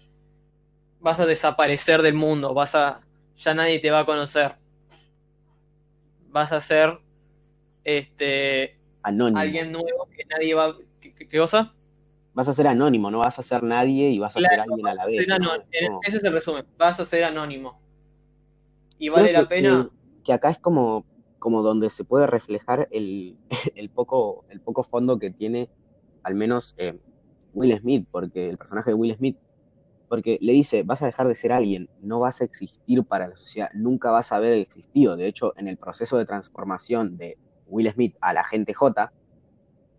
Vas 1.00 1.20
a 1.20 1.26
desaparecer 1.26 2.02
del 2.02 2.14
mundo. 2.14 2.54
Vas 2.54 2.74
a. 2.74 3.02
Ya 3.38 3.54
nadie 3.54 3.80
te 3.80 3.90
va 3.90 4.00
a 4.00 4.06
conocer. 4.06 4.56
Vas 6.28 6.52
a 6.52 6.60
ser. 6.60 6.98
Este 7.84 8.76
Alguien 9.06 9.70
nuevo 9.70 10.08
que 10.16 10.24
nadie 10.24 10.54
va. 10.54 10.76
¿Qué, 11.00 11.38
cosa? 11.38 11.72
Vas 12.36 12.48
a 12.48 12.52
ser 12.52 12.66
anónimo, 12.66 13.10
no 13.10 13.20
vas 13.20 13.38
a 13.38 13.42
ser 13.42 13.62
nadie 13.62 14.10
y 14.10 14.18
vas 14.18 14.36
a 14.36 14.40
ser 14.42 14.60
alguien 14.60 14.86
a 14.86 14.92
la 14.92 15.06
vez. 15.06 15.26
Ese 15.26 16.18
es 16.18 16.22
el 16.22 16.32
resumen. 16.34 16.66
Vas 16.76 17.00
a 17.00 17.06
ser 17.06 17.24
anónimo. 17.24 17.80
Y 18.98 19.08
vale 19.08 19.32
la 19.32 19.48
pena. 19.48 19.88
Que, 20.22 20.34
acá 20.34 20.50
es 20.50 20.58
como, 20.58 21.06
como 21.38 21.62
donde 21.62 21.88
se 21.88 22.04
puede 22.04 22.26
reflejar 22.26 22.88
el, 22.92 23.38
poco, 23.94 24.44
el 24.50 24.60
poco 24.60 24.82
fondo 24.82 25.18
que 25.18 25.30
tiene, 25.30 25.70
al 26.22 26.34
menos 26.34 26.74
eh, 26.76 27.00
Will 27.54 27.74
Smith, 27.78 28.06
porque 28.10 28.50
el 28.50 28.58
personaje 28.58 28.90
de 28.90 28.96
Will 28.96 29.14
Smith 29.14 29.38
porque 30.06 30.38
le 30.42 30.52
dice, 30.52 30.82
vas 30.82 31.00
a 31.00 31.06
dejar 31.06 31.26
de 31.26 31.34
ser 31.34 31.52
alguien, 31.52 31.88
no 32.02 32.20
vas 32.20 32.42
a 32.42 32.44
existir 32.44 33.02
para 33.04 33.28
la 33.28 33.36
sociedad, 33.36 33.70
nunca 33.72 34.10
vas 34.10 34.30
a 34.30 34.36
haber 34.36 34.52
existido. 34.52 35.16
De 35.16 35.26
hecho, 35.26 35.54
en 35.56 35.68
el 35.68 35.78
proceso 35.78 36.18
de 36.18 36.26
transformación 36.26 37.16
de 37.16 37.38
Will 37.66 37.90
Smith 37.90 38.14
a 38.20 38.34
la 38.34 38.44
gente 38.44 38.74
J, 38.74 39.10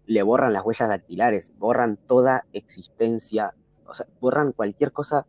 le 0.08 0.24
borran 0.24 0.54
las 0.54 0.65
huellas 0.65 0.89
dactilares, 0.89 1.54
borran 1.58 1.98
toda 1.98 2.46
existencia, 2.54 3.54
o 3.86 3.93
sea, 3.93 4.08
borran 4.20 4.54
cualquier 4.54 4.91
cosa, 4.91 5.28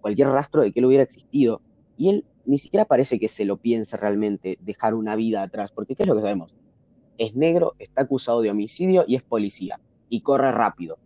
cualquier 0.00 0.28
rastro 0.28 0.62
de 0.62 0.72
que 0.72 0.80
él 0.80 0.86
hubiera 0.86 1.04
existido. 1.04 1.62
Y 1.96 2.10
él 2.10 2.24
ni 2.44 2.58
siquiera 2.58 2.84
parece 2.84 3.18
que 3.18 3.28
se 3.28 3.44
lo 3.44 3.58
piense 3.58 3.96
realmente 3.96 4.58
dejar 4.60 4.94
una 4.94 5.16
vida 5.16 5.42
atrás, 5.42 5.70
porque 5.70 5.94
¿qué 5.94 6.02
es 6.02 6.08
lo 6.08 6.16
que 6.16 6.22
sabemos? 6.22 6.54
Es 7.16 7.34
negro, 7.34 7.74
está 7.78 8.02
acusado 8.02 8.42
de 8.42 8.50
homicidio 8.50 9.04
y 9.06 9.16
es 9.16 9.22
policía. 9.22 9.80
Y 10.08 10.20
corre 10.22 10.50
rápido. 10.50 10.98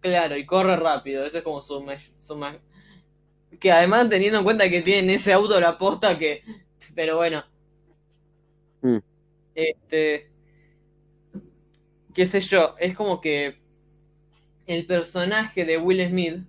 Claro, 0.00 0.36
y 0.36 0.46
corre 0.46 0.76
rápido, 0.76 1.24
eso 1.24 1.38
es 1.38 1.44
como 1.44 1.60
su, 1.60 1.84
su 2.18 2.40
Que 3.58 3.72
además 3.72 4.08
teniendo 4.08 4.38
en 4.38 4.44
cuenta 4.44 4.70
que 4.70 4.80
tienen 4.80 5.10
ese 5.10 5.32
auto 5.32 5.60
la 5.60 5.76
posta 5.76 6.18
que... 6.18 6.42
Pero 6.94 7.16
bueno. 7.16 7.44
Mm. 8.82 8.98
Este. 9.54 10.29
Qué 12.14 12.26
sé 12.26 12.40
yo, 12.40 12.74
es 12.78 12.96
como 12.96 13.20
que 13.20 13.60
el 14.66 14.86
personaje 14.86 15.64
de 15.64 15.78
Will 15.78 16.06
Smith 16.08 16.44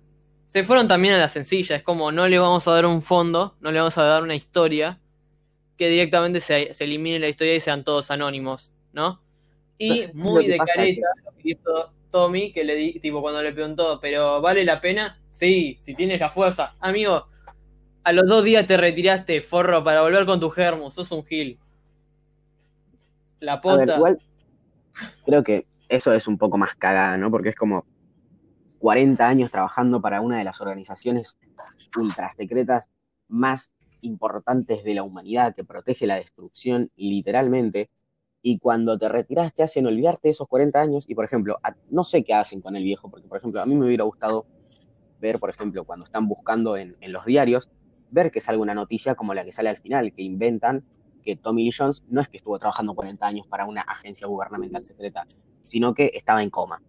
se 0.52 0.64
fueron 0.64 0.86
también 0.86 1.14
a 1.14 1.18
la 1.18 1.28
sencilla. 1.28 1.76
Es 1.76 1.82
como 1.82 2.12
no 2.12 2.28
le 2.28 2.38
vamos 2.38 2.68
a 2.68 2.72
dar 2.72 2.86
un 2.86 3.02
fondo, 3.02 3.56
no 3.60 3.72
le 3.72 3.78
vamos 3.78 3.96
a 3.98 4.02
dar 4.02 4.22
una 4.22 4.34
historia, 4.34 5.00
que 5.78 5.88
directamente 5.88 6.40
se, 6.40 6.72
elimine 6.78 7.18
la 7.18 7.28
historia 7.28 7.54
y 7.54 7.60
sean 7.60 7.84
todos 7.84 8.10
anónimos, 8.10 8.72
¿no? 8.92 9.20
Y 9.78 10.06
muy 10.12 10.46
de 10.46 10.58
careta 10.58 11.08
lo 11.24 11.32
que 11.32 11.50
hizo 11.50 11.92
Tommy, 12.10 12.52
que 12.52 12.62
le 12.62 12.74
di, 12.76 13.00
tipo 13.00 13.20
cuando 13.22 13.42
le 13.42 13.52
preguntó, 13.52 13.98
¿pero 14.00 14.40
vale 14.40 14.64
la 14.64 14.80
pena? 14.80 15.18
Sí, 15.32 15.78
si 15.80 15.94
tienes 15.94 16.20
la 16.20 16.30
fuerza. 16.30 16.76
Amigo, 16.78 17.26
a 18.04 18.12
los 18.12 18.26
dos 18.26 18.44
días 18.44 18.66
te 18.66 18.76
retiraste, 18.76 19.40
forro, 19.40 19.82
para 19.82 20.02
volver 20.02 20.26
con 20.26 20.38
tu 20.38 20.50
germo, 20.50 20.90
sos 20.90 21.10
un 21.10 21.24
gil. 21.24 21.58
La 23.40 23.60
pota. 23.60 23.98
Creo 25.24 25.42
que 25.42 25.66
eso 25.88 26.12
es 26.12 26.26
un 26.26 26.38
poco 26.38 26.58
más 26.58 26.74
cagada, 26.74 27.16
¿no? 27.16 27.30
Porque 27.30 27.50
es 27.50 27.56
como 27.56 27.86
40 28.78 29.26
años 29.26 29.50
trabajando 29.50 30.00
para 30.00 30.20
una 30.20 30.38
de 30.38 30.44
las 30.44 30.60
organizaciones 30.60 31.36
ultra 31.96 32.32
secretas 32.36 32.90
más 33.28 33.72
importantes 34.00 34.84
de 34.84 34.94
la 34.94 35.02
humanidad 35.02 35.54
que 35.54 35.64
protege 35.64 36.06
la 36.06 36.16
destrucción 36.16 36.90
literalmente, 36.96 37.90
y 38.42 38.58
cuando 38.58 38.98
te 38.98 39.08
retiras 39.08 39.54
te 39.54 39.62
hacen 39.62 39.86
olvidarte 39.86 40.28
esos 40.28 40.48
40 40.48 40.80
años 40.80 41.04
y, 41.08 41.14
por 41.14 41.24
ejemplo, 41.24 41.58
no 41.90 42.02
sé 42.02 42.24
qué 42.24 42.34
hacen 42.34 42.60
con 42.60 42.74
el 42.74 42.82
viejo, 42.82 43.08
porque, 43.08 43.28
por 43.28 43.38
ejemplo, 43.38 43.62
a 43.62 43.66
mí 43.66 43.76
me 43.76 43.86
hubiera 43.86 44.02
gustado 44.02 44.46
ver, 45.20 45.38
por 45.38 45.48
ejemplo, 45.48 45.84
cuando 45.84 46.04
están 46.04 46.26
buscando 46.26 46.76
en, 46.76 46.96
en 47.00 47.12
los 47.12 47.24
diarios, 47.24 47.70
ver 48.10 48.32
que 48.32 48.40
salga 48.40 48.60
una 48.60 48.74
noticia 48.74 49.14
como 49.14 49.32
la 49.32 49.44
que 49.44 49.52
sale 49.52 49.68
al 49.68 49.76
final, 49.76 50.12
que 50.12 50.22
inventan 50.22 50.84
que 51.22 51.36
Tommy 51.36 51.64
Lee 51.64 51.72
Jones 51.76 52.02
no 52.08 52.20
es 52.20 52.28
que 52.28 52.36
estuvo 52.38 52.58
trabajando 52.58 52.94
40 52.94 53.26
años 53.26 53.46
para 53.46 53.64
una 53.66 53.82
agencia 53.82 54.26
gubernamental 54.26 54.84
secreta, 54.84 55.26
sino 55.60 55.94
que 55.94 56.10
estaba 56.14 56.42
en 56.42 56.50
coma. 56.50 56.82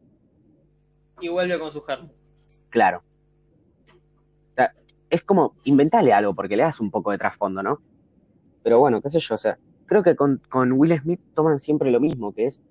Y 1.21 1.29
vuelve 1.29 1.57
con 1.59 1.71
su 1.71 1.81
germo. 1.81 2.09
Claro. 2.69 3.03
O 4.51 4.55
sea, 4.55 4.73
es 5.09 5.23
como 5.23 5.55
inventarle 5.63 6.11
algo 6.13 6.33
porque 6.33 6.57
le 6.57 6.63
das 6.63 6.79
un 6.79 6.91
poco 6.91 7.11
de 7.11 7.17
trasfondo, 7.17 7.61
¿no? 7.63 7.79
Pero 8.63 8.79
bueno, 8.79 9.01
qué 9.01 9.09
sé 9.09 9.19
yo, 9.19 9.35
o 9.35 9.37
sea, 9.37 9.57
creo 9.85 10.03
que 10.03 10.15
con, 10.15 10.41
con 10.49 10.71
Will 10.73 10.97
Smith 10.97 11.21
toman 11.33 11.59
siempre 11.59 11.91
lo 11.91 11.99
mismo, 11.99 12.33
que 12.33 12.47
es 12.47 12.61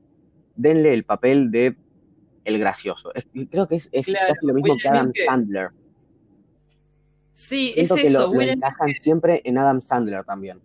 denle 0.56 0.92
el 0.94 1.04
papel 1.04 1.50
de 1.50 1.76
el 2.44 2.58
gracioso. 2.58 3.14
Es- 3.14 3.26
creo 3.50 3.68
que 3.68 3.76
es, 3.76 3.88
es 3.92 4.06
Claro, 4.06 4.34
casi 4.34 4.46
lo 4.46 4.54
mismo 4.54 4.72
Will 4.72 4.82
que 4.82 4.88
Adam 4.88 5.12
que- 5.12 5.24
Sandler. 5.24 5.70
Sí, 7.34 7.72
es 7.76 7.90
que 7.92 8.08
eso. 8.08 8.20
lo, 8.20 8.26
lo 8.26 8.30
Will 8.38 8.48
encajan 8.50 8.92
siempre 8.94 9.40
en 9.44 9.56
Adam 9.58 9.80
Sandler 9.80 10.24
también. 10.24 10.60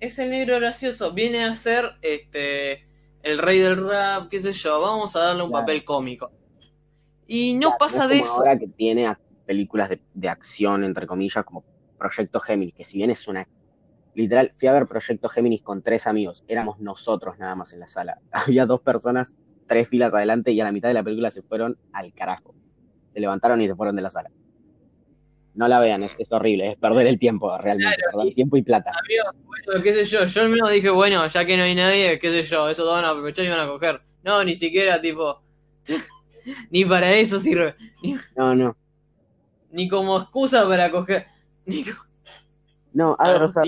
Es 0.00 0.18
el 0.18 0.30
negro 0.30 0.56
gracioso. 0.60 1.12
Viene 1.12 1.44
a 1.44 1.54
ser 1.54 1.92
este 2.02 2.86
el 3.22 3.38
rey 3.38 3.58
del 3.58 3.76
rap, 3.88 4.28
qué 4.28 4.40
sé 4.40 4.52
yo. 4.52 4.80
Vamos 4.80 5.16
a 5.16 5.20
darle 5.20 5.42
un 5.42 5.50
Claro. 5.50 5.62
papel 5.66 5.84
cómico. 5.84 6.30
Y 7.26 7.54
no 7.54 7.70
Claro, 7.70 7.76
pasa 7.78 8.02
es 8.04 8.08
de 8.10 8.20
como 8.20 8.24
eso. 8.32 8.38
ahora 8.38 8.58
que 8.58 8.68
tiene 8.68 9.12
películas 9.46 9.88
de, 9.88 10.00
de 10.14 10.28
acción, 10.28 10.84
entre 10.84 11.06
comillas, 11.06 11.44
como 11.44 11.64
Proyecto 11.98 12.40
Géminis, 12.40 12.74
que 12.74 12.84
si 12.84 12.98
bien 12.98 13.10
es 13.10 13.26
una... 13.26 13.48
Literal, 14.14 14.50
fui 14.56 14.68
a 14.68 14.72
ver 14.72 14.86
Proyecto 14.86 15.28
Géminis 15.28 15.62
con 15.62 15.82
tres 15.82 16.06
amigos. 16.06 16.44
Éramos 16.48 16.78
nosotros 16.78 17.38
nada 17.38 17.54
más 17.54 17.72
en 17.72 17.80
la 17.80 17.88
sala. 17.88 18.20
Había 18.30 18.64
dos 18.66 18.80
personas, 18.80 19.34
tres 19.66 19.88
filas 19.88 20.14
adelante, 20.14 20.52
y 20.52 20.60
a 20.60 20.64
la 20.64 20.72
mitad 20.72 20.88
de 20.88 20.94
la 20.94 21.02
película 21.02 21.30
se 21.30 21.42
fueron 21.42 21.78
al 21.92 22.12
carajo. 22.14 22.54
Se 23.12 23.20
levantaron 23.20 23.60
y 23.60 23.66
se 23.68 23.74
fueron 23.74 23.96
de 23.96 24.02
la 24.02 24.10
sala. 24.10 24.30
No 25.56 25.66
la 25.68 25.80
vean, 25.80 26.02
es, 26.04 26.12
es 26.18 26.30
horrible, 26.30 26.68
es 26.72 26.76
perder 26.76 27.06
el 27.06 27.18
tiempo, 27.18 27.56
realmente, 27.58 27.96
Claro, 27.96 28.18
perder 28.18 28.32
y- 28.32 28.34
tiempo 28.34 28.56
y 28.58 28.62
plata. 28.62 28.92
Amigo, 29.02 29.44
bueno, 29.46 29.82
qué 29.82 29.92
sé 29.94 30.04
yo. 30.04 30.24
Yo 30.26 30.42
al 30.42 30.50
menos 30.50 30.70
dije, 30.70 30.90
bueno, 30.90 31.26
ya 31.26 31.44
que 31.44 31.56
no 31.56 31.62
hay 31.64 31.74
nadie, 31.74 32.18
qué 32.18 32.30
sé 32.30 32.42
yo. 32.42 32.68
Eso 32.68 32.86
van 32.86 33.04
a 33.04 33.08
aprovechar 33.10 33.44
y 33.44 33.48
van 33.48 33.60
a 33.60 33.66
coger. 33.66 34.00
No, 34.22 34.44
ni 34.44 34.54
siquiera 34.54 35.00
tipo. 35.00 35.42
ni 36.70 36.84
para 36.84 37.12
eso 37.14 37.40
sirve. 37.40 37.74
Ni, 38.02 38.16
No, 38.36 38.54
no. 38.54 38.76
ni 39.70 39.88
como 39.88 40.18
excusa 40.20 40.68
para 40.68 40.90
coger. 40.90 41.26
Ni 41.64 41.84
co- 41.84 42.04
No, 42.92 43.16
a 43.18 43.32
ver, 43.32 43.42
o 43.42 43.52
sea. 43.52 43.62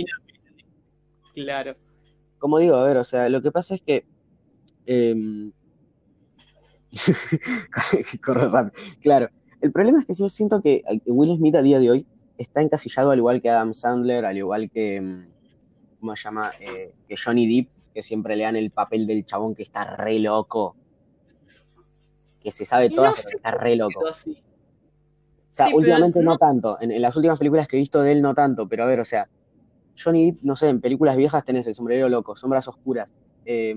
Claro. 1.35 1.75
como 2.39 2.59
digo, 2.59 2.77
a 2.77 2.85
ver, 2.85 2.97
o 2.99 3.05
sea, 3.05 3.29
lo 3.31 3.41
que 3.41 3.51
pasa 3.51 3.75
es 3.77 3.83
que. 3.83 4.05
em, 4.87 5.53
corre 8.25 8.49
rápido. 8.49 8.83
Claro, 9.01 9.29
el 9.61 9.73
problema 9.73 10.01
es 10.01 10.07
que 10.07 10.15
yo 10.15 10.29
siento 10.29 10.61
que 10.61 10.83
eh, 10.89 11.01
Will 11.07 11.37
Smith 11.37 11.55
a 11.57 11.63
día 11.63 11.79
de 11.79 11.91
hoy 11.91 12.07
está 12.37 12.63
encasillado 12.63 13.11
al 13.11 13.19
igual 13.19 13.41
que 13.43 13.51
Adam 13.51 13.75
Sandler, 13.75 14.25
al 14.25 14.37
igual 14.37 14.71
que. 14.71 14.97
em, 14.97 15.29
¿Cómo 16.01 16.15
se 16.15 16.23
llama? 16.23 16.53
Eh, 16.61 16.93
que 17.09 17.17
Johnny 17.23 17.47
Depp, 17.57 17.71
que 17.93 18.03
siempre 18.03 18.37
le 18.37 18.45
dan 18.45 18.55
el 18.57 18.71
papel 18.71 19.07
del 19.07 19.25
chabón 19.27 19.55
que 19.55 19.65
está 19.65 19.97
re 19.97 20.19
loco. 20.21 20.77
Que 22.41 22.53
se 22.53 22.65
sabe 22.65 22.87
Y 22.87 22.95
todas, 22.95 23.11
no 23.11 23.17
pero 23.17 23.29
que 23.31 23.37
está 23.37 23.51
re 23.51 23.77
loco. 23.77 24.07
así. 24.07 24.31
O 25.53 25.55
sea, 25.59 25.67
Sí, 25.67 25.75
últimamente 25.75 26.21
no 26.21 26.33
no- 26.33 26.39
tanto. 26.39 26.81
En, 26.81 26.93
en 26.93 27.03
las 27.03 27.17
últimas 27.17 27.37
películas 27.39 27.67
que 27.67 27.77
he 27.77 27.81
visto 27.81 28.01
de 28.01 28.13
él 28.13 28.23
no 28.23 28.33
tanto, 28.35 28.69
pero 28.69 28.85
a 28.85 28.87
ver, 28.87 29.01
o 29.01 29.05
sea, 29.05 29.29
Johnny 30.01 30.27
Depp, 30.31 30.43
no 30.43 30.55
sé, 30.55 30.69
en 30.69 30.81
películas 30.81 31.17
viejas 31.17 31.45
tenés 31.45 31.67
El 31.67 31.75
sombrero 31.75 32.09
loco, 32.09 32.37
Sombras 32.37 32.69
oscuras. 32.69 33.13
eh, 33.45 33.75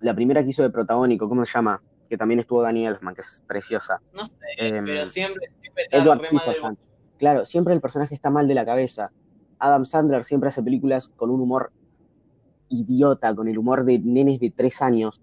la 0.00 0.14
primera 0.14 0.42
que 0.42 0.50
hizo 0.50 0.62
de 0.64 0.70
protagónico, 0.70 1.28
¿cómo 1.28 1.44
se 1.46 1.52
llama? 1.52 1.80
Que 2.08 2.16
también 2.16 2.40
estuvo 2.40 2.62
Dani 2.62 2.86
Elfman, 2.86 3.14
que 3.14 3.22
es 3.22 3.42
preciosa. 3.46 4.00
No 4.12 4.26
sé, 4.26 4.32
Em, 4.58 4.84
pero 4.84 5.06
siempre, 5.06 5.50
siempre 5.60 5.84
está 5.84 5.98
Edward 5.98 6.28
Scissorhands. 6.28 6.80
Claro, 7.18 7.44
siempre 7.44 7.74
el 7.74 7.80
personaje 7.80 8.14
está 8.14 8.30
mal 8.30 8.46
de 8.48 8.54
la 8.54 8.64
cabeza. 8.64 9.12
Adam 9.58 9.84
Sandler 9.84 10.24
siempre 10.24 10.48
hace 10.48 10.62
películas 10.62 11.10
con 11.16 11.30
un 11.30 11.40
humor 11.40 11.72
idiota, 12.68 13.34
con 13.34 13.48
el 13.48 13.58
humor 13.58 13.84
de 13.84 13.98
nenes 13.98 14.40
de 14.40 14.50
tres 14.50 14.82
años. 14.82 15.20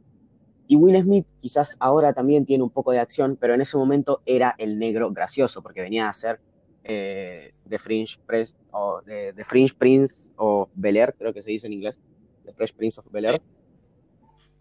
Y 0.68 0.76
Will 0.78 1.00
Smith 1.02 1.28
quizás 1.40 1.76
ahora 1.80 2.14
también 2.14 2.46
tiene 2.46 2.64
un 2.64 2.70
poco 2.70 2.92
de 2.92 3.00
acción, 3.00 3.38
pero 3.40 3.54
en 3.54 3.62
ese 3.62 3.78
momento 3.78 4.22
era 4.26 4.56
el 4.58 4.80
negro 4.80 5.12
gracioso, 5.12 5.62
porque 5.62 5.82
venía 5.82 6.08
a 6.08 6.14
ser 6.14 6.40
eh, 6.84 7.54
The 7.68 7.78
Fringe 7.78 8.18
Press 8.26 8.56
o 8.72 9.02
The, 9.06 9.34
The 9.34 9.44
Fringe 9.44 9.74
Prince 9.78 10.32
o 10.38 10.70
Bel 10.74 10.98
Air, 10.98 11.14
creo 11.18 11.34
que 11.34 11.42
se 11.42 11.52
dice 11.52 11.68
en 11.68 11.74
inglés, 11.74 12.00
The 12.46 12.54
Fresh 12.54 12.74
Prince 12.74 13.00
of 13.00 13.12
Bel 13.12 13.26
Air. 13.26 13.42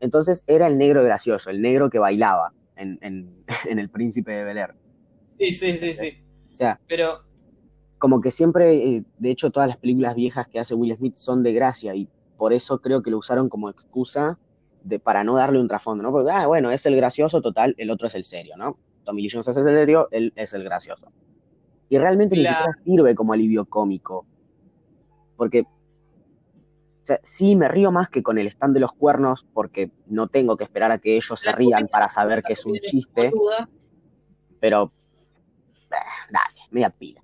Entonces 0.00 0.44
era 0.46 0.66
el 0.66 0.78
negro 0.78 1.02
gracioso, 1.02 1.50
el 1.50 1.60
negro 1.60 1.90
que 1.90 1.98
bailaba 1.98 2.52
en, 2.76 2.98
en, 3.02 3.44
en 3.68 3.78
El 3.78 3.90
Príncipe 3.90 4.32
de 4.32 4.44
Bel 4.44 4.58
Air. 4.58 4.74
Sí, 5.38 5.52
sí, 5.52 5.74
sí, 5.74 5.94
sí. 5.94 6.22
O 6.52 6.56
sea, 6.56 6.80
Pero 6.88 7.22
como 7.98 8.20
que 8.20 8.30
siempre, 8.30 8.74
eh, 8.76 9.04
de 9.18 9.30
hecho, 9.30 9.50
todas 9.50 9.68
las 9.68 9.76
películas 9.76 10.14
viejas 10.14 10.48
que 10.48 10.58
hace 10.58 10.74
Will 10.74 10.96
Smith 10.96 11.16
son 11.16 11.42
de 11.42 11.52
gracia 11.52 11.94
y 11.94 12.08
por 12.38 12.54
eso 12.54 12.80
creo 12.80 13.02
que 13.02 13.10
lo 13.10 13.18
usaron 13.18 13.50
como 13.50 13.68
excusa 13.68 14.38
de, 14.82 14.98
para 14.98 15.22
no 15.22 15.34
darle 15.34 15.60
un 15.60 15.68
trasfondo, 15.68 16.02
¿no? 16.02 16.10
Porque, 16.10 16.30
ah, 16.30 16.46
bueno, 16.46 16.70
es 16.70 16.86
el 16.86 16.96
gracioso, 16.96 17.42
total, 17.42 17.74
el 17.76 17.90
otro 17.90 18.06
es 18.06 18.14
el 18.14 18.24
serio, 18.24 18.56
¿no? 18.56 18.78
Tommy 19.04 19.20
Lee 19.20 19.28
Jones 19.30 19.48
es 19.48 19.56
el 19.58 19.64
serio, 19.64 20.08
él 20.12 20.32
es 20.34 20.54
el 20.54 20.64
gracioso. 20.64 21.12
Y 21.90 21.98
realmente 21.98 22.36
ni 22.36 22.42
siquiera 22.42 22.74
sirve 22.84 23.14
como 23.14 23.34
alivio 23.34 23.66
cómico. 23.66 24.24
Porque, 25.36 25.64
sea, 27.10 27.20
sí 27.22 27.56
me 27.56 27.68
río 27.68 27.92
más 27.92 28.08
que 28.08 28.22
con 28.22 28.38
el 28.38 28.46
stand 28.46 28.74
de 28.74 28.80
los 28.80 28.92
cuernos 28.92 29.46
porque 29.52 29.90
no 30.06 30.28
tengo 30.28 30.56
que 30.56 30.64
esperar 30.64 30.90
a 30.90 30.98
que 30.98 31.16
ellos 31.16 31.38
se 31.38 31.52
rían 31.52 31.88
para 31.88 32.08
saber 32.08 32.42
que 32.42 32.52
es 32.54 32.64
un 32.64 32.78
chiste, 32.78 33.32
pero, 34.60 34.92
eh, 35.90 35.96
dale, 36.30 36.60
media 36.70 36.90
pila. 36.90 37.22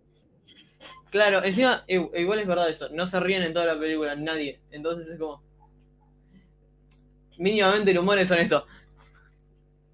Claro, 1.11 1.43
encima, 1.45 1.85
igual 1.87 2.41
es 2.41 2.47
verdad 2.47 2.69
eso, 2.69 2.89
no 2.91 3.07
se 3.07 3.19
ríen 3.21 3.43
en 3.43 3.55
toda 3.55 3.67
la 3.67 3.79
película, 3.79 4.15
nadie. 4.17 4.61
Entonces 4.71 5.09
es 5.09 5.19
como. 5.19 5.43
Mínimamente 7.39 7.91
el 7.91 7.99
humor 7.99 8.19
es 8.19 8.31
honesto. 8.31 8.67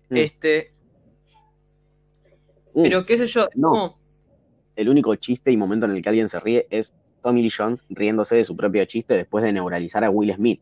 Mm. 0.09 0.17
Este. 0.17 0.75
Mm. 2.75 2.83
Pero 2.83 3.07
qué 3.07 3.19
sé 3.19 3.27
yo, 3.27 3.49
No. 3.55 3.69
como. 3.71 3.99
el 4.75 4.89
único 4.89 5.15
chiste 5.17 5.53
y 5.53 5.57
momento 5.57 5.87
en 5.87 5.93
el 5.93 6.03
que 6.03 6.09
alguien 6.09 6.29
se 6.29 6.41
ríe 6.41 6.67
es 6.71 6.95
Tommy 7.23 7.43
Lee 7.43 7.53
Jones 7.57 7.85
riéndose 7.89 8.37
de 8.37 8.45
su 8.45 8.57
propio 8.57 8.85
chiste 8.85 9.15
después 9.15 9.43
de 9.45 9.53
neuralizar 9.53 10.05
a 10.05 10.11
Will 10.11 10.35
Smith. 10.35 10.61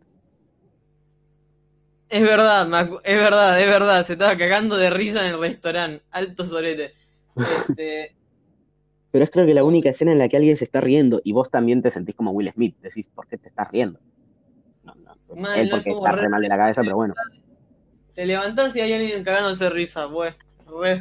Es 2.09 2.23
verdad, 2.23 2.69
es 3.05 3.17
verdad, 3.19 3.61
es 3.61 3.69
verdad. 3.69 4.03
Se 4.05 4.15
estaba 4.15 4.37
cagando 4.37 4.77
de 4.77 4.91
risa 4.91 5.27
en 5.27 5.35
el 5.35 5.41
restaurante. 5.41 6.03
Alto 6.11 6.45
sorete. 6.45 6.95
Este, 7.37 8.17
Pero 9.13 9.25
es 9.25 9.31
creo 9.31 9.47
que 9.47 9.55
la 9.55 9.65
única 9.65 9.91
escena 9.91 10.13
en 10.13 10.19
la 10.19 10.29
que 10.29 10.37
alguien 10.37 10.57
se 10.57 10.65
está 10.65 10.81
riendo 10.81 11.21
y 11.25 11.33
vos 11.33 11.51
también 11.51 11.83
te 11.83 11.91
sentís 11.91 12.15
como 12.15 12.31
Will 12.33 12.51
Smith. 12.53 12.77
Decís, 12.81 13.09
¿por 13.09 13.27
qué 13.27 13.39
te 13.39 13.49
estás 13.49 13.69
riendo? 13.71 13.99
No, 14.85 14.95
no. 14.95 15.37
Mal, 15.37 15.59
Él 15.59 15.69
no, 15.69 15.77
porque 15.77 15.91
como 15.91 16.07
está 16.07 16.21
re- 16.21 16.29
mal 16.29 16.43
de 16.43 16.49
la 16.49 16.57
cabeza, 16.57 16.81
pero 16.83 16.97
bueno. 16.97 17.15
te 18.15 18.27
levantás 18.27 18.75
y 18.77 18.81
hay 18.81 18.93
alguien 18.93 19.25
cagándose 19.25 19.65
de 19.65 19.71
risa, 19.71 20.09
pues. 20.09 20.35
Re, 20.67 20.97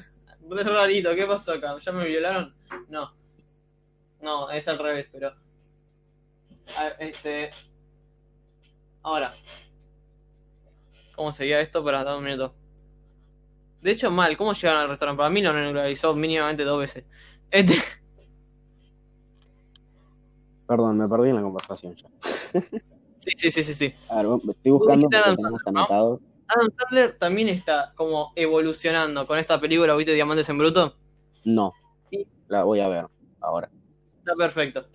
re 0.49 0.64
rarito, 0.64 1.14
¿qué 1.16 1.26
pasó 1.26 1.53
acá? 1.53 1.76
¿Ya 1.80 1.91
me 1.91 2.05
violaron? 2.05 2.53
No. 2.89 3.12
No, 4.22 4.49
es 4.51 4.68
al 4.68 4.78
revés, 4.80 5.07
pero. 5.12 5.34
Este. 6.99 7.51
Ahora. 9.03 9.34
¿Cómo 11.15 11.34
seguía 11.34 11.59
esto? 11.59 11.84
Para 11.84 12.03
dar 12.03 12.17
un 12.17 12.24
minuto. 12.24 12.53
De 13.82 13.91
hecho, 13.91 14.11
mal, 14.11 14.36
¿cómo 14.38 14.53
llegaron 14.53 14.82
al 14.82 14.89
restaurante? 14.89 15.17
Para 15.17 15.30
mí 15.30 15.41
lo 15.41 15.53
neutralizó 15.53 16.15
mínimamente 16.15 16.63
dos 16.63 16.80
veces. 16.80 17.05
Este. 17.51 17.76
Perdón, 20.67 20.97
me 20.97 21.07
perdí 21.07 21.30
en 21.30 21.36
la 21.36 21.41
conversación 21.41 21.95
ya. 21.95 22.07
Sí, 23.20 23.32
sí, 23.36 23.51
sí, 23.51 23.63
sí, 23.65 23.74
sí. 23.74 23.93
A 24.07 24.24
ver, 24.24 24.28
estoy 24.49 24.72
buscando 24.72 25.03
porque 25.03 25.17
Adam 25.17 25.36
tenemos 25.36 25.61
anotado. 25.65 26.22
Adam 26.47 26.70
Sandler 26.78 27.17
también 27.20 27.49
está 27.49 27.91
como 27.95 28.32
evolucionando 28.36 29.28
con 29.28 29.38
esta 29.38 29.59
película, 29.59 29.93
¿viste? 29.95 30.13
Diamantes 30.13 30.47
en 30.47 30.57
Bruto. 30.57 30.95
No, 31.43 31.74
la 32.47 32.63
voy 32.63 32.80
a 32.80 32.88
ver 32.88 33.05
ahora. 33.41 33.70
Está 34.20 34.36
perfecto. 34.36 34.86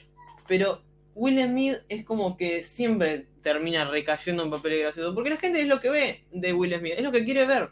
Pero 0.48 0.80
Will 1.14 1.40
Smith 1.44 1.76
es 1.88 2.04
como 2.04 2.36
que 2.36 2.62
siempre 2.62 3.26
termina 3.42 3.84
recayendo 3.88 4.42
en 4.42 4.50
papeles 4.50 4.80
graciosos. 4.80 5.14
Porque 5.14 5.30
la 5.30 5.36
gente 5.36 5.60
es 5.60 5.68
lo 5.68 5.80
que 5.80 5.90
ve 5.90 6.24
de 6.32 6.52
Will 6.52 6.74
Smith, 6.78 6.94
es 6.96 7.02
lo 7.04 7.12
que 7.12 7.24
quiere 7.24 7.46
ver. 7.46 7.70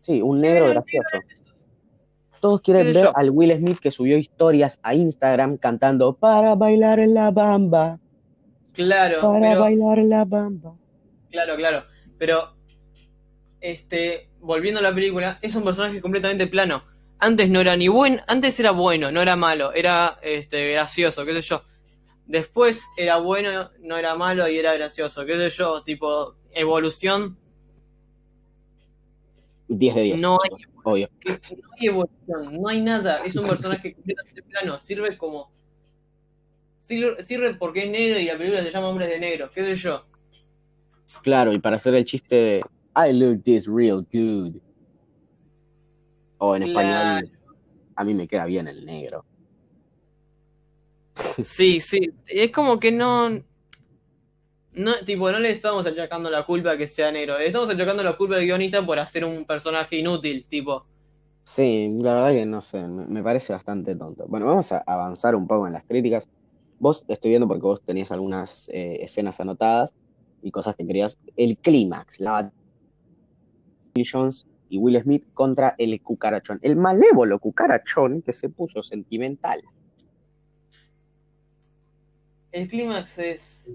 Sí, 0.00 0.20
un 0.20 0.40
negro 0.40 0.68
gracioso. 0.68 1.18
Todos 2.40 2.60
quieren 2.60 2.86
¿Qué 2.88 2.92
sé 2.94 2.98
ver 2.98 3.08
yo? 3.08 3.16
al 3.16 3.30
Will 3.30 3.52
Smith 3.56 3.78
que 3.78 3.90
subió 3.92 4.18
historias 4.18 4.80
a 4.82 4.94
Instagram 4.96 5.58
cantando 5.58 6.14
para 6.16 6.54
bailar 6.56 6.98
en 6.98 7.14
la 7.14 7.30
bamba, 7.30 8.00
Claro, 8.72 9.20
para 9.20 9.40
pero. 9.50 9.60
bailar 9.60 9.98
en 10.00 10.08
la 10.08 10.24
bamba. 10.24 10.74
Claro, 11.30 11.56
claro. 11.56 11.84
Pero. 12.18 12.56
Este. 13.60 14.28
Volviendo 14.40 14.80
a 14.80 14.82
la 14.82 14.92
película, 14.94 15.38
es 15.40 15.54
un 15.54 15.62
personaje 15.62 16.00
completamente 16.00 16.48
plano. 16.48 16.82
antes 17.20 17.48
no 17.48 17.60
era 17.60 17.76
ni 17.76 17.86
bueno, 17.86 18.20
antes 18.26 18.58
era 18.58 18.72
bueno, 18.72 19.12
no 19.12 19.22
era 19.22 19.36
malo, 19.36 19.72
era 19.72 20.18
este 20.22 20.72
gracioso, 20.72 21.24
qué 21.24 21.32
sé 21.34 21.42
yo. 21.42 21.62
Después 22.26 22.82
era 22.96 23.18
bueno, 23.18 23.70
no 23.80 23.96
era 23.96 24.14
malo 24.14 24.48
y 24.48 24.58
era 24.58 24.74
gracioso, 24.74 25.26
qué 25.26 25.36
sé 25.36 25.50
yo, 25.50 25.82
tipo 25.82 26.36
evolución. 26.52 27.36
10 29.68 29.94
de 29.94 30.02
10. 30.02 30.20
No 30.20 30.38
hay, 30.42 30.50
obvio. 30.84 31.08
no 31.24 31.68
hay 31.78 31.86
evolución, 31.86 32.60
no 32.60 32.68
hay 32.68 32.80
nada, 32.80 33.24
es 33.24 33.36
un 33.36 33.48
personaje 33.48 33.94
completamente 33.94 34.42
plano, 34.42 34.78
sirve 34.78 35.16
como 35.18 35.50
sirve, 36.82 37.22
sirve 37.22 37.54
porque 37.54 37.84
es 37.84 37.90
negro 37.90 38.18
y 38.18 38.26
la 38.26 38.36
película 38.36 38.62
se 38.62 38.70
llama 38.70 38.88
Hombres 38.88 39.08
de 39.08 39.18
Negro, 39.18 39.50
qué 39.54 39.62
sé 39.62 39.76
yo. 39.76 40.04
Claro, 41.22 41.52
y 41.52 41.58
para 41.58 41.76
hacer 41.76 41.94
el 41.94 42.04
chiste 42.04 42.34
de 42.34 42.64
I 42.96 43.12
look 43.12 43.42
this 43.42 43.66
real 43.66 44.06
good. 44.12 44.56
O 46.38 46.56
en 46.56 46.64
español, 46.64 47.30
a 47.94 48.04
mí 48.04 48.14
me 48.14 48.26
queda 48.26 48.46
bien 48.46 48.66
el 48.66 48.84
negro. 48.84 49.24
Sí, 51.42 51.80
sí, 51.80 52.12
es 52.26 52.50
como 52.50 52.78
que 52.80 52.92
no 52.92 53.42
no, 54.74 54.92
tipo, 55.04 55.30
no 55.30 55.38
le 55.38 55.50
estamos 55.50 55.86
achacando 55.86 56.30
la 56.30 56.46
culpa 56.46 56.76
que 56.78 56.86
sea 56.86 57.12
negro, 57.12 57.38
le 57.38 57.46
estamos 57.46 57.68
achacando 57.68 58.02
la 58.02 58.16
culpa 58.16 58.36
al 58.36 58.44
guionista 58.44 58.84
por 58.84 58.98
hacer 58.98 59.24
un 59.24 59.44
personaje 59.44 59.96
inútil, 59.96 60.46
tipo. 60.48 60.86
Sí, 61.44 61.90
la 62.00 62.14
verdad 62.14 62.32
que 62.32 62.46
no 62.46 62.62
sé, 62.62 62.86
me, 62.86 63.22
parece 63.22 63.52
bastante 63.52 63.94
tonto. 63.96 64.26
Bueno, 64.28 64.46
vamos 64.46 64.72
a 64.72 64.78
avanzar 64.86 65.34
un 65.34 65.46
poco 65.46 65.66
en 65.66 65.74
las 65.74 65.84
críticas. 65.84 66.28
Vos 66.78 67.04
estoy 67.08 67.30
viendo 67.30 67.46
porque 67.46 67.62
vos 67.62 67.82
tenías 67.82 68.10
algunas 68.12 68.68
eh, 68.70 68.98
escenas 69.02 69.40
anotadas 69.40 69.94
y 70.40 70.50
cosas 70.50 70.76
que 70.76 70.86
querías. 70.86 71.18
El 71.36 71.58
clímax, 71.58 72.20
la 72.20 72.32
batalla 72.32 72.54
Jones 74.10 74.46
y 74.68 74.78
Will 74.78 75.00
Smith 75.02 75.26
contra 75.34 75.74
el 75.76 76.00
cucarachón. 76.00 76.58
El 76.62 76.76
malévolo 76.76 77.38
cucarachón 77.38 78.22
que 78.22 78.32
se 78.32 78.48
puso 78.48 78.82
sentimental. 78.82 79.62
El 82.52 82.68
clímax 82.68 83.18
es. 83.18 83.68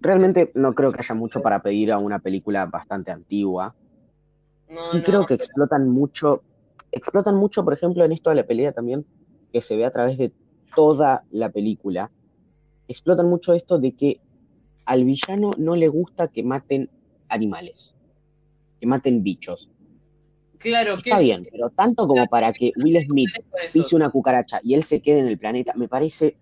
Realmente 0.00 0.50
no 0.54 0.74
creo 0.74 0.90
que 0.92 1.00
haya 1.00 1.14
mucho 1.14 1.40
para 1.42 1.62
pedir 1.62 1.92
a 1.92 1.98
una 1.98 2.18
película 2.18 2.66
bastante 2.66 3.12
antigua. 3.12 3.74
No, 4.68 4.76
Sí 4.78 4.98
no, 4.98 5.02
creo 5.04 5.24
que 5.26 5.34
explotan 5.34 5.88
mucho, 5.88 6.42
explotan 6.90 7.36
mucho, 7.36 7.64
por 7.64 7.74
ejemplo, 7.74 8.04
en 8.04 8.12
esto 8.12 8.30
de 8.30 8.36
la 8.36 8.46
pelea 8.46 8.72
también, 8.72 9.06
que 9.52 9.60
se 9.60 9.76
ve 9.76 9.84
a 9.84 9.90
través 9.90 10.18
de 10.18 10.32
toda 10.74 11.24
la 11.30 11.50
película. 11.50 12.10
Explotan 12.88 13.28
mucho 13.28 13.52
esto 13.52 13.78
de 13.78 13.92
que 13.92 14.20
al 14.86 15.04
villano 15.04 15.52
no 15.58 15.76
le 15.76 15.88
gusta 15.88 16.28
que 16.28 16.42
maten 16.42 16.90
animales, 17.28 17.94
que 18.80 18.86
maten 18.86 19.22
bichos. 19.22 19.68
Claro, 20.58 20.94
que 20.94 21.10
Está 21.10 21.16
es- 21.18 21.22
bien, 21.26 21.46
pero 21.50 21.70
tanto 21.70 22.08
como 22.08 22.26
para 22.28 22.52
que 22.52 22.72
Will 22.76 23.04
Smith 23.06 23.30
pise 23.72 23.94
una 23.94 24.10
cucaracha 24.10 24.58
y 24.64 24.74
él 24.74 24.82
se 24.82 25.00
quede 25.00 25.20
en 25.20 25.26
el 25.28 25.38
planeta, 25.38 25.74
me 25.76 25.86
parece 25.88 26.36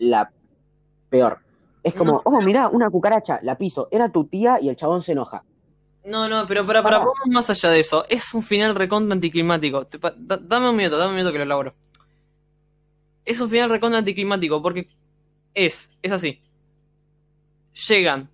la 0.00 0.32
peor. 1.08 1.38
Es 1.82 1.94
como, 1.94 2.12
No, 2.12 2.22
oh, 2.24 2.42
mirá, 2.42 2.68
una 2.68 2.90
cucaracha, 2.90 3.38
la 3.42 3.56
piso, 3.56 3.88
era 3.90 4.10
tu 4.10 4.24
tía 4.26 4.58
y 4.60 4.68
el 4.68 4.76
chabón 4.76 5.00
se 5.02 5.12
enoja. 5.12 5.44
No, 6.04 6.28
no, 6.28 6.46
pero 6.46 6.66
para, 6.66 6.82
para, 6.82 6.96
Pará. 6.98 7.06
vamos 7.10 7.26
más 7.28 7.48
allá 7.50 7.70
de 7.70 7.80
eso. 7.80 8.04
Es 8.08 8.34
un 8.34 8.42
final 8.42 8.74
recontra 8.74 9.14
anticlimático. 9.14 9.86
Te 9.86 9.98
pa- 9.98 10.14
da- 10.16 10.38
dame 10.38 10.68
un 10.70 10.76
minuto, 10.76 10.96
dame 10.98 11.10
un 11.10 11.16
minuto 11.16 11.32
que 11.32 11.38
lo 11.38 11.44
elaboro. 11.44 11.74
Es 13.24 13.40
un 13.40 13.48
final 13.48 13.70
recontra 13.70 13.98
anticlimático 13.98 14.62
porque 14.62 14.88
es, 15.54 15.90
es 16.02 16.12
así. 16.12 16.42
Llegan, 17.88 18.28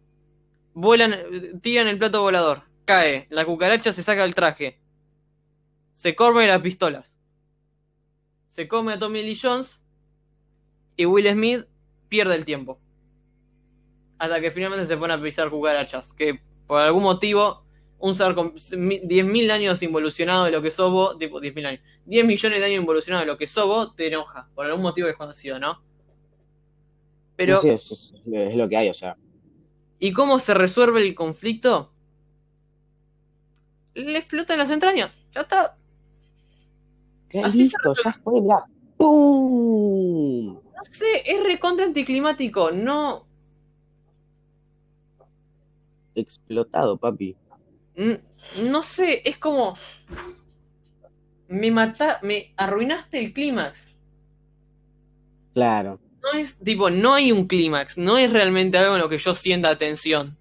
vuelan, 0.75 1.15
tiran 1.61 1.89
el 1.89 1.99
plato 1.99 2.23
volador, 2.23 2.63
cae, 2.85 3.27
la 3.31 3.45
cucaracha 3.45 3.93
se 3.93 4.03
saca 4.03 4.25
el 4.25 4.35
traje, 4.35 4.81
se 5.95 6.15
come 6.17 6.47
las 6.47 6.61
pistolas, 6.63 7.15
se 8.49 8.67
come 8.67 8.95
a 8.95 8.99
Tommy 8.99 9.23
Lee 9.23 9.39
Jones 9.41 9.83
y 10.97 11.05
Will 11.07 11.29
Smith 11.31 11.67
pierde 12.09 12.35
el 12.35 12.45
tiempo. 12.45 12.79
Hasta 14.19 14.41
que 14.41 14.51
finalmente 14.51 14.87
se 14.87 14.97
pone 14.97 15.15
a 15.15 15.21
pisar 15.21 15.51
cucarachas. 15.51 16.13
Que 16.13 16.41
por 16.67 16.81
algún 16.81 17.03
motivo, 17.03 17.65
un 17.99 18.15
ser 18.15 18.35
con 18.35 18.55
10.000 18.55 19.51
años 19.51 19.83
involucionado 19.83 20.45
de 20.45 20.51
lo 20.53 20.63
que 20.63 20.71
sos 20.71 20.91
vos, 20.91 21.19
tipo 21.19 21.41
10.000 21.41 21.67
años, 21.67 21.81
10 22.07 22.25
millones 22.27 22.61
de 22.61 22.65
años 22.67 22.81
involucionado 22.81 23.25
de 23.25 23.31
lo 23.33 23.37
que 23.39 23.47
sos 23.47 23.67
vos, 23.67 23.95
te 23.97 24.07
enoja. 24.09 24.49
Por 24.55 24.67
algún 24.67 24.83
motivo 24.83 25.07
desconocido, 25.07 25.59
¿no? 25.59 25.83
Pero, 27.37 27.61
Sí, 27.61 27.69
es, 27.69 27.91
es- 27.91 28.15
es 28.33 28.57
lo 28.57 28.69
que 28.69 28.77
hay, 28.79 28.89
o 28.89 28.95
sea. 28.95 29.17
¿y 29.99 30.13
cómo 30.13 30.39
se 30.39 30.55
resuelve 30.55 31.01
el 31.07 31.15
conflicto? 31.15 31.93
Le 33.95 34.19
explotan 34.19 34.59
las 34.59 34.71
entrañas. 34.71 35.17
Ya 35.35 35.41
está. 35.43 35.77
¿Qué? 37.29 37.41
Así 37.41 37.59
Listo, 37.59 37.95
ya 38.05 38.13
fue. 38.23 38.41
¡Pum! 38.99 40.61
No 40.77 40.83
sé, 40.93 41.23
es 41.25 41.43
recontra 41.43 41.85
anticlimático. 41.87 42.71
No. 42.71 43.27
Explotado, 46.15 46.97
papi. 46.97 47.37
mm, 47.97 48.15
No 48.71 48.83
sé, 48.83 49.23
es 49.29 49.39
como. 49.39 49.77
Me 51.49 51.71
mata, 51.71 52.19
me 52.23 52.53
arruinaste 52.57 53.19
el 53.21 53.33
clímax. 53.33 53.95
Claro. 55.55 56.01
No 56.23 56.39
es, 56.39 56.59
tipo, 56.59 56.91
no 56.91 57.15
hay 57.15 57.31
un 57.33 57.47
clímax, 57.47 57.99
no 57.99 58.19
es 58.19 58.33
realmente 58.33 58.77
algo 58.79 58.95
en 58.97 59.01
lo 59.01 59.09
que 59.09 59.19
yo 59.19 59.33
sienta 59.33 59.69
atención. 59.71 60.37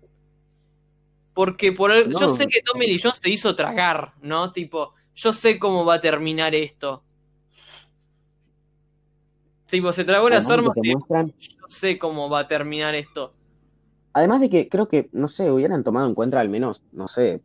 Porque 1.33 1.71
por 1.73 1.91
el- 1.91 2.11
yo 2.11 2.29
sé 2.38 2.47
que 2.47 2.61
Tommy 2.61 2.88
Lee 2.88 2.99
Jones 3.01 3.19
se 3.21 3.29
hizo 3.29 3.55
tragar, 3.55 4.13
¿no? 4.21 4.51
Tipo, 4.51 4.93
yo 5.13 5.31
sé 5.33 5.59
cómo 5.59 5.86
va 5.86 5.95
a 5.95 6.01
terminar 6.01 6.55
esto. 6.55 7.03
Tipo, 9.70 9.91
se 9.91 10.03
tragó 10.03 10.30
las 10.30 10.49
armas 10.49 10.74
que 10.76 10.82
muestran- 10.82 11.34
yo 11.39 11.66
sé 11.68 11.97
cómo 11.97 12.30
va 12.30 12.39
a 12.41 12.47
terminar 12.47 12.95
esto. 12.95 13.34
además 14.13 14.39
de 14.39 14.49
que 14.49 14.70
creo 14.70 14.88
que, 14.88 15.09
no 15.11 15.28
sé, 15.28 15.51
hubieran 15.51 15.84
tomado 15.84 16.07
en 16.07 16.16
cuenta 16.16 16.39
al 16.39 16.47
menos, 16.47 16.82
no 16.93 17.07
sé, 17.09 17.41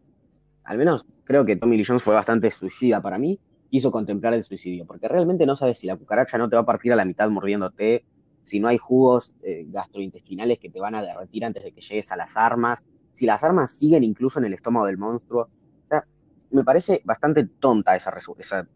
al 0.63 0.79
menos 0.79 1.05
creo 1.25 1.45
que 1.45 1.57
Tommy 1.57 1.77
Lee 1.77 1.85
Jones 1.85 2.03
fue 2.03 2.15
bastante 2.15 2.49
suicida 2.51 3.01
para 3.03 3.19
mí. 3.19 3.41
Quiso 3.71 3.91
contemplar 3.91 4.35
el 4.35 4.45
suicidio, 4.45 4.85
porque 4.87 5.09
realmente 5.09 5.47
no 5.47 5.57
sabes 5.57 5.79
si 5.79 5.87
la 5.87 5.97
cucaracha 5.97 6.39
no 6.39 6.49
te 6.49 6.57
va 6.57 6.63
a 6.63 6.67
partir 6.67 6.93
a 6.93 6.97
la 6.97 7.05
mitad 7.05 7.29
mordiéndote, 7.29 8.05
si 8.43 8.61
no 8.61 8.69
hay 8.69 8.79
jugos 8.79 9.35
eh, 9.43 9.65
gastrointestinales 9.69 10.59
que 10.59 10.71
te 10.71 10.81
van 10.81 10.95
a 10.95 11.03
derretir 11.03 11.45
antes 11.45 11.63
de 11.65 11.73
que 11.73 11.81
llegues 11.81 12.11
a 12.13 12.17
las 12.17 12.37
armas, 12.37 12.85
si 13.15 13.27
las 13.27 13.43
armas 13.45 13.73
siguen 13.73 14.03
incluso 14.05 14.39
en 14.39 14.45
el 14.47 14.55
estómago 14.55 14.87
del 14.87 14.99
monstruo. 14.99 15.43
O 15.43 15.89
sea, 15.89 16.05
me 16.51 16.65
parece 16.65 17.01
bastante 17.05 17.45
tonta 17.59 17.95
esa 17.97 18.13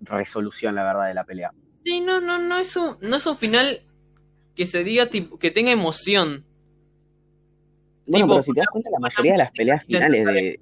resolución, 0.00 0.74
la 0.74 0.84
verdad, 0.84 1.06
de 1.08 1.14
la 1.14 1.24
pelea. 1.24 1.52
Sí, 1.84 2.00
no, 2.00 2.20
no, 2.20 2.38
no 2.38 2.56
es 2.58 2.76
un, 2.76 2.96
no 3.02 3.16
es 3.16 3.26
un 3.26 3.36
final 3.36 3.80
que 4.56 4.66
se 4.66 4.82
diga 4.84 5.10
tipo, 5.10 5.38
que 5.38 5.50
tenga 5.50 5.70
emoción. 5.70 6.44
Bueno, 8.06 8.24
Tipo, 8.26 8.28
pero 8.34 8.42
si 8.42 8.52
te 8.52 8.60
das 8.60 8.68
cuenta, 8.68 8.90
la 8.90 8.98
mayoría 8.98 9.32
de 9.32 9.38
las 9.38 9.50
peleas 9.52 9.84
finales 9.84 10.24
de. 10.24 10.60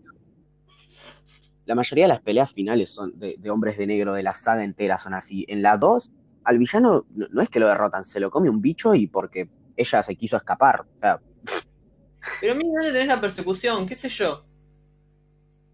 La 1.64 1.74
mayoría 1.76 2.04
de 2.04 2.08
las 2.08 2.20
peleas 2.20 2.52
finales 2.52 2.92
son 2.92 3.18
de, 3.18 3.36
de 3.38 3.50
hombres 3.50 3.78
de 3.78 3.86
negro 3.86 4.12
de 4.14 4.22
la 4.24 4.34
saga 4.34 4.64
entera 4.64 4.98
son 4.98 5.14
así. 5.14 5.44
En 5.48 5.62
la 5.62 5.76
2, 5.76 6.10
al 6.44 6.58
villano 6.58 7.06
no, 7.10 7.26
no 7.30 7.40
es 7.42 7.48
que 7.50 7.60
lo 7.60 7.68
derrotan, 7.68 8.04
se 8.04 8.18
lo 8.18 8.30
come 8.30 8.50
un 8.50 8.60
bicho 8.60 8.94
y 8.94 9.06
porque 9.06 9.48
ella 9.76 10.02
se 10.02 10.16
quiso 10.16 10.36
escapar. 10.36 10.80
O 10.80 10.98
sea, 11.00 11.20
Pero 12.40 12.56
mira 12.56 12.68
dónde 12.74 12.92
tenés 12.92 13.06
la 13.08 13.20
persecución, 13.20 13.86
qué 13.86 13.94
sé 13.94 14.08
yo. 14.08 14.44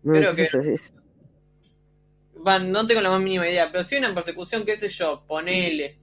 no, 0.03 0.13
Creo 0.13 0.35
qué 0.35 0.45
sé 0.47 0.59
que- 0.59 0.65
yo, 0.67 0.73
es- 0.73 0.93
es- 2.39 2.47
Va, 2.47 2.59
no 2.59 2.87
tengo 2.87 3.01
la 3.01 3.11
más 3.11 3.21
mínima 3.23 3.49
idea, 3.49 3.71
pero 3.73 3.85
si 3.85 3.95
hay 3.97 4.01
una 4.01 4.15
persecución, 4.15 4.65
qué 4.65 4.77
sé 4.77 4.89
yo, 4.89 5.25
ponele. 5.27 5.99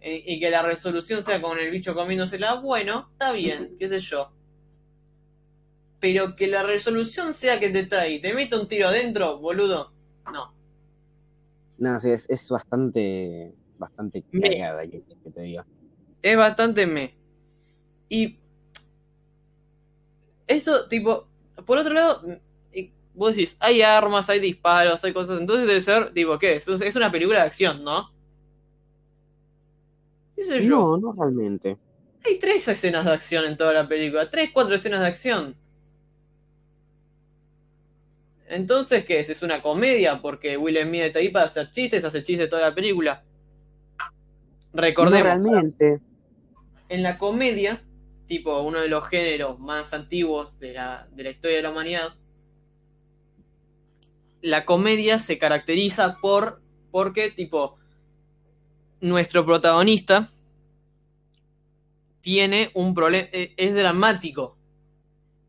eh, 0.00 0.22
y 0.26 0.38
que 0.38 0.48
la 0.50 0.62
resolución 0.62 1.24
sea 1.24 1.42
con 1.42 1.58
el 1.58 1.70
bicho 1.72 1.92
comiéndosela, 1.94 2.54
bueno, 2.60 3.08
está 3.12 3.32
bien, 3.32 3.74
qué 3.80 3.88
sé 3.88 3.98
yo. 3.98 4.32
Pero 5.98 6.36
que 6.36 6.46
la 6.46 6.62
resolución 6.62 7.34
sea 7.34 7.58
que 7.58 7.70
te 7.70 7.84
trae 7.86 8.12
y 8.12 8.20
te 8.20 8.32
mete 8.32 8.56
un 8.56 8.68
tiro 8.68 8.86
adentro, 8.88 9.38
boludo, 9.40 9.92
no. 10.32 10.54
no, 11.78 11.98
sí, 11.98 12.10
es, 12.10 12.30
es 12.30 12.48
bastante, 12.48 13.52
bastante 13.76 14.22
cagada, 14.40 14.82
que, 14.86 15.02
que 15.02 15.30
te 15.32 15.40
diga. 15.42 15.66
Es 16.22 16.36
bastante 16.36 16.86
me. 16.86 17.16
Y. 18.08 18.38
Esto, 20.46 20.88
tipo. 20.88 21.26
Por 21.66 21.78
otro 21.78 21.92
lado, 21.92 22.22
vos 23.18 23.34
decís, 23.34 23.56
hay 23.60 23.82
armas, 23.82 24.30
hay 24.30 24.40
disparos, 24.40 25.02
hay 25.04 25.12
cosas. 25.12 25.40
Entonces 25.40 25.66
debe 25.66 25.80
ser, 25.80 26.12
tipo, 26.14 26.38
¿qué? 26.38 26.56
Es, 26.56 26.68
es 26.68 26.96
una 26.96 27.10
película 27.10 27.40
de 27.40 27.46
acción, 27.46 27.82
¿no? 27.84 28.10
¿Qué 30.36 30.44
sé 30.44 30.62
yo? 30.64 30.70
No, 30.70 30.96
no 30.98 31.12
realmente. 31.12 31.76
Hay 32.24 32.38
tres 32.38 32.66
escenas 32.68 33.04
de 33.04 33.12
acción 33.12 33.44
en 33.44 33.56
toda 33.56 33.72
la 33.72 33.88
película. 33.88 34.30
Tres, 34.30 34.50
cuatro 34.52 34.74
escenas 34.74 35.00
de 35.00 35.06
acción. 35.06 35.56
Entonces, 38.46 39.04
¿qué 39.04 39.20
es? 39.20 39.28
¿Es 39.30 39.42
una 39.42 39.60
comedia? 39.62 40.20
Porque 40.22 40.56
Will 40.56 40.80
Smith 40.82 41.02
está 41.02 41.18
ahí 41.18 41.28
para 41.28 41.46
hacer 41.46 41.70
chistes, 41.70 42.04
hace 42.04 42.24
chistes 42.24 42.48
toda 42.48 42.62
la 42.62 42.74
película. 42.74 43.24
No 44.72 44.82
Recordemos, 44.82 45.22
realmente. 45.22 46.00
en 46.88 47.02
la 47.02 47.18
comedia, 47.18 47.82
tipo 48.26 48.60
uno 48.62 48.80
de 48.80 48.88
los 48.88 49.06
géneros 49.08 49.58
más 49.58 49.92
antiguos 49.92 50.58
de 50.58 50.74
la, 50.74 51.08
de 51.12 51.22
la 51.24 51.30
historia 51.30 51.56
de 51.58 51.62
la 51.62 51.70
humanidad, 51.70 52.14
la 54.42 54.64
comedia 54.64 55.18
se 55.18 55.38
caracteriza 55.38 56.18
por, 56.20 56.60
porque, 56.90 57.30
tipo, 57.30 57.76
nuestro 59.00 59.44
protagonista 59.44 60.30
tiene 62.20 62.70
un 62.74 62.94
problema, 62.94 63.28
e, 63.32 63.54
es 63.56 63.74
dramático, 63.74 64.56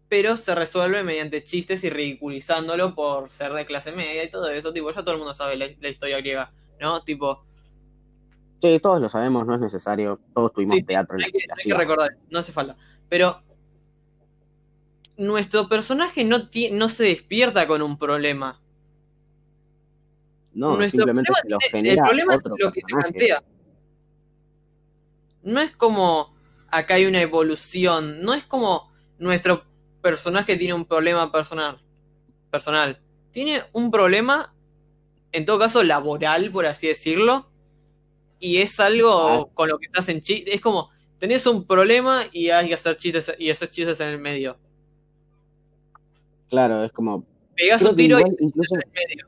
pero 0.07 0.37
se 0.37 0.55
resuelve 0.55 1.03
mediante 1.03 1.43
chistes 1.43 1.83
y 1.83 1.89
ridiculizándolo 1.89 2.95
por 2.95 3.29
ser 3.29 3.53
de 3.53 3.65
clase 3.65 3.91
media 3.91 4.23
y 4.23 4.31
todo 4.31 4.49
eso, 4.49 4.73
tipo, 4.73 4.91
ya 4.91 5.01
todo 5.01 5.11
el 5.11 5.19
mundo 5.19 5.33
sabe 5.33 5.55
la, 5.55 5.67
la 5.79 5.89
historia 5.89 6.17
griega, 6.17 6.51
¿no? 6.79 7.03
Tipo, 7.03 7.45
Sí, 8.61 8.79
todos 8.81 8.99
lo 8.99 9.07
sabemos, 9.07 9.45
no 9.45 9.55
es 9.55 9.61
necesario. 9.61 10.19
Todos 10.33 10.51
tuvimos 10.53 10.75
Sí, 10.75 10.83
teatro 10.83 11.15
en 11.15 11.21
la 11.21 11.27
que, 11.27 11.37
hay 11.37 11.63
que 11.63 11.73
recordar, 11.73 12.17
no 12.29 12.39
hace 12.39 12.51
falta. 12.51 12.75
Pero 13.07 13.41
nuestro 15.17 15.67
personaje 15.69 16.23
no, 16.25 16.49
no 16.71 16.89
se 16.89 17.03
despierta 17.03 17.67
con 17.67 17.81
un 17.81 17.97
problema. 17.97 18.59
No, 20.59 20.75
nuestro 20.75 20.97
simplemente 20.99 21.31
se 21.41 21.49
lo 21.49 21.57
tiene- 21.57 21.71
genera 21.89 22.03
el 22.03 22.07
problema 22.09 22.35
otro 22.35 22.55
es 22.55 22.63
lo 22.65 22.71
que 22.73 22.81
se 22.81 22.87
plantea. 22.87 23.43
No 25.43 25.61
es 25.61 25.75
como 25.75 26.35
acá 26.69 26.95
hay 26.95 27.05
una 27.05 27.21
evolución, 27.21 28.21
no 28.21 28.33
es 28.33 28.43
como 28.45 28.91
nuestro 29.17 29.63
personaje 30.01 30.57
tiene 30.57 30.73
un 30.73 30.85
problema 30.85 31.31
personal. 31.31 31.81
Personal. 32.51 32.99
Tiene 33.31 33.63
un 33.73 33.89
problema, 33.91 34.53
en 35.31 35.45
todo 35.45 35.59
caso, 35.59 35.83
laboral, 35.83 36.51
por 36.51 36.65
así 36.65 36.87
decirlo. 36.87 37.49
Y 38.39 38.57
es 38.57 38.79
algo 38.79 39.27
Ah. 39.27 39.45
con 39.53 39.69
lo 39.69 39.77
que 39.79 39.87
se 39.93 39.99
hacen 39.99 40.21
chistes. 40.21 40.55
Es 40.55 40.61
como, 40.61 40.89
tenés 41.19 41.45
un 41.47 41.65
problema 41.65 42.23
y 42.31 42.49
hay 42.49 42.67
que 42.67 42.73
hacer 42.73 42.97
chistes 42.97 43.31
y 43.37 43.49
hacer 43.49 43.69
chistes 43.69 43.99
en 43.99 44.09
el 44.09 44.19
medio. 44.19 44.57
Claro, 46.49 46.83
es 46.83 46.91
como. 46.91 47.25
Pegás 47.55 47.81
un 47.81 47.95
tiro 47.95 48.19
igual 48.19 48.35
y 48.39 48.45
incluso 48.45 48.75
en 48.75 48.81
el 48.81 48.91
medio. 48.91 49.27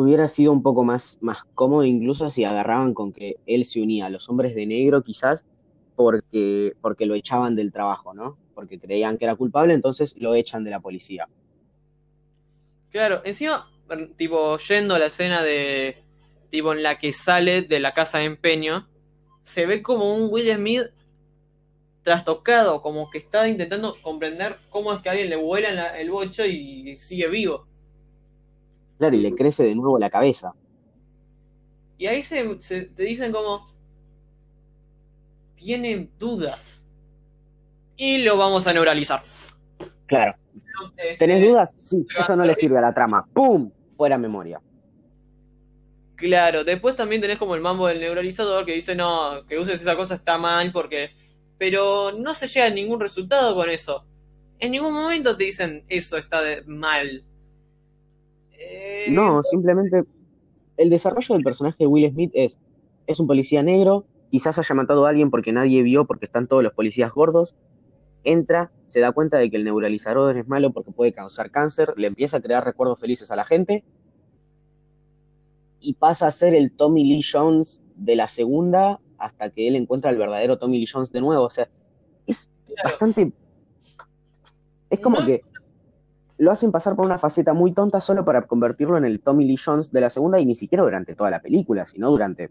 Hubiera 0.00 0.28
sido 0.28 0.52
un 0.52 0.62
poco 0.62 0.84
más, 0.84 1.18
más 1.20 1.44
cómodo, 1.54 1.84
incluso 1.84 2.30
si 2.30 2.44
agarraban 2.44 2.94
con 2.94 3.12
que 3.12 3.36
él 3.46 3.64
se 3.64 3.82
unía 3.82 4.06
a 4.06 4.10
los 4.10 4.28
hombres 4.28 4.54
de 4.54 4.64
negro, 4.64 5.02
quizás 5.02 5.44
porque, 5.96 6.74
porque 6.80 7.04
lo 7.04 7.16
echaban 7.16 7.56
del 7.56 7.72
trabajo, 7.72 8.14
¿no? 8.14 8.38
Porque 8.54 8.78
creían 8.78 9.18
que 9.18 9.24
era 9.24 9.34
culpable, 9.34 9.74
entonces 9.74 10.14
lo 10.16 10.36
echan 10.36 10.62
de 10.62 10.70
la 10.70 10.78
policía. 10.78 11.28
Claro, 12.92 13.22
encima, 13.24 13.68
tipo, 14.16 14.56
yendo 14.58 14.94
a 14.94 15.00
la 15.00 15.06
escena 15.06 15.42
de. 15.42 16.04
Tipo, 16.50 16.72
en 16.72 16.82
la 16.84 16.98
que 16.98 17.12
sale 17.12 17.62
de 17.62 17.80
la 17.80 17.92
casa 17.92 18.18
de 18.18 18.24
empeño, 18.24 18.88
se 19.42 19.66
ve 19.66 19.82
como 19.82 20.14
un 20.14 20.28
Will 20.30 20.54
Smith 20.54 20.86
trastocado, 22.02 22.80
como 22.80 23.10
que 23.10 23.18
está 23.18 23.48
intentando 23.48 23.94
comprender 24.00 24.58
cómo 24.70 24.92
es 24.92 25.02
que 25.02 25.08
a 25.08 25.12
alguien 25.12 25.28
le 25.28 25.36
vuela 25.36 25.98
el 25.98 26.10
bocho 26.10 26.46
y 26.46 26.96
sigue 26.96 27.28
vivo. 27.28 27.67
Claro, 28.98 29.16
y 29.16 29.20
le 29.20 29.34
crece 29.34 29.62
de 29.64 29.74
nuevo 29.74 29.98
la 29.98 30.10
cabeza. 30.10 30.52
Y 31.96 32.06
ahí 32.06 32.22
se, 32.22 32.60
se- 32.60 32.86
te 32.86 33.02
dicen 33.04 33.32
como. 33.32 33.68
Tienen 35.56 36.10
dudas. 36.18 36.86
Y 37.96 38.18
lo 38.22 38.36
vamos 38.36 38.66
a 38.66 38.72
neuralizar. 38.72 39.22
Claro. 40.06 40.32
Este, 40.96 41.16
¿Tenés 41.16 41.48
dudas? 41.48 41.70
Sí, 41.82 42.06
eso 42.18 42.36
no 42.36 42.44
le 42.44 42.54
sirve 42.54 42.78
a 42.78 42.82
la 42.82 42.94
trama. 42.94 43.26
¡Pum! 43.32 43.70
Fuera 43.96 44.16
memoria. 44.16 44.60
Claro, 46.14 46.64
después 46.64 46.94
también 46.96 47.20
tenés 47.20 47.38
como 47.38 47.54
el 47.56 47.60
mambo 47.60 47.86
del 47.88 48.00
neuralizador 48.00 48.64
que 48.64 48.72
dice, 48.72 48.94
no, 48.94 49.44
que 49.48 49.58
uses 49.58 49.80
esa 49.80 49.96
cosa 49.96 50.14
está 50.16 50.38
mal 50.38 50.70
porque... 50.72 51.10
Pero 51.58 52.12
no 52.12 52.34
se 52.34 52.46
llega 52.46 52.66
a 52.66 52.70
ningún 52.70 53.00
resultado 53.00 53.54
con 53.56 53.68
eso. 53.68 54.04
En 54.60 54.70
ningún 54.70 54.92
momento 54.94 55.36
te 55.36 55.44
dicen 55.44 55.84
eso 55.88 56.16
está 56.16 56.40
de- 56.40 56.62
mal. 56.64 57.24
Eh, 58.58 59.06
No, 59.10 59.42
simplemente 59.42 60.04
el 60.76 60.90
desarrollo 60.90 61.34
del 61.34 61.44
personaje 61.44 61.76
de 61.80 61.86
Will 61.86 62.10
Smith 62.10 62.30
es, 62.34 62.58
es 63.06 63.20
un 63.20 63.26
policía 63.26 63.62
negro, 63.62 64.06
quizás 64.30 64.58
haya 64.58 64.74
matado 64.74 65.06
a 65.06 65.10
alguien 65.10 65.30
porque 65.30 65.52
nadie 65.52 65.82
vio 65.82 66.06
porque 66.06 66.26
están 66.26 66.46
todos 66.46 66.62
los 66.62 66.72
policías 66.72 67.12
gordos, 67.12 67.54
entra, 68.24 68.72
se 68.86 69.00
da 69.00 69.12
cuenta 69.12 69.38
de 69.38 69.50
que 69.50 69.56
el 69.56 69.64
neuralizador 69.64 70.36
es 70.36 70.46
malo 70.46 70.72
porque 70.72 70.92
puede 70.92 71.12
causar 71.12 71.50
cáncer, 71.50 71.94
le 71.96 72.06
empieza 72.06 72.38
a 72.38 72.40
crear 72.40 72.64
recuerdos 72.64 73.00
felices 73.00 73.30
a 73.30 73.36
la 73.36 73.44
gente 73.44 73.84
y 75.80 75.94
pasa 75.94 76.26
a 76.26 76.30
ser 76.30 76.54
el 76.54 76.72
Tommy 76.72 77.04
Lee 77.04 77.22
Jones 77.22 77.80
de 77.96 78.16
la 78.16 78.28
segunda 78.28 79.00
hasta 79.16 79.50
que 79.50 79.68
él 79.68 79.76
encuentra 79.76 80.10
al 80.10 80.16
verdadero 80.16 80.58
Tommy 80.58 80.78
Lee 80.78 80.88
Jones 80.92 81.12
de 81.12 81.20
nuevo, 81.20 81.44
o 81.44 81.50
sea, 81.50 81.68
es 82.26 82.50
claro, 82.66 82.90
bastante... 82.90 83.32
Es 84.90 85.00
como 85.00 85.20
No 85.20 85.26
que 85.26 85.42
lo 86.38 86.50
hacen 86.50 86.72
pasar 86.72 86.96
por 86.96 87.04
una 87.04 87.18
faceta 87.18 87.52
muy 87.52 87.72
tonta 87.72 88.00
solo 88.00 88.24
para 88.24 88.42
convertirlo 88.42 88.96
en 88.96 89.04
el 89.04 89.20
Tommy 89.20 89.44
Lee 89.44 89.58
Jones 89.62 89.92
de 89.92 90.00
la 90.00 90.10
segunda 90.10 90.40
y 90.40 90.46
ni 90.46 90.54
siquiera 90.54 90.84
durante 90.84 91.14
toda 91.14 91.30
la 91.30 91.40
película, 91.40 91.84
sino 91.84 92.10
durante 92.10 92.50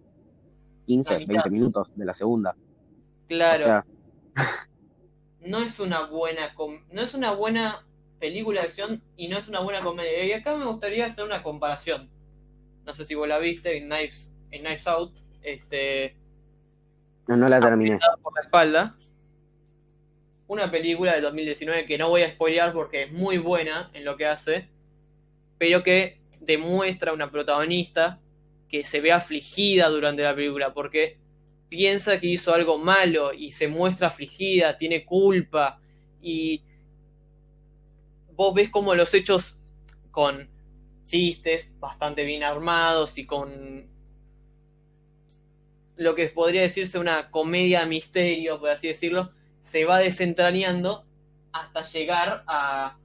15, 0.85 1.13
La 1.13 1.19
mitad. 1.19 1.33
20 1.33 1.49
minutos 1.49 1.91
de 1.95 2.05
la 2.05 2.13
segunda. 2.13 2.55
claro. 3.27 3.61
O 3.61 3.63
sea, 3.63 3.85
no 5.41 5.59
es 5.59 5.79
una 5.79 6.05
buena 6.07 6.53
no 6.91 7.01
es 7.01 7.13
una 7.13 7.31
buena 7.31 7.85
película 8.19 8.61
de 8.61 8.67
acción 8.67 9.03
y 9.15 9.29
no 9.29 9.37
es 9.37 9.47
una 9.47 9.61
buena 9.61 9.81
comedia. 9.81 10.25
Y 10.25 10.33
acá 10.33 10.55
me 10.57 10.65
gustaría 10.65 11.05
hacer 11.05 11.23
una 11.25 11.41
comparación. 11.41 12.09
No 12.85 12.93
sé 12.93 13.05
si 13.05 13.15
vos 13.15 13.27
la 13.27 13.39
viste 13.39 13.77
en 13.77 13.89
Knives, 13.89 14.31
en 14.51 14.61
Knives 14.61 14.87
Out, 14.87 15.17
este, 15.41 16.17
no, 17.27 17.35
no 17.35 17.49
la 17.49 17.59
terminé. 17.59 17.99
Por 18.21 18.33
la 18.35 18.41
espalda. 18.41 18.91
Una 20.47 20.71
película 20.71 21.13
de 21.13 21.21
2019 21.21 21.85
que 21.85 21.97
no 21.97 22.09
voy 22.09 22.21
a 22.21 22.31
spoilear 22.31 22.73
porque 22.73 23.03
es 23.03 23.11
muy 23.11 23.37
buena 23.37 23.91
en 23.93 24.05
lo 24.05 24.15
que 24.15 24.25
hace, 24.25 24.69
pero 25.57 25.83
que 25.83 26.21
demuestra 26.39 27.11
una 27.13 27.29
protagonista 27.29 28.21
que 28.69 28.83
se 28.83 29.01
ve 29.01 29.11
afligida 29.11 29.89
durante 29.89 30.23
la 30.23 30.35
película 30.35 30.73
porque 30.73 31.17
piensa 31.69 32.19
que 32.19 32.27
hizo 32.27 32.53
algo 32.53 32.77
malo 32.77 33.33
y 33.33 33.51
se 33.51 33.67
muestra 33.67 34.07
afligida, 34.07 34.77
tiene 34.77 35.05
culpa 35.05 35.81
y 36.21 36.63
vos 38.33 38.53
ves 38.53 38.69
como 38.69 38.95
los 38.95 39.13
hechos 39.13 39.57
con 40.11 40.49
chistes 41.05 41.71
bastante 41.79 42.23
bien 42.23 42.43
armados 42.43 43.17
y 43.17 43.25
con 43.25 43.87
lo 45.95 46.15
que 46.15 46.27
podría 46.27 46.61
decirse 46.61 46.99
una 46.99 47.31
comedia 47.31 47.85
misterio, 47.85 48.59
por 48.59 48.69
así 48.69 48.87
decirlo, 48.87 49.31
se 49.67 49.83
va 49.83 49.97
desentrañando 49.97 51.05
hasta 51.51 51.83
llegar 51.83 52.45
a 52.47 52.97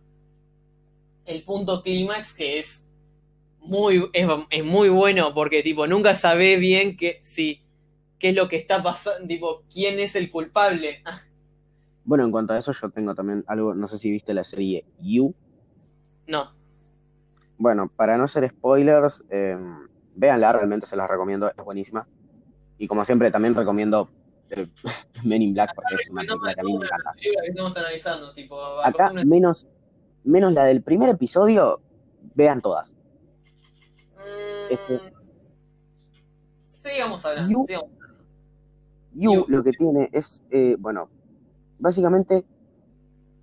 el 1.24 1.42
punto 1.42 1.82
clímax 1.82 2.34
que 2.34 2.60
es 2.60 2.88
muy 3.58 4.08
es, 4.12 4.28
es 4.48 4.64
muy 4.64 4.88
bueno 4.88 5.34
porque 5.34 5.64
tipo 5.64 5.88
nunca 5.88 6.14
sabe 6.14 6.56
bien 6.56 6.96
que 6.96 7.20
si 7.24 7.62
qué 8.20 8.28
es 8.28 8.36
lo 8.36 8.48
que 8.48 8.54
está 8.54 8.80
pasando, 8.80 9.26
tipo 9.26 9.64
quién 9.72 9.98
es 9.98 10.14
el 10.14 10.30
culpable. 10.30 11.02
Bueno, 12.04 12.24
en 12.24 12.32
cuanto 12.32 12.52
a 12.52 12.58
eso, 12.58 12.72
yo 12.72 12.90
tengo 12.90 13.14
también 13.14 13.44
algo, 13.46 13.74
no 13.74 13.86
sé 13.86 13.96
si 13.96 14.10
viste 14.10 14.34
la 14.34 14.42
serie 14.42 14.84
You. 15.00 15.32
no, 16.26 16.52
Bueno, 17.58 17.86
para 17.94 18.16
no 18.16 18.26
ser 18.26 18.48
spoilers, 18.48 19.24
eh, 19.30 19.56
véanla, 20.16 20.52
realmente 20.52 20.84
se 20.84 20.96
las 20.96 21.08
recomiendo, 21.08 21.48
es 21.48 21.64
buenísima. 21.64 22.08
Y 22.76 22.88
como 22.88 23.04
siempre, 23.04 23.30
también 23.30 23.54
recomiendo 23.54 24.10
Men 25.24 25.42
in 25.42 25.54
Black 25.54 25.74
porque 25.74 25.94
es 25.94 26.08
una 26.10 26.22
película 26.22 26.54
que 26.54 26.60
a 26.60 26.64
mí 26.64 26.72
me 26.78 26.84
encanta. 26.84 27.04
la 27.04 27.12
película 27.14 27.42
que 27.42 27.48
estamos 27.50 27.76
analizando, 27.76 28.34
tipo 28.34 28.56
Acá, 28.84 29.12
menos, 29.24 29.66
menos 30.24 30.52
la 30.52 30.64
del 30.64 30.82
primer 30.82 31.08
episodio, 31.10 31.80
vean 32.34 32.60
todas. 32.60 32.94
Mm, 34.16 34.72
este- 34.72 35.00
sigamos 36.68 37.24
hablando, 37.24 37.50
You- 37.52 37.64
sigamos 37.66 37.90
hablando. 37.92 38.24
You 39.14 39.32
You. 39.34 39.44
lo 39.48 39.62
que 39.62 39.70
tiene 39.72 40.08
es, 40.12 40.42
eh, 40.50 40.76
bueno, 40.78 41.08
básicamente, 41.78 42.44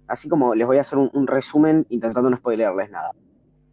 así 0.08 0.28
como 0.30 0.56
les 0.56 0.66
voy 0.68 0.78
a 0.78 0.82
hacer 0.82 0.98
un, 0.98 1.10
un 1.14 1.28
resumen 1.28 1.86
intentando 1.90 2.30
no 2.30 2.38
spoilearles 2.38 2.90
nada. 2.90 3.12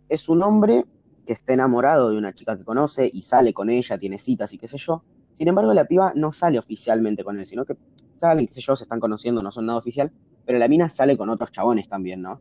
Es 0.08 0.28
un 0.28 0.42
hombre 0.42 0.84
que 1.26 1.32
está 1.32 1.54
enamorado 1.54 2.10
de 2.10 2.18
una 2.18 2.32
chica 2.32 2.56
que 2.56 2.64
conoce 2.64 3.10
y 3.12 3.22
sale 3.22 3.52
con 3.52 3.70
ella, 3.70 3.98
tiene 3.98 4.18
citas 4.18 4.52
y 4.52 4.58
qué 4.58 4.68
sé 4.68 4.78
yo. 4.78 5.02
Sin 5.36 5.48
embargo, 5.48 5.74
la 5.74 5.84
piba 5.84 6.14
no 6.14 6.32
sale 6.32 6.58
oficialmente 6.58 7.22
con 7.22 7.38
él, 7.38 7.44
sino 7.44 7.66
que 7.66 7.76
salen, 8.16 8.46
qué 8.46 8.54
sé 8.54 8.62
yo, 8.62 8.74
se 8.74 8.84
están 8.84 9.00
conociendo, 9.00 9.42
no 9.42 9.52
son 9.52 9.66
nada 9.66 9.78
oficial, 9.78 10.10
pero 10.46 10.58
la 10.58 10.66
mina 10.66 10.88
sale 10.88 11.14
con 11.18 11.28
otros 11.28 11.52
chabones 11.52 11.90
también, 11.90 12.22
¿no? 12.22 12.40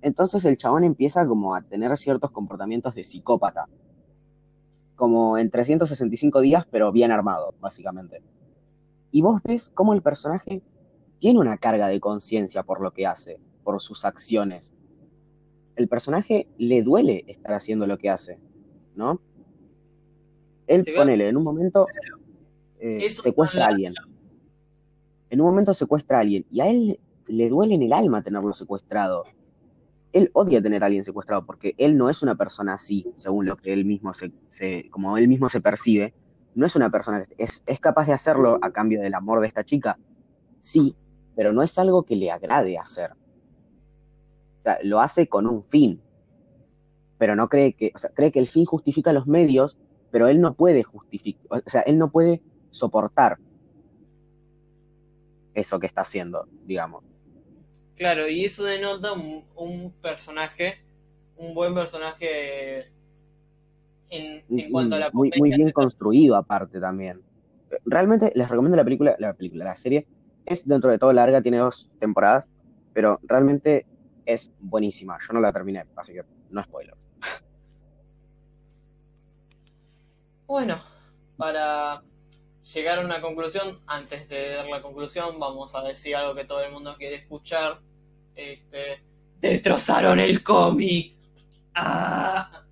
Entonces 0.00 0.44
el 0.44 0.56
chabón 0.56 0.84
empieza 0.84 1.26
como 1.26 1.56
a 1.56 1.62
tener 1.62 1.96
ciertos 1.98 2.30
comportamientos 2.30 2.94
de 2.94 3.02
psicópata. 3.02 3.66
Como 4.94 5.38
en 5.38 5.50
365 5.50 6.40
días, 6.40 6.64
pero 6.70 6.92
bien 6.92 7.10
armado, 7.10 7.52
básicamente. 7.60 8.22
Y 9.10 9.22
vos 9.22 9.42
ves 9.42 9.72
cómo 9.74 9.92
el 9.92 10.02
personaje 10.02 10.62
tiene 11.18 11.40
una 11.40 11.56
carga 11.56 11.88
de 11.88 11.98
conciencia 11.98 12.62
por 12.62 12.80
lo 12.80 12.92
que 12.92 13.08
hace, 13.08 13.40
por 13.64 13.82
sus 13.82 14.04
acciones. 14.04 14.72
El 15.74 15.88
personaje 15.88 16.46
le 16.58 16.84
duele 16.84 17.24
estar 17.26 17.54
haciendo 17.54 17.88
lo 17.88 17.98
que 17.98 18.08
hace, 18.08 18.38
¿no? 18.94 19.20
Él, 20.68 20.84
ponele, 20.96 21.28
en 21.28 21.36
un 21.36 21.42
momento 21.42 21.88
eh, 22.80 23.10
secuestra 23.10 23.66
a 23.66 23.68
alguien. 23.68 23.94
En 25.30 25.40
un 25.40 25.46
momento 25.46 25.74
secuestra 25.74 26.18
a 26.18 26.20
alguien 26.20 26.46
y 26.50 26.60
a 26.60 26.68
él 26.68 27.00
le 27.26 27.48
duele 27.48 27.74
en 27.74 27.82
el 27.82 27.92
alma 27.92 28.22
tenerlo 28.22 28.54
secuestrado. 28.54 29.24
él 30.12 30.30
odia 30.32 30.62
tener 30.62 30.82
a 30.82 30.86
alguien 30.86 31.04
secuestrado 31.04 31.44
porque 31.44 31.74
él 31.78 31.96
no 31.96 32.08
es 32.08 32.22
una 32.22 32.36
persona 32.36 32.74
así, 32.74 33.06
según 33.16 33.46
lo 33.46 33.56
que 33.56 33.72
él 33.72 33.84
mismo 33.84 34.14
se, 34.14 34.32
se 34.48 34.88
como 34.90 35.18
él 35.18 35.28
mismo 35.28 35.48
se 35.48 35.60
percibe. 35.60 36.14
No 36.54 36.64
es 36.64 36.74
una 36.74 36.90
persona 36.90 37.24
que 37.24 37.34
es, 37.38 37.62
es 37.66 37.80
capaz 37.80 38.06
de 38.06 38.14
hacerlo 38.14 38.58
a 38.62 38.70
cambio 38.70 39.00
del 39.02 39.14
amor 39.14 39.40
de 39.40 39.48
esta 39.48 39.64
chica, 39.64 39.98
sí, 40.58 40.96
pero 41.34 41.52
no 41.52 41.62
es 41.62 41.78
algo 41.78 42.04
que 42.04 42.16
le 42.16 42.30
agrade 42.30 42.78
hacer. 42.78 43.12
O 44.58 44.62
sea, 44.62 44.78
lo 44.82 45.00
hace 45.00 45.28
con 45.28 45.46
un 45.46 45.62
fin, 45.62 46.00
pero 47.18 47.36
no 47.36 47.48
cree 47.48 47.74
que, 47.74 47.92
o 47.94 47.98
sea, 47.98 48.10
cree 48.10 48.32
que 48.32 48.38
el 48.38 48.46
fin 48.46 48.64
justifica 48.64 49.12
los 49.12 49.26
medios, 49.26 49.78
pero 50.10 50.28
él 50.28 50.40
no 50.40 50.54
puede 50.54 50.82
justificar, 50.82 51.62
o 51.66 51.70
sea, 51.70 51.82
él 51.82 51.98
no 51.98 52.10
puede 52.10 52.42
soportar 52.76 53.38
eso 55.54 55.80
que 55.80 55.86
está 55.86 56.02
haciendo, 56.02 56.46
digamos. 56.64 57.02
Claro, 57.96 58.28
y 58.28 58.44
eso 58.44 58.64
denota 58.64 59.12
un, 59.12 59.44
un 59.56 59.92
personaje, 60.02 60.84
un 61.36 61.54
buen 61.54 61.74
personaje 61.74 62.92
en, 64.10 64.44
en 64.50 64.70
cuanto 64.70 64.96
a 64.96 64.98
la 64.98 65.10
muy, 65.12 65.30
muy 65.38 65.50
bien 65.56 65.70
construido 65.70 66.36
aparte 66.36 66.78
también. 66.78 67.22
Realmente 67.86 68.30
les 68.34 68.48
recomiendo 68.48 68.76
la 68.76 68.84
película, 68.84 69.16
la 69.18 69.32
película, 69.32 69.64
la 69.64 69.76
serie. 69.76 70.06
Es 70.44 70.68
dentro 70.68 70.90
de 70.90 70.98
todo 70.98 71.12
larga, 71.12 71.40
tiene 71.40 71.56
dos 71.56 71.90
temporadas, 71.98 72.48
pero 72.92 73.18
realmente 73.22 73.86
es 74.26 74.52
buenísima. 74.60 75.18
Yo 75.26 75.32
no 75.32 75.40
la 75.40 75.52
terminé, 75.52 75.86
así 75.96 76.12
que 76.12 76.22
no 76.50 76.62
spoilers. 76.62 77.08
Bueno, 80.46 80.80
para 81.36 82.02
llegar 82.74 82.98
a 82.98 83.04
una 83.04 83.20
conclusión, 83.20 83.80
antes 83.86 84.28
de 84.28 84.54
dar 84.54 84.66
la 84.66 84.82
conclusión, 84.82 85.38
vamos 85.38 85.74
a 85.74 85.82
decir 85.82 86.16
algo 86.16 86.34
que 86.34 86.44
todo 86.44 86.62
el 86.62 86.72
mundo 86.72 86.96
quiere 86.96 87.16
escuchar. 87.16 87.80
Este, 88.34 89.02
destrozaron 89.40 90.20
el 90.20 90.42
cómic. 90.42 91.14
Ah. 91.74 92.64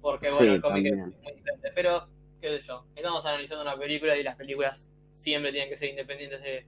Porque 0.00 0.28
bueno, 0.30 0.46
Sí, 0.46 0.54
el 0.54 0.60
cómic 0.62 0.86
es 0.86 0.96
muy 0.96 1.12
diferente. 1.34 1.72
Pero, 1.74 2.08
qué 2.40 2.48
sé 2.58 2.62
yo, 2.62 2.84
estamos 2.94 3.24
analizando 3.26 3.62
una 3.62 3.76
película 3.76 4.16
y 4.16 4.22
las 4.22 4.36
películas 4.36 4.90
siempre 5.12 5.52
tienen 5.52 5.68
que 5.70 5.76
ser 5.76 5.90
independientes 5.90 6.42
de, 6.42 6.66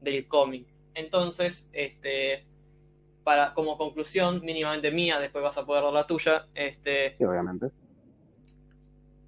del 0.00 0.26
cómic. 0.28 0.66
Entonces, 0.94 1.68
este, 1.72 2.46
para, 3.22 3.54
como 3.54 3.78
conclusión, 3.78 4.40
mínimamente 4.44 4.90
mía, 4.90 5.20
después 5.20 5.42
vas 5.44 5.56
a 5.58 5.64
poder 5.64 5.84
dar 5.84 5.92
la 5.92 6.06
tuya, 6.06 6.46
este, 6.54 7.16
Sí, 7.16 7.24
obviamente. 7.24 7.66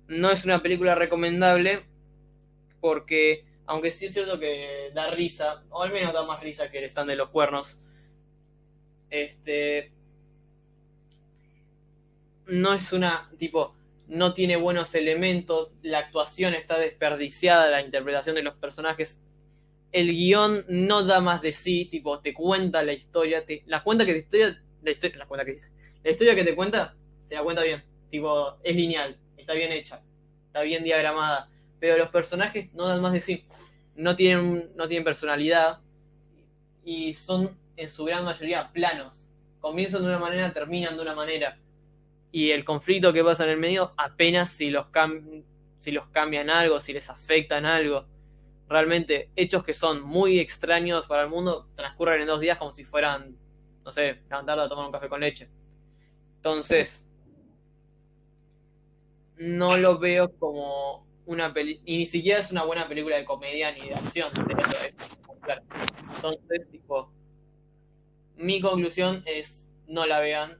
no 0.08 0.30
es 0.30 0.44
una 0.44 0.60
película 0.60 0.94
recomendable 0.94 1.84
porque, 2.82 3.46
aunque 3.64 3.92
sí 3.92 4.06
es 4.06 4.12
cierto 4.12 4.40
que 4.40 4.90
da 4.92 5.12
risa, 5.12 5.64
o 5.70 5.82
al 5.82 5.92
menos 5.92 6.12
da 6.12 6.26
más 6.26 6.42
risa 6.42 6.68
que 6.68 6.78
el 6.78 6.84
stand 6.84 7.08
de 7.08 7.16
los 7.16 7.30
cuernos, 7.30 7.78
este 9.08 9.92
no 12.46 12.74
es 12.74 12.92
una 12.92 13.30
tipo 13.38 13.76
no 14.08 14.34
tiene 14.34 14.56
buenos 14.56 14.94
elementos, 14.96 15.72
la 15.80 16.00
actuación 16.00 16.54
está 16.54 16.76
desperdiciada, 16.76 17.70
la 17.70 17.82
interpretación 17.82 18.34
de 18.34 18.42
los 18.42 18.54
personajes, 18.54 19.22
el 19.92 20.08
guion 20.08 20.64
no 20.68 21.04
da 21.04 21.20
más 21.20 21.40
de 21.40 21.52
sí, 21.52 21.86
tipo 21.86 22.20
te 22.20 22.34
cuenta 22.34 22.82
la 22.82 22.92
historia, 22.92 23.46
te, 23.46 23.62
la 23.66 23.82
cuenta 23.84 24.04
que 24.04 24.12
la 24.12 24.18
historia, 24.18 24.62
la 24.82 25.26
cuenta 25.26 25.44
que 25.44 25.56
la 26.02 26.10
historia 26.10 26.34
que 26.34 26.44
te 26.44 26.54
cuenta, 26.56 26.96
te 27.28 27.36
la 27.36 27.44
cuenta 27.44 27.62
bien, 27.62 27.84
tipo 28.10 28.58
es 28.64 28.74
lineal, 28.74 29.18
está 29.36 29.52
bien 29.52 29.70
hecha, 29.70 30.02
está 30.46 30.62
bien 30.62 30.82
diagramada, 30.82 31.48
pero 31.82 31.98
los 31.98 32.10
personajes 32.10 32.72
no 32.74 32.86
dan 32.86 33.02
más 33.02 33.12
de 33.12 33.20
sí, 33.20 33.44
no 33.96 34.14
tienen, 34.14 34.70
no 34.76 34.86
tienen 34.86 35.02
personalidad 35.02 35.80
y 36.84 37.12
son 37.14 37.58
en 37.76 37.90
su 37.90 38.04
gran 38.04 38.24
mayoría 38.24 38.70
planos. 38.72 39.28
Comienzan 39.58 40.02
de 40.02 40.06
una 40.06 40.20
manera, 40.20 40.52
terminan 40.52 40.94
de 40.94 41.02
una 41.02 41.16
manera. 41.16 41.58
Y 42.30 42.52
el 42.52 42.64
conflicto 42.64 43.12
que 43.12 43.24
pasa 43.24 43.42
en 43.42 43.50
el 43.50 43.56
medio, 43.56 43.94
apenas 43.96 44.50
si 44.50 44.70
los, 44.70 44.86
cam 44.90 45.42
si 45.80 45.90
los 45.90 46.06
cambian 46.10 46.50
algo, 46.50 46.78
si 46.78 46.92
les 46.92 47.10
afectan 47.10 47.66
algo. 47.66 48.06
Realmente, 48.68 49.32
hechos 49.34 49.64
que 49.64 49.74
son 49.74 50.02
muy 50.02 50.38
extraños 50.38 51.06
para 51.08 51.24
el 51.24 51.30
mundo 51.30 51.68
transcurren 51.74 52.20
en 52.20 52.28
dos 52.28 52.38
días 52.38 52.58
como 52.58 52.72
si 52.72 52.84
fueran, 52.84 53.36
no 53.84 53.90
sé, 53.90 54.22
levantarte 54.30 54.62
a 54.62 54.68
tomar 54.68 54.86
un 54.86 54.92
café 54.92 55.08
con 55.08 55.20
leche. 55.20 55.50
Entonces, 56.36 57.08
no 59.36 59.76
lo 59.76 59.98
veo 59.98 60.30
como 60.38 61.10
una 61.26 61.52
peli 61.52 61.80
y 61.84 61.98
ni 61.98 62.06
siquiera 62.06 62.40
es 62.40 62.50
una 62.50 62.64
buena 62.64 62.88
película 62.88 63.16
de 63.16 63.24
comedia 63.24 63.72
ni 63.72 63.88
de 63.88 63.94
acción. 63.94 64.30
Entonces, 66.14 66.70
tipo, 66.70 67.12
mi 68.36 68.60
conclusión 68.60 69.22
es 69.26 69.66
no 69.86 70.06
la 70.06 70.20
vean. 70.20 70.58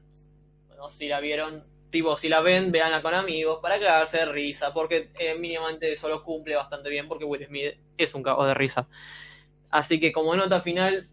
O 0.79 0.89
si 0.89 1.07
la 1.07 1.19
vieron, 1.21 1.65
tipo, 1.91 2.17
si 2.17 2.27
la 2.27 2.41
ven, 2.41 2.71
veanla 2.71 3.01
con 3.01 3.13
amigos 3.13 3.59
para 3.61 3.79
cagarse 3.79 4.17
de 4.17 4.25
risa, 4.25 4.73
porque 4.73 5.11
eh, 5.17 5.35
mínimamente 5.35 5.91
eso 5.91 6.09
lo 6.09 6.23
cumple 6.23 6.55
bastante 6.55 6.89
bien, 6.89 7.07
porque 7.07 7.23
Will 7.25 7.45
Smith 7.45 7.75
es 7.97 8.13
un 8.13 8.23
cago 8.23 8.45
de 8.45 8.53
risa. 8.53 8.87
Así 9.69 9.99
que 9.99 10.11
como 10.11 10.35
nota 10.35 10.59
final, 10.59 11.09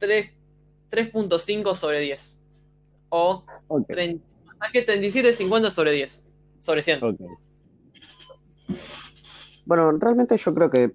3.5 0.00 1.76
sobre 1.76 2.00
10. 2.00 2.34
O 3.10 3.44
Okay. 3.68 4.20
37.50 4.60 5.70
sobre 5.70 5.92
10. 5.92 6.22
Sobre 6.60 6.82
100. 6.82 7.02
ok. 7.02 7.20
Bueno, 9.64 9.92
realmente 9.92 10.36
yo 10.36 10.54
creo 10.54 10.70
que 10.70 10.92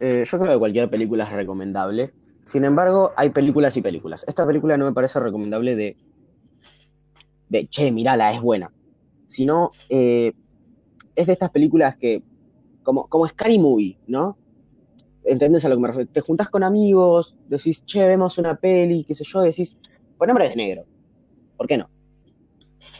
eh, 0.00 0.24
yo 0.26 0.38
creo 0.38 0.52
que 0.52 0.58
cualquier 0.58 0.88
película 0.88 1.24
es 1.24 1.32
recomendable. 1.32 2.12
Sin 2.42 2.64
embargo, 2.64 3.12
hay 3.16 3.30
películas 3.30 3.76
y 3.76 3.82
películas. 3.82 4.24
Esta 4.26 4.46
película 4.46 4.76
no 4.78 4.86
me 4.86 4.92
parece 4.92 5.20
recomendable 5.20 5.76
de, 5.76 5.96
de 7.50 7.66
che, 7.66 7.92
mirala, 7.92 8.32
es 8.32 8.40
buena. 8.40 8.72
Sino, 9.26 9.72
eh, 9.90 10.32
es 11.14 11.26
de 11.26 11.32
estas 11.34 11.50
películas 11.50 11.96
que, 11.96 12.22
como, 12.82 13.08
como 13.08 13.28
Scary 13.28 13.58
Movie, 13.58 13.98
¿no? 14.06 14.38
¿Entendés 15.22 15.66
a 15.66 15.68
lo 15.68 15.76
que 15.76 15.82
me 15.82 15.88
refiero? 15.88 16.10
Te 16.10 16.22
juntás 16.22 16.48
con 16.48 16.62
amigos, 16.62 17.36
decís, 17.46 17.84
che, 17.84 18.06
vemos 18.06 18.38
una 18.38 18.56
peli, 18.56 19.04
qué 19.04 19.14
sé 19.14 19.22
yo, 19.24 19.42
decís, 19.42 19.76
pon 20.16 20.30
Hombres 20.30 20.48
de 20.48 20.56
Negro. 20.56 20.86
¿Por 21.58 21.66
qué 21.66 21.76
no? 21.76 21.90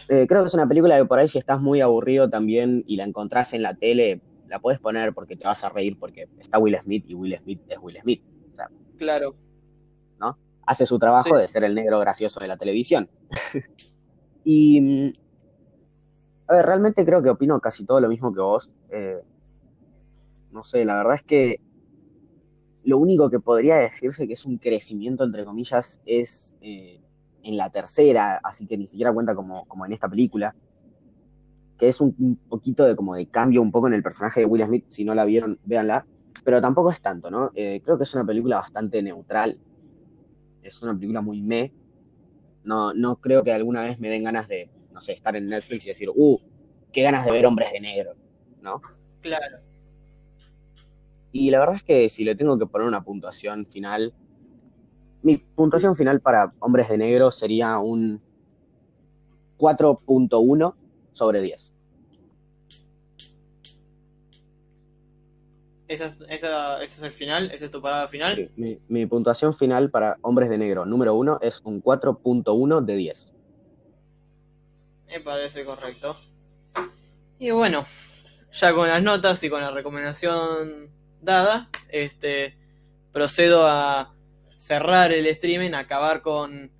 Eh, 0.09 0.26
creo 0.28 0.43
que 0.43 0.49
es 0.49 0.55
una 0.55 0.66
película 0.68 0.97
que 0.99 1.05
por 1.05 1.18
ahí 1.18 1.28
si 1.28 1.39
estás 1.39 1.61
muy 1.61 1.81
aburrido 1.81 2.28
también 2.28 2.85
y 2.87 2.97
la 2.97 3.05
encontrás 3.05 3.53
en 3.55 3.62
la 3.62 3.74
tele, 3.74 4.20
la 4.49 4.59
puedes 4.59 4.81
poner 4.81 5.12
porque 5.14 5.37
te 5.37 5.45
vas 5.45 5.62
a 5.64 5.68
reír 5.68 5.99
porque 5.99 6.28
está 6.39 6.59
Will 6.59 6.76
Smith 6.83 7.05
y 7.09 7.14
Will 7.14 7.37
Smith 7.39 7.61
es 7.68 7.78
Will 7.81 7.99
Smith. 8.01 8.22
O 8.53 8.55
sea, 8.57 8.68
Claro. 8.97 9.35
hace 10.66 10.87
su 10.87 10.99
trabajo 11.01 11.35
Sí. 11.35 11.41
de 11.41 11.49
ser 11.49 11.64
el 11.64 11.74
negro 11.74 11.99
gracioso 11.99 12.39
de 12.39 12.47
la 12.47 12.57
televisión. 12.57 13.09
y, 14.45 14.81
mm, 14.81 15.12
a 16.47 16.55
ver, 16.55 16.66
realmente 16.66 17.05
creo 17.05 17.22
que 17.22 17.31
opino 17.31 17.59
casi 17.61 17.85
todo 17.85 18.01
lo 18.01 18.09
mismo 18.09 18.33
que 18.33 18.41
vos. 18.41 18.70
Eh, 18.91 19.20
no 20.53 20.62
sé, 20.62 20.85
la 20.85 20.95
verdad 20.97 21.14
es 21.16 21.22
que 21.24 21.61
lo 22.85 22.99
único 22.99 23.31
que 23.31 23.41
podría 23.41 23.76
decirse 23.76 24.26
que 24.28 24.35
es 24.35 24.45
un 24.45 24.59
crecimiento, 24.59 25.24
entre 25.24 25.45
comillas, 25.45 26.01
es 26.07 26.55
eh, 26.61 27.01
en 27.43 27.57
la 27.57 27.70
tercera, 27.70 28.41
así 28.43 28.66
que 28.66 28.76
ni 28.76 28.86
siquiera 28.86 29.12
cuenta 29.12 29.34
como, 29.34 29.66
como 29.66 29.86
en 29.86 29.93
esta 29.93 30.09
película, 30.09 30.55
que 31.78 31.88
es 31.88 32.01
un, 32.01 32.14
un 32.18 32.36
poquito 32.36 32.84
de 32.84 32.95
como 32.95 33.14
de 33.14 33.26
cambio 33.26 33.62
un 33.62 33.70
poco 33.70 33.86
en 33.86 33.95
el 33.95 34.03
personaje 34.03 34.41
de 34.41 34.47
Will 34.47 34.64
Smith, 34.64 34.84
si 34.88 35.05
no 35.05 35.14
la 35.14 35.24
vieron, 35.24 35.59
véanla, 35.64 36.07
pero 36.45 36.61
tampoco 36.61 36.91
es 36.91 37.01
tanto, 37.01 37.30
¿no? 37.30 37.51
Eh, 37.55 37.80
creo 37.84 37.97
que 37.97 38.05
es 38.05 38.14
una 38.14 38.24
película 38.24 38.57
bastante 38.57 39.03
neutral, 39.03 39.59
es 40.62 40.82
una 40.82 40.95
película 40.95 41.20
muy 41.20 41.41
me, 41.41 41.72
no, 42.64 42.93
no 42.93 43.16
creo 43.16 43.43
que 43.43 43.53
alguna 43.53 43.82
vez 43.82 43.99
me 43.99 44.09
den 44.09 44.24
ganas 44.24 44.49
de, 44.49 44.70
no 44.93 45.01
sé, 45.01 45.12
estar 45.12 45.34
en 45.36 45.49
Netflix 45.49 45.86
y 45.86 45.91
decir, 45.91 46.11
uh, 46.14 46.38
qué 46.93 47.03
ganas 47.03 47.24
de 47.24 47.32
ver 47.32 47.47
hombres 47.47 47.72
de 47.72 47.80
negro, 47.80 48.14
¿no? 48.61 48.82
Claro. 49.20 49.59
Y 51.32 51.51
la 51.51 51.61
verdad 51.61 51.76
es 51.76 51.84
que 51.84 52.09
si 52.09 52.24
le 52.24 52.34
tengo 52.34 52.59
que 52.59 52.66
poner 52.66 52.88
una 52.88 53.03
puntuación 53.03 53.66
final, 53.66 54.12
mi 55.23 55.37
puntuación 55.37 55.95
final 55.95 56.21
para 56.21 56.49
Hombres 56.61 56.89
de 56.89 56.99
Negro 56.99 57.31
sería 57.31 57.79
un 57.79 58.21
4.1 59.59 60.75
sobre 61.12 61.43
10. 61.43 61.75
¿Esa 65.89 66.07
es, 66.07 66.21
esa, 66.29 66.83
¿Ese 66.83 66.99
es 66.99 67.03
el 67.03 67.12
final? 67.12 67.51
¿Esa 67.51 67.64
es 67.64 67.71
tu 67.71 67.83
palabra 67.83 68.09
final? 68.09 68.37
Sí, 68.37 68.51
mi, 68.57 68.79
mi 68.89 69.07
puntuación 69.07 69.53
final 69.53 69.91
para 69.91 70.16
Hombres 70.23 70.49
de 70.49 70.57
Negro 70.57 70.87
número 70.87 71.14
1 71.14 71.41
es 71.43 71.61
un 71.64 71.83
4.1 71.83 72.85
de 72.85 72.97
10. 72.97 73.35
Me 75.09 75.21
parece 75.21 75.64
correcto. 75.64 76.16
Y 77.41 77.51
bueno, 77.51 77.85
ya 78.53 78.73
con 78.73 78.87
las 78.89 79.03
notas 79.03 79.43
y 79.43 79.51
con 79.51 79.61
la 79.61 79.73
recomendación 79.73 80.91
dada, 81.21 81.68
este 81.89 82.57
procedo 83.12 83.66
a 83.66 84.14
cerrar 84.61 85.11
el 85.11 85.26
streaming, 85.26 85.72
acabar 85.72 86.20
con 86.20 86.70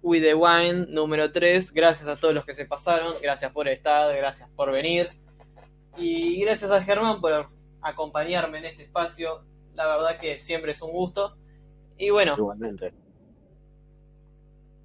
With 0.00 0.22
the 0.22 0.34
Wine 0.34 0.86
número 0.88 1.30
3. 1.30 1.70
Gracias 1.72 2.08
a 2.08 2.16
todos 2.16 2.34
los 2.34 2.46
que 2.46 2.54
se 2.54 2.64
pasaron, 2.64 3.14
gracias 3.20 3.52
por 3.52 3.68
estar, 3.68 4.16
gracias 4.16 4.48
por 4.56 4.72
venir. 4.72 5.10
Y 5.98 6.40
gracias 6.40 6.70
a 6.70 6.82
Germán 6.82 7.20
por 7.20 7.50
acompañarme 7.82 8.58
en 8.58 8.64
este 8.64 8.84
espacio. 8.84 9.44
La 9.74 9.86
verdad 9.86 10.18
que 10.18 10.38
siempre 10.38 10.72
es 10.72 10.80
un 10.80 10.92
gusto. 10.92 11.36
Y 11.98 12.08
bueno, 12.08 12.36
Igualmente. 12.38 12.94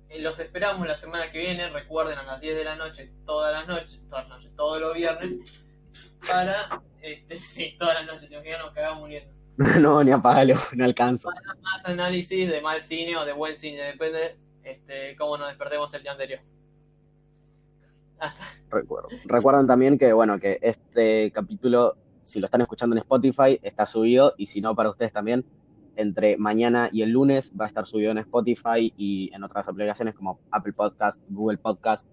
Eh, 0.10 0.20
Los 0.20 0.40
esperamos 0.40 0.86
la 0.86 0.96
semana 0.96 1.32
que 1.32 1.40
viene. 1.40 1.70
Recuerden 1.70 2.18
a 2.18 2.24
las 2.24 2.42
10 2.42 2.54
de 2.54 2.64
la 2.66 2.76
noche, 2.76 3.14
todas 3.26 3.54
las 3.54 3.66
noches, 3.66 4.02
todas 4.10 4.28
las 4.28 4.38
noches, 4.38 4.56
todos 4.58 4.82
los 4.82 4.94
viernes. 4.94 5.64
Para. 6.28 6.82
Este, 7.02 7.38
sí, 7.40 7.78
todas 7.80 7.96
las 7.96 8.06
noches. 8.06 8.28
Te 8.28 8.36
imaginas, 8.36 8.60
nos 8.60 8.74
cagamos 8.74 9.00
muriendo. 9.00 9.37
no, 9.82 10.04
ni 10.04 10.12
apagalo, 10.12 10.56
no 10.76 10.86
alcanzo. 10.86 11.30
Más 11.62 11.86
análisis 11.86 12.48
de 12.48 12.62
mal 12.62 12.82
cine 12.82 13.18
o 13.18 13.26
de 13.26 13.34
buen 13.34 13.58
cine. 13.58 13.82
Depende 13.82 14.38
este, 14.64 15.16
cómo 15.18 15.38
nos 15.38 15.48
despertemos 15.48 15.92
el 15.94 16.04
día 16.04 16.12
anterior. 16.12 16.40
Recuerdo. 18.70 19.10
Recuerden 19.26 19.68
también 19.68 19.98
que, 19.98 20.14
bueno, 20.14 20.40
que 20.40 20.60
este 20.62 21.32
capítulo, 21.32 21.98
si 22.22 22.40
lo 22.40 22.46
están 22.46 22.62
escuchando 22.62 22.96
en 22.96 23.00
Spotify, 23.00 23.60
está 23.64 23.86
subido, 23.86 24.36
y 24.38 24.46
si 24.46 24.62
no, 24.62 24.76
para 24.76 24.90
ustedes 24.90 25.12
también, 25.12 25.44
entre 25.96 26.38
mañana 26.38 26.90
y 26.92 27.02
el 27.02 27.10
lunes 27.10 27.52
va 27.60 27.66
a 27.66 27.68
estar 27.68 27.88
subido 27.88 28.12
en 28.12 28.20
Spotify 28.20 28.94
y 28.96 29.32
en 29.34 29.44
otras 29.44 29.68
aplicaciones 29.68 30.14
como 30.14 30.40
Apple 30.52 30.74
Podcast, 30.74 31.20
Google 31.30 31.58
Podcast, 31.58 32.08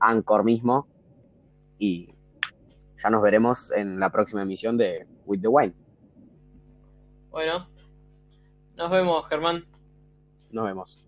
Anchor 0.00 0.42
mismo. 0.42 0.88
Y 1.78 2.08
ya 3.00 3.10
nos 3.10 3.22
veremos 3.22 3.70
en 3.70 4.00
la 4.00 4.10
próxima 4.10 4.42
emisión 4.42 4.76
de 4.76 5.06
With 5.24 5.40
the 5.40 5.48
Wine. 5.48 5.74
Bueno, 7.30 7.68
nos 8.74 8.90
vemos, 8.90 9.28
Germán. 9.28 9.64
Nos 10.50 10.64
vemos. 10.64 11.04